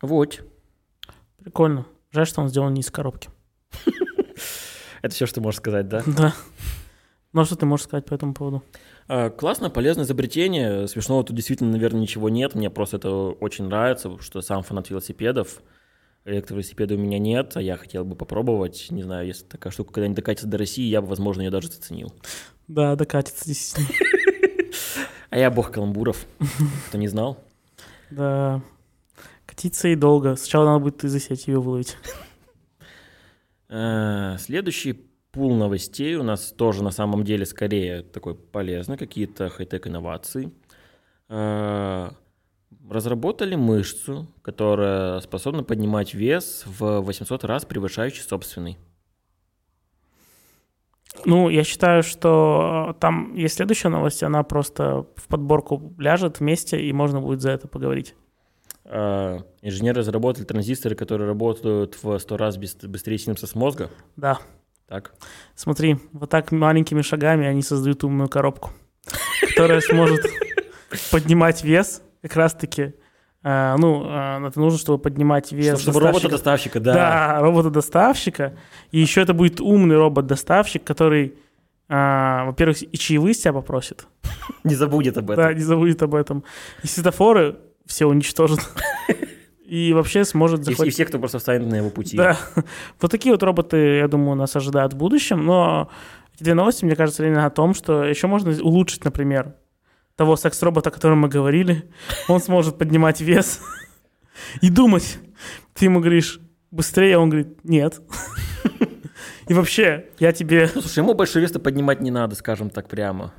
Вот. 0.00 0.42
Прикольно. 1.38 1.86
Жаль, 2.10 2.26
что 2.26 2.40
он 2.40 2.48
сделан 2.48 2.74
не 2.74 2.80
из 2.80 2.90
коробки. 2.90 3.28
Это 5.02 5.14
все, 5.14 5.26
что 5.26 5.40
можешь 5.40 5.60
сказать, 5.60 5.88
да? 5.88 6.02
Да. 6.06 6.34
Ну 7.32 7.44
что 7.44 7.56
ты 7.56 7.66
можешь 7.66 7.84
сказать 7.84 8.06
по 8.06 8.14
этому 8.14 8.34
поводу? 8.34 8.64
А, 9.12 9.28
Классно, 9.28 9.70
полезное 9.70 10.04
изобретение. 10.04 10.86
Смешного 10.86 11.24
тут 11.24 11.34
действительно, 11.34 11.72
наверное, 11.72 12.00
ничего 12.00 12.28
нет. 12.28 12.54
Мне 12.54 12.70
просто 12.70 12.98
это 12.98 13.10
очень 13.10 13.64
нравится, 13.64 14.08
потому 14.08 14.22
что 14.22 14.40
сам 14.40 14.62
фанат 14.62 14.88
велосипедов. 14.88 15.62
Электровелосипеда 16.24 16.94
у 16.94 16.98
меня 16.98 17.18
нет, 17.18 17.56
а 17.56 17.60
я 17.60 17.76
хотел 17.76 18.04
бы 18.04 18.14
попробовать. 18.14 18.86
Не 18.90 19.02
знаю, 19.02 19.26
если 19.26 19.44
такая 19.46 19.72
штука 19.72 19.94
когда-нибудь 19.94 20.18
докатится 20.18 20.46
до 20.46 20.58
России, 20.58 20.84
я 20.84 21.00
бы, 21.00 21.08
возможно, 21.08 21.42
ее 21.42 21.50
даже 21.50 21.72
заценил. 21.72 22.14
Да, 22.68 22.94
докатится 22.94 23.46
действительно. 23.46 23.98
А 25.30 25.38
я 25.38 25.50
бог 25.50 25.72
каламбуров. 25.72 26.24
Кто 26.88 26.98
не 26.98 27.08
знал? 27.08 27.42
Да. 28.10 28.62
Катиться 29.44 29.88
и 29.88 29.96
долго. 29.96 30.36
Сначала 30.36 30.66
надо 30.66 30.84
будет 30.84 31.02
из-за 31.02 31.18
сети 31.18 31.50
ее 31.50 31.60
выловить. 31.60 31.96
Э, 33.68 34.36
Следующий 34.38 35.09
пул 35.32 35.54
новостей 35.54 36.14
у 36.16 36.22
нас 36.22 36.52
тоже 36.52 36.82
на 36.82 36.90
самом 36.90 37.24
деле 37.24 37.46
скорее 37.46 38.02
такой 38.02 38.34
полезный, 38.34 38.96
какие-то 38.96 39.48
хай-тек 39.48 39.86
инновации. 39.86 40.50
Э, 41.28 42.10
Разработали 42.88 43.56
мышцу, 43.56 44.28
которая 44.42 45.20
способна 45.20 45.62
поднимать 45.64 46.14
вес 46.14 46.64
в 46.66 47.00
800 47.00 47.44
раз 47.44 47.64
превышающий 47.64 48.22
собственный. 48.22 48.78
Ну, 51.24 51.48
я 51.48 51.64
считаю, 51.64 52.02
что 52.02 52.90
э, 52.90 53.00
там 53.00 53.34
есть 53.34 53.56
следующая 53.56 53.88
новость, 53.88 54.22
она 54.22 54.42
просто 54.44 55.06
в 55.16 55.26
подборку 55.28 55.92
ляжет 55.98 56.38
вместе, 56.40 56.80
и 56.80 56.92
можно 56.92 57.20
будет 57.20 57.40
за 57.40 57.50
это 57.50 57.66
поговорить. 57.68 58.14
Э, 58.84 59.40
Инженеры 59.62 60.00
разработали 60.00 60.44
транзисторы, 60.44 60.94
которые 60.94 61.26
работают 61.28 61.98
в 62.02 62.18
100 62.18 62.36
раз 62.36 62.56
быс- 62.58 62.86
быстрее 62.88 63.18
синапсис 63.18 63.54
мозга. 63.56 63.90
Да, 64.16 64.38
Так. 64.90 65.12
смотри, 65.54 65.98
вот 66.12 66.30
так 66.30 66.50
маленькими 66.50 67.00
шагами 67.02 67.46
они 67.46 67.62
создают 67.62 68.02
умную 68.02 68.28
коробку, 68.28 68.72
которая 69.48 69.80
сможет 69.80 70.26
поднимать 71.12 71.62
вес 71.62 72.02
как 72.22 72.34
раз-таки. 72.34 72.94
э, 73.44 73.76
Ну, 73.78 74.04
э, 74.04 74.48
это 74.48 74.58
нужно, 74.58 74.80
чтобы 74.80 74.98
поднимать 75.00 75.52
вес 75.52 75.78
Чтобы 75.80 76.00
доставщика. 76.00 76.06
робота-доставщика, 76.08 76.80
да. 76.80 76.92
Да, 76.92 77.40
робота-доставщика. 77.40 78.56
И 78.90 78.98
еще 78.98 79.20
это 79.22 79.32
будет 79.32 79.60
умный 79.60 79.96
робот-доставщик, 79.96 80.82
который, 80.82 81.34
а, 81.88 82.46
во-первых, 82.46 82.82
и 82.82 82.98
чаевые 82.98 83.34
тебя 83.34 83.52
попросит. 83.52 84.08
Не 84.64 84.74
забудет 84.74 85.16
об 85.18 85.30
этом. 85.30 85.44
Да, 85.44 85.54
не 85.54 85.62
забудет 85.62 86.02
об 86.02 86.16
этом. 86.16 86.42
И 86.82 86.88
светофоры 86.88 87.58
все 87.86 88.06
уничтожит. 88.06 88.58
И 89.70 89.92
вообще 89.92 90.24
сможет 90.24 90.58
И, 90.58 90.62
и 90.62 90.64
захватить... 90.64 90.94
все, 90.94 91.04
кто 91.04 91.20
просто 91.20 91.38
встанет 91.38 91.68
на 91.68 91.76
его 91.76 91.90
пути. 91.90 92.16
Да. 92.16 92.36
Вот 93.00 93.08
такие 93.08 93.32
вот 93.32 93.42
роботы, 93.44 93.76
я 93.98 94.08
думаю, 94.08 94.34
нас 94.34 94.56
ожидают 94.56 94.94
в 94.94 94.96
будущем. 94.96 95.46
Но 95.46 95.88
эти 96.34 96.42
две 96.42 96.54
новости, 96.54 96.84
мне 96.84 96.96
кажется, 96.96 97.24
именно 97.24 97.46
о 97.46 97.50
том, 97.50 97.72
что 97.74 98.02
еще 98.02 98.26
можно 98.26 98.50
улучшить, 98.62 99.04
например, 99.04 99.54
того 100.16 100.34
секс-робота, 100.34 100.90
о 100.90 100.92
котором 100.92 101.18
мы 101.20 101.28
говорили. 101.28 101.88
Он 102.26 102.40
сможет 102.40 102.78
поднимать 102.78 103.20
вес 103.20 103.60
и 104.60 104.70
думать. 104.70 105.20
Ты 105.74 105.84
ему 105.84 106.00
говоришь 106.00 106.40
быстрее, 106.72 107.18
он 107.18 107.30
говорит 107.30 107.64
нет. 107.64 108.00
И 109.46 109.54
вообще, 109.54 110.06
я 110.18 110.32
тебе, 110.32 110.66
Слушай, 110.66 110.98
ему 110.98 111.14
большой 111.14 111.42
вес 111.42 111.52
поднимать 111.52 112.00
не 112.00 112.10
надо, 112.10 112.34
скажем 112.34 112.70
так 112.70 112.88
прямо. 112.88 113.32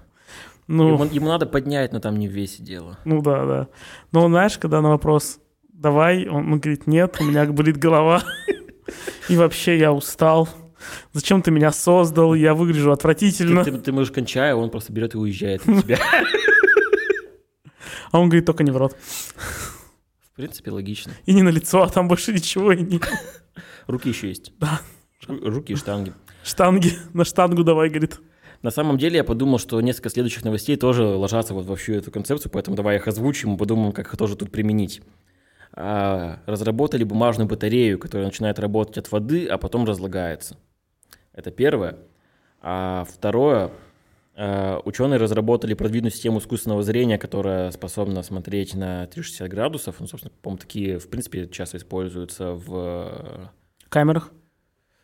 ну, 0.68 0.94
Ему, 0.94 1.04
ему 1.06 1.28
надо 1.28 1.46
поднять, 1.46 1.92
но 1.92 2.00
там 2.00 2.16
не 2.18 2.30
в 2.30 2.32
весе 2.32 2.64
дело. 2.64 2.98
ну 3.04 3.22
да, 3.22 3.46
да. 3.46 3.68
Но 4.14 4.28
знаешь, 4.28 4.58
когда 4.58 4.82
на 4.82 4.90
вопрос 4.90 5.40
давай, 5.82 6.28
он, 6.28 6.54
он 6.54 6.60
говорит 6.60 6.88
нет, 6.88 7.18
у 7.20 7.24
меня 7.24 7.46
болит 7.46 7.78
голова. 7.78 8.24
И 9.30 9.36
вообще 9.36 9.78
я 9.78 9.92
устал. 9.92 10.48
Зачем 11.14 11.42
ты 11.42 11.52
меня 11.52 11.72
создал? 11.72 12.34
Я 12.34 12.54
выгляжу 12.56 12.90
Ты, 12.90 12.94
отвратительно. 12.94 13.64
ты, 13.64 13.72
ты 13.78 13.92
можешь 13.92 14.12
кончая, 14.12 14.56
он 14.56 14.70
просто 14.70 14.92
берет 14.92 15.14
и 15.14 15.18
уезжает 15.18 15.62
от 15.68 15.84
тебя. 15.84 16.00
А 18.12 18.20
он 18.20 18.28
говорит, 18.30 18.46
только 18.46 18.64
не 18.64 18.72
в 18.72 18.78
рот. 18.78 18.96
В 20.32 20.36
принципе, 20.36 20.72
логично. 20.72 21.14
И 21.26 21.34
не 21.34 21.44
на 21.44 21.50
лицо, 21.50 21.84
а 21.84 21.90
там 21.90 22.08
больше 22.08 22.34
ничего 22.34 22.72
и 22.72 22.82
нет. 22.82 23.04
Руки 23.88 24.10
еще 24.10 24.28
есть. 24.30 24.54
Да. 24.60 24.82
Ру- 25.28 25.50
Руки 25.50 25.74
и 25.74 25.76
штанги. 25.76 26.14
Штанги, 26.44 26.94
на 27.14 27.24
штангу 27.26 27.64
давай, 27.64 27.90
говорит. 27.90 28.20
На 28.64 28.72
самом 28.72 28.98
деле 28.98 29.18
я 29.18 29.24
подумал, 29.24 29.60
что 29.60 29.80
несколько 29.82 30.10
следующих 30.10 30.44
новостей 30.44 30.76
тоже 30.78 31.04
ложатся 31.04 31.54
вот 31.54 31.66
во 31.66 31.76
всю 31.76 31.94
эту 31.94 32.12
концепцию, 32.12 32.52
поэтому 32.52 32.76
давай 32.76 32.98
их 32.98 33.08
озвучим 33.08 33.54
и 33.56 33.58
подумаем, 33.58 33.92
как 33.92 34.08
их 34.08 34.18
тоже 34.18 34.36
тут 34.36 34.52
применить. 34.52 35.02
А, 35.74 36.40
разработали 36.46 37.04
бумажную 37.04 37.48
батарею, 37.48 37.98
которая 37.98 38.28
начинает 38.28 38.60
работать 38.60 38.98
от 38.98 39.12
воды, 39.12 39.48
а 39.48 39.58
потом 39.58 39.86
разлагается. 39.86 40.58
Это 41.34 41.52
первое. 41.52 41.98
А 42.62 43.06
второе, 43.10 43.72
а, 44.36 44.82
ученые 44.84 45.18
разработали 45.18 45.74
продвинутую 45.74 46.12
систему 46.12 46.40
искусственного 46.40 46.84
зрения, 46.84 47.18
которая 47.18 47.72
способна 47.72 48.22
смотреть 48.22 48.76
на 48.76 49.08
360 49.08 49.50
градусов. 49.50 50.00
Ну, 50.00 50.08
собственно, 50.08 50.34
по-моему, 50.42 50.60
такие, 50.60 51.00
в 51.00 51.10
принципе, 51.10 51.48
часто 51.48 51.78
используются 51.78 52.54
в 52.54 53.52
камерах. 53.88 54.32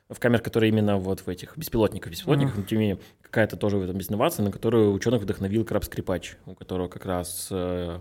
в 0.09 0.19
камерах, 0.19 0.41
которые 0.41 0.71
именно 0.71 0.97
вот 0.97 1.19
в 1.19 1.27
этих 1.27 1.57
беспилотниках, 1.57 2.11
беспилотниках, 2.11 2.55
но 2.55 2.63
тем 2.63 2.79
не 2.79 2.87
менее 2.87 3.03
какая-то 3.21 3.57
тоже 3.57 3.77
в 3.77 3.83
этом 3.83 3.97
есть 3.97 4.09
инновация, 4.09 4.45
на 4.45 4.51
которую 4.53 4.93
ученых 4.93 5.21
вдохновил 5.21 5.65
Краб 5.65 5.83
Скрипач, 5.83 6.37
у 6.45 6.55
которого 6.55 6.87
как 6.87 7.05
раз 7.05 7.49
э, 7.51 7.99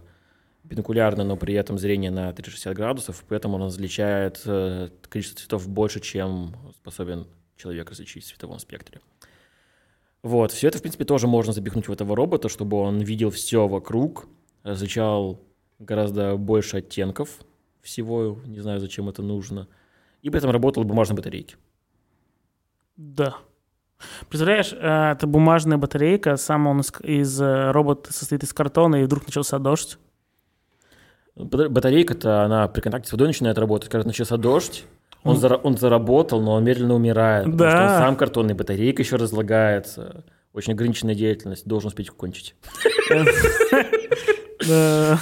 бинокулярно, 0.69 1.25
но 1.25 1.37
при 1.37 1.55
этом 1.55 1.79
зрение 1.79 2.11
на 2.11 2.33
360 2.33 2.75
градусов, 2.75 3.25
при 3.27 3.37
этом 3.37 3.55
он 3.55 3.63
различает 3.63 4.43
э, 4.45 4.89
количество 5.09 5.41
цветов 5.41 5.69
больше, 5.69 6.01
чем 6.01 6.55
способен 6.77 7.27
человек 7.57 7.91
различить 7.91 8.25
в 8.25 8.27
световом 8.27 8.59
спектре. 8.59 9.01
Вот, 10.23 10.51
все 10.53 10.69
это, 10.69 10.79
в 10.79 10.83
принципе, 10.83 11.05
тоже 11.05 11.27
можно 11.27 11.53
запихнуть 11.53 11.89
в 11.89 11.93
этого 11.93 12.17
робота, 12.17 12.49
чтобы 12.49 12.79
он 12.79 12.99
видел 12.99 13.31
все 13.31 13.69
вокруг, 13.69 14.27
различал 14.65 15.41
гораздо 15.79 16.37
больше 16.37 16.79
оттенков 16.79 17.41
всего, 17.81 18.39
не 18.45 18.61
знаю, 18.61 18.81
зачем 18.81 19.09
это 19.09 19.23
нужно, 19.23 19.69
и 20.23 20.31
при 20.31 20.39
этом 20.39 20.51
работал 20.51 20.83
бумажной 20.83 21.17
батарейке. 21.17 21.57
Да. 22.97 23.37
Представляешь, 24.29 24.73
э, 24.73 25.13
это 25.13 25.27
бумажная 25.27 25.79
батарейка, 25.79 26.37
сам 26.37 26.67
он 26.67 26.81
из, 26.81 26.93
из 27.03 27.41
э, 27.41 27.71
робот 27.71 28.09
состоит 28.11 28.43
из 28.43 28.53
картона, 28.53 28.97
и 28.97 29.05
вдруг 29.05 29.27
начался 29.27 29.59
дождь. 29.59 29.99
Бата- 31.37 31.69
Батарейка-то, 31.69 32.43
она 32.45 32.67
при 32.69 32.81
контакте 32.81 33.09
с 33.09 33.13
водой 33.13 33.29
начинает 33.29 33.59
работать. 33.59 33.91
Когда 33.91 34.07
начался 34.07 34.37
дождь, 34.37 34.85
он, 35.23 35.37
зара- 35.37 35.61
он 35.63 35.77
заработал, 35.77 36.41
но 36.41 36.53
он 36.55 36.65
медленно 36.65 36.95
умирает. 36.95 37.45
потому 37.45 37.71
что 37.71 37.81
он 37.81 37.87
Да. 37.89 37.99
сам 37.99 38.17
картонный, 38.17 38.55
батарейка 38.55 39.03
еще 39.03 39.17
разлагается. 39.17 40.25
Очень 40.55 40.73
ограниченная 40.73 41.15
деятельность, 41.15 41.67
должен 41.67 41.89
успеть 41.89 42.11
кончить. 42.11 42.55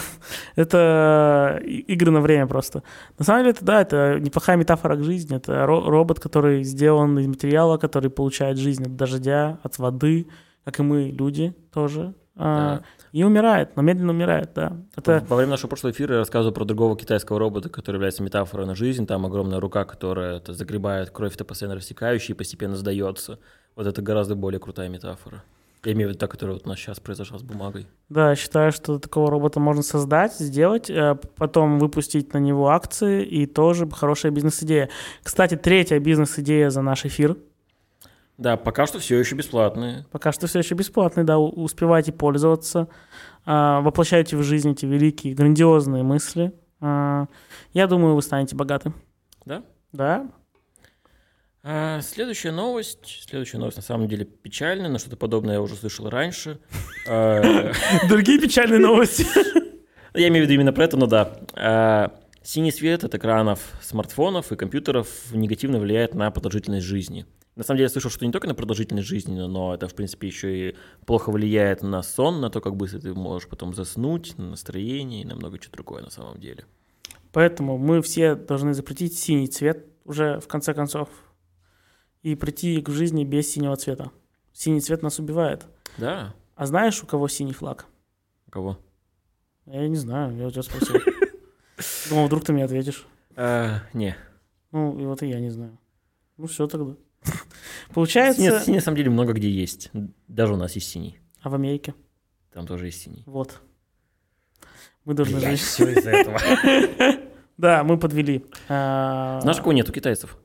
Это 0.57 1.61
игры 1.65 2.11
на 2.11 2.21
время 2.21 2.47
просто. 2.47 2.83
На 3.19 3.25
самом 3.25 3.43
деле, 3.43 3.51
это 3.51 3.65
да, 3.65 3.81
это 3.83 4.19
неплохая 4.21 4.57
метафора 4.57 4.97
к 4.97 5.03
жизни. 5.03 5.37
Это 5.37 5.53
ро- 5.65 5.85
робот, 5.89 6.21
который 6.21 6.63
сделан 6.65 7.19
из 7.19 7.27
материала, 7.27 7.77
который 7.77 8.11
получает 8.11 8.59
жизнь 8.59 8.85
от 8.85 8.97
дождя, 8.97 9.59
от 9.63 9.79
воды, 9.79 10.29
как 10.65 10.79
и 10.79 10.83
мы, 10.83 11.11
люди 11.11 11.55
тоже. 11.73 12.15
А, 12.37 12.79
Да. 12.79 12.83
И 13.15 13.23
умирает, 13.23 13.77
но 13.77 13.83
медленно 13.83 14.11
умирает, 14.11 14.51
да. 14.57 14.77
Это 14.97 15.25
Во 15.29 15.37
время 15.37 15.53
нашего 15.53 15.69
прошлого 15.69 15.93
эфира 15.93 16.15
я 16.15 16.19
рассказывал 16.19 16.53
про 16.53 16.65
другого 16.65 16.97
китайского 16.97 17.39
робота, 17.39 17.69
который 17.69 17.95
является 17.95 18.25
метафорой 18.25 18.67
на 18.67 18.75
жизнь. 18.75 19.07
Там 19.07 19.25
огромная 19.25 19.61
рука, 19.61 19.85
которая 19.85 20.39
это, 20.39 20.53
загребает 20.53 21.11
кровь, 21.11 21.33
это 21.33 21.45
постоянно 21.45 21.77
растекающая 21.77 22.35
и 22.35 22.37
постепенно 22.37 22.75
сдается. 22.75 23.39
Вот 23.77 23.87
это 23.87 24.03
гораздо 24.03 24.35
более 24.35 24.59
крутая 24.59 24.89
метафора. 24.89 25.45
Я 25.85 25.93
имею 25.93 26.09
в 26.09 26.11
виду 26.11 26.19
та, 26.19 26.27
которая 26.27 26.57
вот 26.57 26.67
у 26.67 26.69
нас 26.69 26.77
сейчас 26.81 26.99
произошла 26.99 27.39
с 27.39 27.43
бумагой. 27.45 27.87
Да, 28.09 28.31
я 28.31 28.35
считаю, 28.35 28.73
что 28.73 28.99
такого 28.99 29.31
робота 29.31 29.61
можно 29.61 29.85
создать, 29.85 30.35
сделать, 30.35 30.91
э, 30.91 31.17
потом 31.37 31.79
выпустить 31.79 32.35
на 32.35 32.39
него 32.39 32.71
акции, 32.71 33.25
и 33.25 33.47
тоже 33.47 33.89
хорошая 33.89 34.33
бизнес-идея. 34.33 34.89
Кстати, 35.23 35.55
третья 35.55 36.01
бизнес-идея 36.01 36.71
за 36.71 36.83
наш 36.83 37.05
эфир. 37.05 37.37
Да, 38.37 38.57
пока 38.57 38.87
что 38.87 38.99
все 38.99 39.19
еще 39.19 39.37
бесплатные. 39.37 40.07
Пока 40.11 40.33
что 40.33 40.47
все 40.47 40.59
еще 40.59 40.75
бесплатный, 40.75 41.23
да, 41.25 41.39
успевайте 41.39 42.13
пользоваться, 42.13 42.89
а, 43.47 43.81
воплощайте 43.81 44.37
в 44.37 44.43
жизнь 44.43 44.73
эти 44.73 44.87
великие, 44.87 45.35
грандиозные 45.35 46.03
мысли. 46.03 46.53
А, 46.81 47.27
Я 47.73 47.87
думаю, 47.87 48.15
вы 48.15 48.23
станете 48.23 48.57
богаты. 48.57 48.93
Да? 49.45 49.63
Да? 49.93 50.27
А, 51.63 52.01
следующая 52.01 52.51
новость. 52.51 53.25
Следующая 53.29 53.59
новость 53.59 53.77
на 53.77 53.83
самом 53.83 54.09
деле 54.09 54.25
печальная, 54.25 54.91
но 54.91 54.99
что-то 54.99 55.17
подобное 55.17 55.55
я 55.55 55.61
уже 55.63 55.77
слышал 55.77 56.11
раньше. 56.11 56.59
Другие 58.09 58.41
печальные 58.41 58.81
новости. 58.81 59.27
Я 60.13 60.29
имею 60.29 60.45
в 60.45 60.49
виду 60.49 60.55
именно 60.61 60.73
про 60.73 60.85
это, 60.85 60.97
но 60.97 61.07
да. 61.07 62.13
Синий 62.45 62.73
свет 62.73 63.05
от 63.05 63.15
экранов 63.15 63.73
смартфонов 63.81 64.53
и 64.53 64.57
компьютеров 64.57 65.09
негативно 65.33 65.79
влияет 65.81 66.15
на 66.15 66.31
продолжительность 66.31 66.85
жизни. 66.85 67.25
На 67.57 67.65
самом 67.65 67.79
деле 67.79 67.87
я 67.87 67.89
слышал, 67.89 68.11
что 68.11 68.27
не 68.27 68.33
только 68.33 68.47
на 68.47 68.55
продолжительность 68.55 69.09
жизни, 69.09 69.35
но 69.35 69.75
это, 69.75 69.89
в 69.89 69.95
принципе, 69.95 70.27
еще 70.27 70.69
и 70.69 70.77
плохо 71.07 71.33
влияет 71.33 71.83
на 71.83 72.03
сон, 72.03 72.43
на 72.43 72.51
то, 72.51 72.61
как 72.61 72.77
быстро 72.77 73.01
ты 73.01 73.15
можешь 73.15 73.49
потом 73.49 73.73
заснуть, 73.73 74.37
на 74.37 74.51
настроение 74.51 75.23
и 75.23 75.25
на 75.25 75.37
много 75.37 75.59
чего 75.59 75.73
другое 75.73 76.03
на 76.03 76.11
самом 76.11 76.39
деле. 76.39 76.67
Поэтому 77.33 77.79
мы 77.79 78.03
все 78.03 78.35
должны 78.35 78.75
запретить 78.75 79.19
синий 79.19 79.47
цвет 79.47 79.87
уже 80.05 80.39
в 80.39 80.47
конце 80.47 80.75
концов 80.75 81.09
и 82.23 82.35
прийти 82.35 82.83
к 82.83 82.91
жизни 82.91 83.25
без 83.25 83.51
синего 83.51 83.75
цвета. 83.77 84.11
Синий 84.53 84.81
цвет 84.83 85.03
нас 85.03 85.19
убивает. 85.19 85.65
Да. 85.97 86.35
А 86.57 86.67
знаешь, 86.67 87.03
у 87.03 87.07
кого 87.07 87.27
синий 87.27 87.55
флаг? 87.55 87.87
У 88.47 88.51
кого? 88.51 88.79
Я 89.65 89.89
не 89.89 89.97
знаю, 89.97 90.37
я 90.37 90.47
у 90.47 90.51
тебя 90.51 90.63
спросил. 90.63 90.97
Думал, 92.09 92.27
вдруг 92.27 92.45
ты 92.45 92.53
мне 92.53 92.65
ответишь. 92.65 93.07
А, 93.37 93.81
не. 93.93 94.17
Ну, 94.73 94.99
и 94.99 95.05
вот 95.07 95.23
и 95.23 95.29
я 95.29 95.41
не 95.41 95.51
знаю. 95.51 95.79
Ну, 96.37 96.47
все 96.47 96.67
тогда. 96.67 96.95
Получается... 97.95 98.61
синий, 98.61 98.77
на 98.77 98.83
самом 98.83 98.97
деле 98.97 99.11
много 99.11 99.33
где 99.33 99.51
есть. 99.51 99.91
Даже 100.29 100.55
у 100.55 100.57
нас 100.57 100.75
есть 100.75 100.89
синий. 100.89 101.19
А 101.43 101.49
в 101.49 101.55
Америке? 101.55 101.95
Там 102.53 102.67
тоже 102.67 102.87
есть 102.87 103.03
синий. 103.03 103.23
Вот. 103.27 103.61
Мы 105.05 105.15
должны 105.15 105.39
Блядь, 105.39 105.59
жить. 105.59 105.61
все 105.61 105.91
из-за 105.91 106.11
этого. 106.11 106.39
Да, 107.57 107.85
мы 107.85 107.99
подвели. 107.99 108.45
А, 108.69 109.41
Знаешь, 109.41 109.59
кого 109.59 109.73
нет 109.73 109.89
у 109.89 109.93
китайцев? 109.93 110.37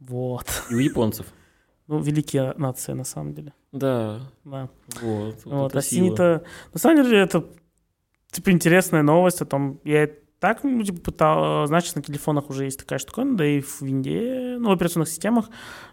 Вот. 0.00 0.46
И 0.68 0.74
у 0.74 0.78
японцев. 0.78 1.26
Ну, 1.86 2.00
великие 2.00 2.54
нации, 2.56 2.92
на 2.92 3.04
самом 3.04 3.34
деле. 3.34 3.52
Да, 3.70 4.20
Да. 4.44 4.68
вот. 5.00 5.44
Вот, 5.44 5.70
это 5.70 5.78
а 5.78 5.82
синий-то... 5.82 6.42
На 6.72 6.80
самом 6.80 7.04
деле, 7.04 7.18
это, 7.20 7.46
типа, 8.32 8.50
интересная 8.50 9.02
новость 9.02 9.42
о 9.42 9.44
том... 9.44 9.80
Я 9.84 10.10
так, 10.40 10.64
ну, 10.64 10.82
типа, 10.82 11.00
пытал... 11.00 11.66
Значит, 11.66 11.94
на 11.96 12.02
телефонах 12.02 12.50
уже 12.50 12.64
есть 12.64 12.78
такая 12.80 12.98
штука, 12.98 13.24
да 13.24 13.46
и 13.46 13.60
в 13.60 13.82
винде, 13.82 14.56
ну, 14.58 14.70
в 14.70 14.72
операционных 14.72 15.08
системах, 15.08 15.50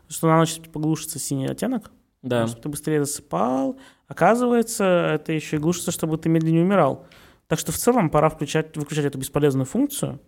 что 0.07 0.27
на 0.27 0.37
ночь 0.37 0.55
типа, 0.55 0.79
глушится 0.79 1.19
синий 1.19 1.47
оттенок, 1.47 1.91
Да. 2.21 2.47
чтобы 2.47 2.61
ты 2.63 2.69
быстрее 2.69 3.05
засыпал. 3.05 3.77
Оказывается, 4.07 5.11
это 5.13 5.33
еще 5.33 5.57
и 5.57 5.59
глушится, 5.59 5.91
чтобы 5.91 6.17
ты 6.17 6.29
медленнее 6.29 6.63
умирал. 6.63 7.05
Так 7.47 7.59
что 7.59 7.71
в 7.71 7.77
целом 7.77 8.09
пора 8.09 8.29
включать, 8.29 8.75
выключать 8.77 9.05
эту 9.05 9.17
бесполезную 9.17 9.65
функцию, 9.65 10.19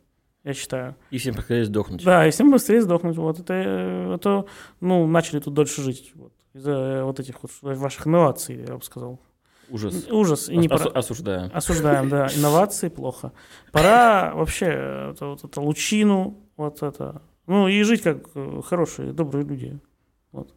я 0.44 0.54
считаю. 0.54 0.96
И 1.12 1.18
всем 1.18 1.36
приходилось 1.36 1.68
сдохнуть. 1.68 2.04
Да, 2.04 2.28
и 2.28 2.32
всем 2.32 2.52
быстрее 2.52 2.82
сдохнуть. 2.82 3.18
Вот 3.18 3.40
это, 3.40 3.54
это 4.16 4.46
ну, 4.80 5.08
начали 5.08 5.40
тут 5.40 5.54
дольше 5.54 5.82
жить. 5.82 6.12
Вот, 6.16 6.34
из-за 6.54 6.72
э, 6.72 7.04
вот 7.04 7.20
этих 7.20 7.36
вот 7.42 7.52
ваших 7.62 8.08
инноваций, 8.08 8.66
я 8.68 8.76
бы 8.76 8.84
сказал. 8.84 9.20
Ужас. 9.70 10.08
Ужас. 10.10 10.50
И 10.50 10.58
не 10.58 10.68
Ос- 10.68 10.82
пора- 10.82 10.92
Осуждаю. 11.00 11.52
Осуждаем, 11.54 12.10
да. 12.10 12.28
Инновации 12.36 12.90
плохо. 12.90 13.32
Пора 13.72 14.34
вообще 14.34 14.66
э, 14.70 15.12
это, 15.14 15.28
вот 15.28 15.44
это 15.44 15.62
лучину, 15.62 16.38
вот 16.58 16.82
это. 16.84 17.22
Ну, 17.48 17.68
и 17.68 17.82
жить 17.84 18.02
как 18.02 18.18
э, 18.36 18.62
хорошие, 18.66 19.14
добрые 19.14 19.46
люди. 19.46 19.80
Вот. 20.32 20.54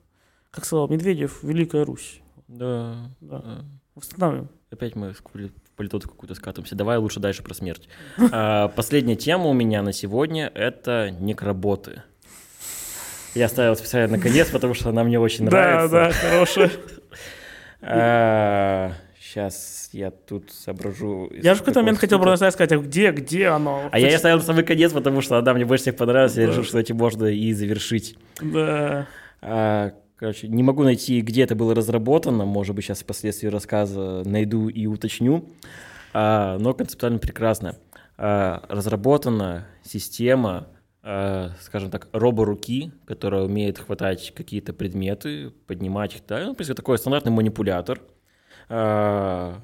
Как 0.50 0.64
сказал 0.64 0.88
Медведев, 0.88 1.42
Великая 1.42 1.84
Русь. 1.84 2.20
Да. 2.48 3.10
Да. 3.20 3.38
да. 3.40 3.64
Восстанавливаем. 3.94 4.48
Опять 4.70 4.94
мы 4.96 5.12
в 5.12 5.22
поли- 5.22 5.50
в 5.50 5.70
политоту 5.76 6.08
какую-то 6.08 6.34
скатываемся. 6.34 6.74
Давай 6.74 6.96
лучше 6.98 7.20
дальше 7.20 7.42
про 7.42 7.52
смерть. 7.54 7.88
А, 8.30 8.68
Последняя 8.68 9.16
тема 9.16 9.46
у 9.46 9.52
меня 9.52 9.82
на 9.82 9.92
сегодня— 9.92 10.50
это 10.54 11.10
некроботы. 11.10 12.02
Я 13.34 13.46
оставил 13.46 13.74
специально 13.76 14.16
наконец, 14.18 14.50
потому 14.50 14.74
что 14.74 14.90
она 14.90 15.04
мне 15.04 15.18
очень 15.18 15.46
Да, 15.46 15.50
нравится. 15.88 15.88
да, 15.96 16.12
хорошая. 16.12 16.70
Сейчас 17.82 19.90
я 19.92 20.10
тут 20.10 20.50
соображу. 20.50 21.30
Я 21.32 21.54
же 21.54 21.60
в 21.60 21.60
какой-то 21.60 21.80
момент 21.80 21.98
хотел 21.98 22.20
просто 22.20 22.50
сказать, 22.50 22.72
а 22.72 22.78
где, 22.78 23.12
где 23.12 23.48
оно? 23.48 23.88
А 23.90 23.98
я 23.98 24.08
ее 24.08 24.16
оставил 24.16 24.38
на 24.38 24.42
самый 24.42 24.64
конец, 24.64 24.92
потому 24.92 25.20
что 25.20 25.38
она 25.38 25.54
мне 25.54 25.64
больше 25.64 25.82
всех 25.82 25.96
понравилась. 25.96 26.36
Я 26.36 26.46
решил, 26.46 26.64
что 26.64 26.78
этим 26.78 26.96
можно 26.96 27.26
и 27.26 27.52
завершить. 27.52 28.16
Да. 28.40 29.06
А, 29.40 29.92
короче, 30.16 30.48
не 30.48 30.62
могу 30.62 30.82
найти, 30.82 31.20
где 31.20 31.44
это 31.44 31.54
было 31.54 31.74
разработано. 31.74 32.44
Может 32.44 32.74
быть, 32.74 32.84
сейчас 32.84 33.00
впоследствии 33.00 33.48
рассказа 33.48 34.22
найду 34.24 34.68
и 34.68 34.86
уточню. 34.86 35.48
А, 36.12 36.58
но 36.58 36.74
концептуально 36.74 37.18
прекрасно. 37.18 37.76
А, 38.18 38.64
разработана 38.68 39.66
система, 39.82 40.68
скажем 41.02 41.90
так, 41.90 42.08
роборуки, 42.12 42.92
которая 43.06 43.42
умеет 43.42 43.78
хватать 43.78 44.32
какие-то 44.34 44.72
предметы, 44.72 45.50
поднимать 45.66 46.14
их. 46.14 46.22
Да, 46.28 46.44
ну, 46.44 46.52
в 46.52 46.56
принципе, 46.56 46.76
такой 46.76 46.98
стандартный 46.98 47.32
манипулятор. 47.32 48.00
А, 48.68 49.60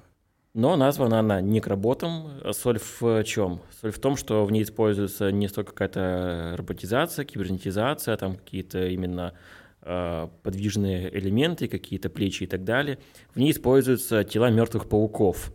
но 0.55 0.77
названа 0.77 1.21
она 1.21 1.41
некроботом. 1.41 2.43
Соль 2.53 2.81
в 2.81 3.23
чем? 3.23 3.61
Соль 3.81 3.93
в 3.93 4.01
том, 4.01 4.17
что 4.17 4.45
в 4.45 4.51
ней 4.51 4.65
используется 4.65 5.31
не 5.31 5.47
столько 5.47 5.73
какая-то 5.73 6.55
роботизация, 6.57 7.25
кибернетизация, 7.25 8.17
там 8.17 8.37
какие-то 8.37 8.89
именно 8.89 9.35
а, 9.83 10.29
подвижные 10.43 11.17
элементы, 11.17 11.69
какие-то 11.69 12.11
плечи 12.11 12.43
и 12.43 12.47
так 12.47 12.65
далее. 12.65 12.99
В 13.33 13.39
ней 13.39 13.53
используются 13.53 14.25
тела 14.25 14.51
мертвых 14.51 14.89
пауков. 14.89 15.53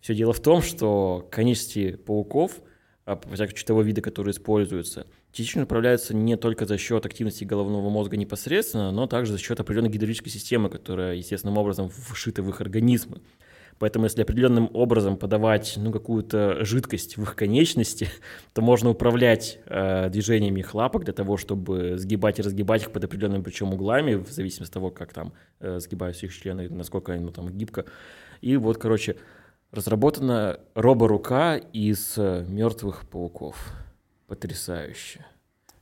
Все 0.00 0.14
дело 0.14 0.32
в 0.32 0.40
том, 0.40 0.62
что 0.62 1.28
конечности 1.30 1.96
пауков, 1.96 2.60
а, 3.10 3.16
во 3.16 3.34
всяком 3.34 3.50
случае 3.50 3.66
того 3.66 3.82
вида, 3.82 4.02
который 4.02 4.30
используется, 4.30 5.06
частично 5.32 5.64
управляются 5.64 6.14
не 6.14 6.36
только 6.36 6.64
за 6.64 6.78
счет 6.78 7.04
активности 7.04 7.42
головного 7.42 7.90
мозга 7.90 8.16
непосредственно, 8.16 8.92
но 8.92 9.08
также 9.08 9.32
за 9.32 9.38
счет 9.38 9.58
определенной 9.58 9.90
гидравлической 9.90 10.30
системы, 10.30 10.70
которая 10.70 11.16
естественным 11.16 11.58
образом 11.58 11.90
вшита 11.90 12.42
в 12.42 12.48
их 12.48 12.60
организмы. 12.60 13.20
Поэтому 13.80 14.04
если 14.04 14.22
определенным 14.22 14.70
образом 14.74 15.16
подавать 15.16 15.74
ну, 15.76 15.90
какую-то 15.90 16.64
жидкость 16.64 17.16
в 17.16 17.22
их 17.22 17.34
конечности, 17.34 18.08
то 18.52 18.62
можно 18.62 18.90
управлять 18.90 19.58
э, 19.66 20.08
движениями 20.10 20.60
их 20.60 20.74
лапок 20.74 21.02
для 21.04 21.14
того, 21.14 21.36
чтобы 21.36 21.98
сгибать 21.98 22.38
и 22.38 22.42
разгибать 22.42 22.82
их 22.82 22.92
под 22.92 23.04
определенными 23.04 23.42
причем 23.42 23.72
углами, 23.74 24.14
в 24.14 24.30
зависимости 24.30 24.70
от 24.70 24.74
того, 24.74 24.90
как 24.90 25.12
там 25.12 25.32
э, 25.58 25.80
сгибаются 25.80 26.26
их 26.26 26.36
члены, 26.36 26.68
насколько 26.68 27.12
они 27.12 27.24
ну, 27.24 27.32
там 27.32 27.48
гибко. 27.48 27.86
И 28.40 28.56
вот, 28.56 28.78
короче, 28.78 29.16
разработана 29.72 30.60
роборука 30.74 31.56
из 31.56 32.14
э, 32.16 32.44
мертвых 32.48 33.08
пауков. 33.08 33.72
Потрясающе. 34.26 35.24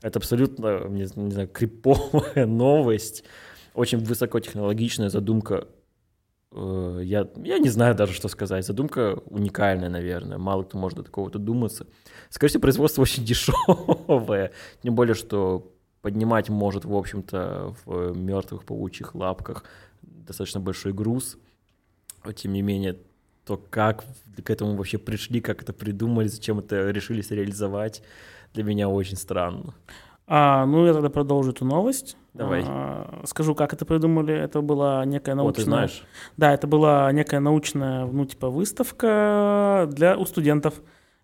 Это 0.00 0.18
абсолютно, 0.18 0.88
не, 0.88 1.06
не 1.14 1.30
знаю, 1.30 1.48
криповая 1.48 2.46
новость. 2.46 3.24
Очень 3.74 3.98
высокотехнологичная 3.98 5.08
задумка 5.08 5.66
Э, 6.50 7.00
я, 7.02 7.28
я 7.36 7.58
не 7.58 7.68
знаю 7.68 7.94
даже, 7.94 8.12
что 8.12 8.28
сказать. 8.28 8.66
Задумка 8.66 9.20
уникальная, 9.26 9.88
наверное. 9.88 10.38
Мало 10.38 10.64
кто 10.64 10.78
может 10.78 10.98
до 10.98 11.04
такого 11.04 11.30
додуматься. 11.30 11.86
Скорее 12.30 12.50
всего, 12.50 12.62
производство 12.62 13.02
очень 13.02 13.24
дешевое. 13.24 14.52
Тем 14.82 14.94
более, 14.94 15.14
что 15.14 15.72
поднимать 16.00 16.48
может, 16.48 16.84
в 16.84 16.94
общем-то, 16.94 17.74
в 17.84 18.16
мертвых 18.16 18.64
паучьих 18.64 19.14
лапках 19.14 19.64
достаточно 20.02 20.60
большой 20.60 20.92
груз. 20.92 21.38
Тем 22.34 22.52
не 22.52 22.62
менее, 22.62 22.98
то, 23.48 23.60
как 23.70 24.04
к 24.44 24.50
этому 24.50 24.76
вообще 24.76 24.98
пришли, 24.98 25.40
как 25.40 25.62
это 25.62 25.72
придумали, 25.72 26.28
зачем 26.28 26.58
это 26.58 26.90
решились 26.90 27.30
реализовать, 27.30 28.02
для 28.52 28.62
меня 28.62 28.88
очень 28.88 29.16
странно. 29.16 29.74
А, 30.26 30.66
ну, 30.66 30.84
я 30.84 30.92
тогда 30.92 31.08
продолжу 31.08 31.52
эту 31.52 31.64
новость. 31.64 32.18
Давай. 32.34 32.62
А, 32.66 33.22
скажу, 33.24 33.54
как 33.54 33.72
это 33.72 33.86
придумали. 33.86 34.34
Это 34.34 34.60
была 34.60 35.02
некая 35.06 35.34
Вот, 35.36 35.56
ты 35.56 35.62
научная... 35.62 35.64
знаешь. 35.64 36.04
Да, 36.36 36.52
это 36.52 36.66
была 36.66 37.10
некая 37.12 37.40
научная, 37.40 38.04
ну, 38.04 38.26
типа, 38.26 38.50
выставка 38.50 39.88
для 39.90 40.18
у 40.18 40.26
студентов. 40.26 40.74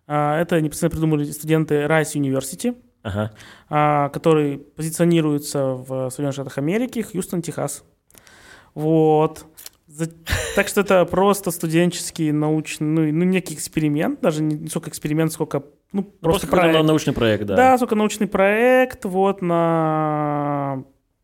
А, 0.07 0.39
это 0.41 0.59
непосредственно 0.59 0.89
придумали 0.89 1.25
студенты 1.31 1.75
Rice 1.83 2.15
University, 2.15 2.75
Ага. 3.03 3.31
а, 3.69 4.09
который 4.09 4.57
позиционируется 4.57 5.75
в 5.75 6.09
Соединенных 6.09 6.33
Штатах 6.33 6.57
Америки, 6.57 7.03
Хьюстон, 7.03 7.43
Техас. 7.43 7.83
Вот. 8.73 9.45
Так 10.55 10.67
что 10.67 10.81
это 10.81 11.05
просто 11.05 11.51
студенческий 11.51 12.31
научный, 12.31 12.87
ну, 12.87 13.01
ну, 13.19 13.23
некий 13.25 13.53
эксперимент, 13.53 14.21
даже 14.21 14.41
не 14.43 14.67
сколько 14.67 14.89
эксперимент, 14.89 15.31
сколько, 15.31 15.63
ну, 15.91 16.03
Просто, 16.03 16.19
просто 16.21 16.47
какой-то 16.47 16.69
проект. 16.71 16.87
научный 16.87 17.13
проект, 17.13 17.45
да. 17.45 17.55
Да, 17.55 17.77
сколько 17.77 17.95
научный 17.95 18.27
проект, 18.27 19.05
вот 19.05 19.41
на 19.41 20.83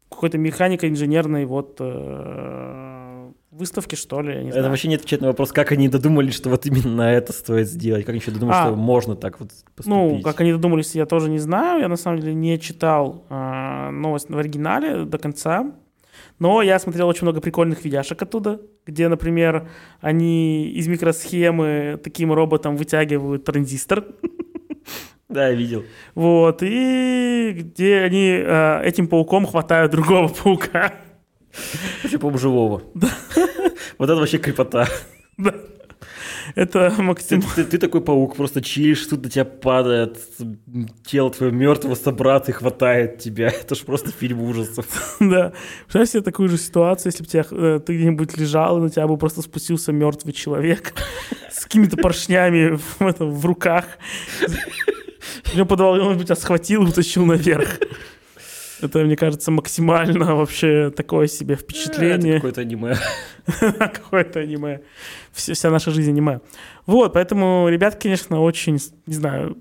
какой-то 0.09 0.37
механико-инженерной 0.37 1.45
вот 1.45 1.77
э, 1.79 3.31
выставке, 3.51 3.95
что 3.95 4.21
ли, 4.21 4.33
я 4.33 4.41
не 4.43 4.49
Это 4.49 4.59
знаю. 4.59 4.69
вообще 4.69 4.87
не 4.87 4.95
отвечает 4.95 5.21
на 5.21 5.27
вопрос, 5.29 5.51
как 5.51 5.71
они 5.71 5.87
додумались, 5.89 6.33
что 6.35 6.49
вот 6.49 6.65
именно 6.65 7.01
это 7.03 7.33
стоит 7.33 7.67
сделать. 7.69 8.01
Как 8.05 8.09
они 8.09 8.19
еще 8.19 8.31
додумались, 8.31 8.59
А. 8.59 8.67
что 8.67 8.75
можно 8.75 9.15
так 9.15 9.39
вот 9.39 9.49
поступить. 9.75 9.87
Ну, 9.87 10.21
как 10.21 10.41
они 10.41 10.51
додумались, 10.51 10.95
я 10.95 11.05
тоже 11.05 11.29
не 11.29 11.39
знаю. 11.39 11.81
Я 11.81 11.87
на 11.87 11.95
самом 11.97 12.19
деле 12.19 12.33
не 12.33 12.59
читал 12.59 13.25
э, 13.29 13.89
новость 13.91 14.29
в 14.29 14.37
оригинале 14.37 15.05
до 15.05 15.17
конца. 15.17 15.71
Но 16.41 16.63
я 16.63 16.79
смотрел 16.79 17.07
очень 17.07 17.21
много 17.21 17.39
прикольных 17.39 17.85
видяшек 17.85 18.19
оттуда, 18.19 18.61
где, 18.87 19.07
например, 19.09 19.69
они 19.99 20.71
из 20.71 20.87
микросхемы 20.87 21.99
таким 22.03 22.33
роботом 22.33 22.77
вытягивают 22.77 23.43
транзистор. 23.43 24.05
Да, 25.29 25.49
я 25.49 25.53
видел. 25.53 25.83
Вот, 26.15 26.63
и 26.63 27.53
где 27.55 27.99
они 27.99 28.41
э, 28.43 28.81
этим 28.83 29.07
пауком 29.07 29.45
хватают 29.45 29.91
другого 29.91 30.29
паука. 30.29 30.95
Вообще, 32.01 32.17
по-моему, 32.17 32.39
живого. 32.39 32.81
Вот 33.99 34.09
это 34.09 34.15
вообще 34.15 34.39
крепота. 34.39 34.87
Да. 35.37 35.53
Это 36.55 36.91
Ты, 36.95 37.01
Максим. 37.01 37.41
ты- 37.41 37.63
ты 37.63 37.77
такой 37.77 38.01
паук, 38.01 38.35
просто 38.35 38.61
чилишь, 38.61 39.05
тут 39.05 39.23
на 39.23 39.29
тебя 39.29 39.45
падает 39.45 40.17
тело 41.05 41.29
твоего 41.31 41.55
мертвого 41.55 41.95
собрата 41.95 42.51
и 42.51 42.53
хватает 42.53 43.19
тебя. 43.19 43.47
Это 43.61 43.75
ж 43.75 43.79
просто 43.79 44.11
фильм 44.11 44.41
ужасов. 44.41 44.85
Да. 45.19 45.53
Представь 45.85 46.09
себе 46.09 46.21
такую 46.23 46.49
же 46.49 46.57
ситуацию, 46.57 47.11
если 47.11 47.23
бы 47.23 47.29
тебя, 47.29 47.45
э, 47.51 47.79
ты 47.85 47.95
где-нибудь 47.95 48.37
лежал, 48.37 48.77
и 48.77 48.81
на 48.81 48.89
тебя 48.89 49.07
бы 49.07 49.17
просто 49.17 49.41
спустился 49.41 49.91
мертвый 49.91 50.33
человек 50.33 50.93
с 51.51 51.63
какими-то 51.63 51.97
поршнями 51.97 52.77
в, 52.99 53.01
этом, 53.01 53.31
в 53.31 53.45
руках. 53.45 53.85
Подвал, 55.67 55.97
и 55.97 55.99
он 55.99 56.17
бы 56.17 56.23
тебя 56.23 56.35
схватил 56.35 56.83
и 56.85 56.89
утащил 56.89 57.25
наверх. 57.25 57.79
Это, 58.81 58.99
мне 58.99 59.15
кажется, 59.15 59.51
максимально 59.51 60.35
вообще 60.35 60.91
такое 60.91 61.27
себе 61.27 61.55
Э, 61.55 61.57
впечатление. 61.57 62.35
какое-то 62.35 62.61
аниме. 62.61 62.95
Какое-то 63.79 64.39
аниме. 64.39 64.81
Вся, 65.31 65.69
наша 65.69 65.91
жизнь 65.91 66.09
аниме. 66.11 66.39
Вот, 66.85 67.13
поэтому 67.13 67.67
ребят, 67.69 67.95
конечно, 68.01 68.41
очень, 68.41 68.77
не 69.05 69.13
знаю, 69.13 69.57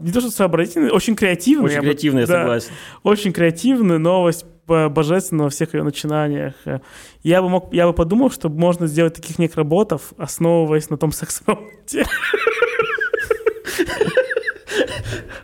не 0.00 0.12
то 0.12 0.20
что 0.20 0.30
сообразительные, 0.30 0.92
очень 0.92 1.16
креативные. 1.16 1.80
Очень 1.80 2.18
я 2.20 2.26
да, 2.26 2.40
согласен. 2.42 2.70
Очень 3.02 3.32
креативная 3.32 3.98
новость 3.98 4.44
божественна 4.66 5.44
во 5.44 5.50
всех 5.50 5.74
ее 5.74 5.82
начинаниях. 5.82 6.54
Э, 6.64 6.80
Я 7.22 7.42
бы, 7.42 7.48
мог, 7.48 7.72
я 7.72 7.86
бы 7.86 7.92
подумал, 7.92 8.30
что 8.30 8.48
можно 8.50 8.86
сделать 8.86 9.14
таких 9.14 9.38
некроботов, 9.38 10.12
основываясь 10.18 10.90
на 10.90 10.96
том 10.98 11.10
секс-роботе. 11.10 12.04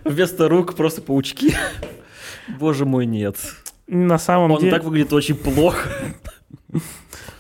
Вместо 0.04 0.48
рук 0.48 0.74
просто 0.74 1.00
паучки. 1.02 1.54
Боже 2.48 2.84
мой, 2.84 3.06
нет. 3.06 3.36
На 3.86 4.18
самом 4.18 4.52
Он 4.52 4.60
деле... 4.60 4.72
так 4.72 4.84
выглядит 4.84 5.12
очень 5.12 5.34
плохо. 5.34 5.88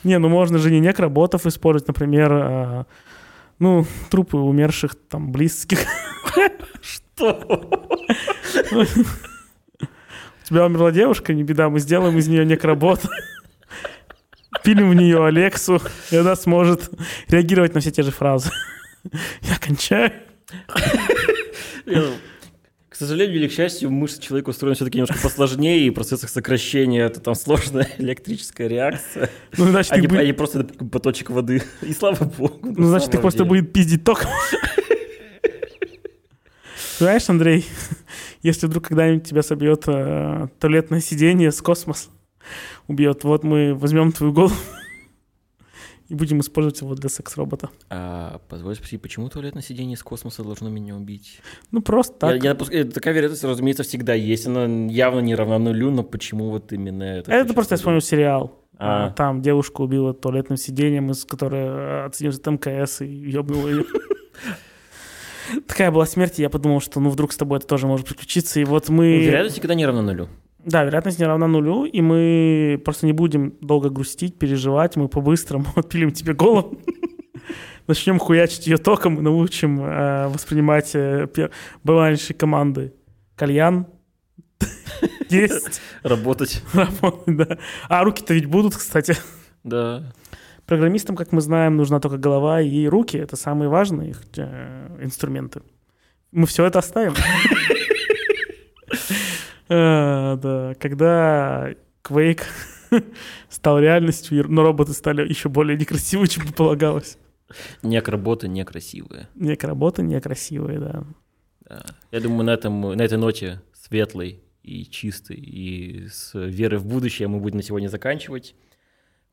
Не, 0.02 0.18
ну 0.18 0.28
можно 0.28 0.58
же 0.58 0.70
не 0.70 0.80
некроботов 0.80 1.46
использовать, 1.46 1.88
например, 1.88 2.32
а, 2.32 2.86
ну, 3.58 3.86
трупы 4.10 4.36
умерших 4.36 4.94
там 5.08 5.32
близких. 5.32 5.80
Что? 6.82 7.40
У 8.70 10.46
тебя 10.46 10.66
умерла 10.66 10.90
девушка, 10.90 11.32
не 11.32 11.42
беда, 11.42 11.70
мы 11.70 11.80
сделаем 11.80 12.18
из 12.18 12.28
нее 12.28 12.44
некробота. 12.44 13.08
Пилим 14.62 14.90
в 14.90 14.94
нее 14.94 15.24
Алексу, 15.24 15.80
и 16.10 16.16
она 16.16 16.36
сможет 16.36 16.90
реагировать 17.28 17.74
на 17.74 17.80
все 17.80 17.90
те 17.90 18.02
же 18.02 18.10
фразы. 18.10 18.50
Я 19.42 19.58
кончаю. 19.58 20.12
К 22.94 22.96
сожалению 22.96 23.38
или 23.38 23.48
к 23.48 23.52
счастью, 23.52 23.90
мышцы 23.90 24.20
человека 24.20 24.50
устроены 24.50 24.76
все-таки 24.76 24.98
немножко 24.98 25.20
посложнее, 25.20 25.84
и 25.84 25.90
в 25.90 25.94
процессах 25.94 26.30
сокращения 26.30 27.00
это 27.00 27.18
там 27.18 27.34
сложная 27.34 27.88
электрическая 27.98 28.68
реакция, 28.68 29.30
Ну, 29.58 29.64
значит, 29.64 29.90
а 29.90 29.96
ты, 29.96 30.02
не, 30.02 30.06
бу- 30.06 30.16
а 30.16 30.24
не 30.24 30.32
просто 30.32 30.62
поточек 30.62 31.30
воды. 31.30 31.64
И 31.82 31.92
слава 31.92 32.24
богу. 32.24 32.60
ну, 32.62 32.86
значит, 32.86 33.10
ты 33.10 33.18
просто 33.18 33.44
будет 33.44 33.72
пиздить 33.72 34.04
током. 34.04 34.30
Знаешь, 36.98 37.28
Андрей, 37.28 37.66
если 38.42 38.68
вдруг 38.68 38.84
когда-нибудь 38.86 39.28
тебя 39.28 39.42
собьет 39.42 39.82
э, 39.88 40.46
туалетное 40.60 41.00
сиденье 41.00 41.50
с 41.50 41.60
космоса, 41.60 42.10
убьет, 42.86 43.24
вот 43.24 43.42
мы 43.42 43.74
возьмем 43.74 44.12
твою 44.12 44.32
голову 44.32 44.54
и 46.08 46.14
будем 46.14 46.40
использовать 46.40 46.80
его 46.80 46.94
для 46.94 47.08
секс-робота. 47.08 47.70
А, 47.90 48.40
позволь 48.48 48.74
спросить, 48.74 49.00
почему 49.00 49.28
туалетное 49.28 49.62
сиденье 49.62 49.94
из 49.94 50.02
космоса 50.02 50.42
должно 50.42 50.68
меня 50.68 50.94
убить? 50.96 51.40
Ну, 51.70 51.80
просто 51.82 52.14
так. 52.18 52.42
Я, 52.42 52.50
я 52.50 52.54
допускаю- 52.54 52.84
такая 52.90 53.14
вероятность, 53.14 53.44
разумеется, 53.44 53.82
всегда 53.82 54.14
есть. 54.14 54.46
Она 54.46 54.66
явно 54.90 55.20
не 55.20 55.34
равна 55.34 55.58
нулю, 55.58 55.90
но 55.90 56.02
почему 56.02 56.50
вот 56.50 56.72
именно 56.72 57.02
это? 57.04 57.32
Это 57.32 57.54
просто 57.54 57.74
я 57.74 57.76
вспомнил 57.78 58.00
сериал. 58.00 58.60
А. 58.76 59.06
А, 59.06 59.10
Там 59.10 59.40
девушку 59.40 59.84
убила 59.84 60.12
туалетным 60.12 60.56
сиденьем, 60.56 61.10
из 61.10 61.24
которой 61.24 62.06
оценился 62.06 62.40
МКС 62.50 63.00
и 63.00 63.06
ёбнула 63.06 63.68
ее. 63.68 63.84
Такая 65.66 65.90
была 65.90 66.06
смерть, 66.06 66.38
и 66.38 66.42
я 66.42 66.50
подумал, 66.50 66.80
что 66.80 67.00
ну 67.00 67.10
вдруг 67.10 67.32
с 67.32 67.36
тобой 67.36 67.58
это 67.58 67.66
тоже 67.66 67.86
может 67.86 68.06
приключиться. 68.06 68.60
И 68.60 68.64
вот 68.64 68.88
мы... 68.88 69.24
Вероятность 69.24 69.58
никогда 69.58 69.74
не 69.74 69.86
равна 69.86 70.02
нулю. 70.02 70.28
Да, 70.64 70.82
вероятность 70.84 71.18
не 71.18 71.26
равна 71.26 71.46
нулю, 71.46 71.84
и 71.84 72.00
мы 72.00 72.80
просто 72.84 73.06
не 73.06 73.12
будем 73.12 73.54
долго 73.60 73.90
грустить, 73.90 74.38
переживать, 74.38 74.96
мы 74.96 75.08
по-быстрому 75.08 75.66
отпилим 75.76 76.10
тебе 76.10 76.32
голову, 76.32 76.78
начнем 77.86 78.18
хуячить 78.18 78.66
ее 78.66 78.78
током 78.78 79.18
и 79.18 79.20
научим 79.20 79.84
э, 79.84 80.28
воспринимать 80.28 80.90
э, 80.94 81.26
пе- 81.26 81.50
бывающие 81.82 82.34
команды. 82.34 82.94
Кальян. 83.36 83.86
Есть. 85.28 85.82
Работать. 86.02 86.62
Работать, 86.72 87.36
да. 87.36 87.58
А 87.88 88.02
руки-то 88.04 88.32
ведь 88.32 88.46
будут, 88.46 88.76
кстати. 88.76 89.16
Да. 89.64 90.14
Программистам, 90.66 91.14
как 91.14 91.32
мы 91.32 91.42
знаем, 91.42 91.76
нужна 91.76 92.00
только 92.00 92.16
голова 92.16 92.62
и 92.62 92.86
руки. 92.86 93.18
Это 93.18 93.36
самые 93.36 93.68
важные 93.68 94.10
их 94.10 94.22
э, 94.36 94.98
инструменты. 95.02 95.60
Мы 96.32 96.46
все 96.46 96.64
это 96.64 96.78
оставим. 96.78 97.14
Э, 99.68 100.36
Да, 100.36 100.74
когда 100.78 101.70
Quake 102.02 102.42
стал 103.48 103.78
реальностью, 103.78 104.44
но 104.48 104.62
роботы 104.62 104.92
стали 104.92 105.28
еще 105.28 105.48
более 105.48 105.76
некрасивые, 105.76 106.28
чем 106.28 106.44
предполагалось. 106.44 107.18
Нек 107.82 108.08
работа 108.08 108.48
некрасивая. 108.48 109.28
Некроботы 109.34 110.02
некрасивые, 110.02 110.78
да. 110.78 111.04
Да. 111.68 111.84
Я 112.10 112.20
думаю, 112.20 112.44
на, 112.44 112.50
этом, 112.50 112.80
на 112.80 113.02
этой 113.02 113.18
ноте 113.18 113.62
светлой 113.72 114.42
и 114.62 114.84
чистой, 114.84 115.36
и 115.36 116.08
с 116.08 116.32
верой 116.34 116.78
в 116.78 116.86
будущее 116.86 117.28
мы 117.28 117.40
будем 117.40 117.58
на 117.58 117.62
сегодня 117.62 117.88
заканчивать. 117.88 118.54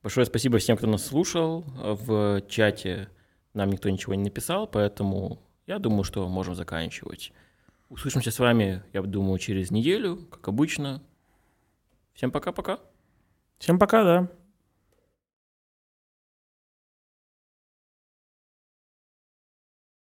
Большое 0.03 0.25
спасибо 0.25 0.57
всем, 0.57 0.77
кто 0.77 0.87
нас 0.87 1.05
слушал. 1.05 1.63
В 1.77 2.41
чате 2.47 3.09
нам 3.53 3.69
никто 3.69 3.89
ничего 3.89 4.15
не 4.15 4.23
написал, 4.23 4.67
поэтому 4.67 5.41
я 5.67 5.79
думаю, 5.79 6.03
что 6.03 6.27
можем 6.27 6.55
заканчивать. 6.55 7.33
Услышимся 7.91 8.31
с 8.31 8.39
вами, 8.39 8.83
я 8.93 9.01
думаю, 9.01 9.37
через 9.37 9.69
неделю, 9.69 10.15
как 10.31 10.47
обычно. 10.47 11.03
Всем 12.13 12.31
пока-пока. 12.31 12.79
Всем 13.59 13.77
пока, 13.79 14.03
да. 14.05 14.31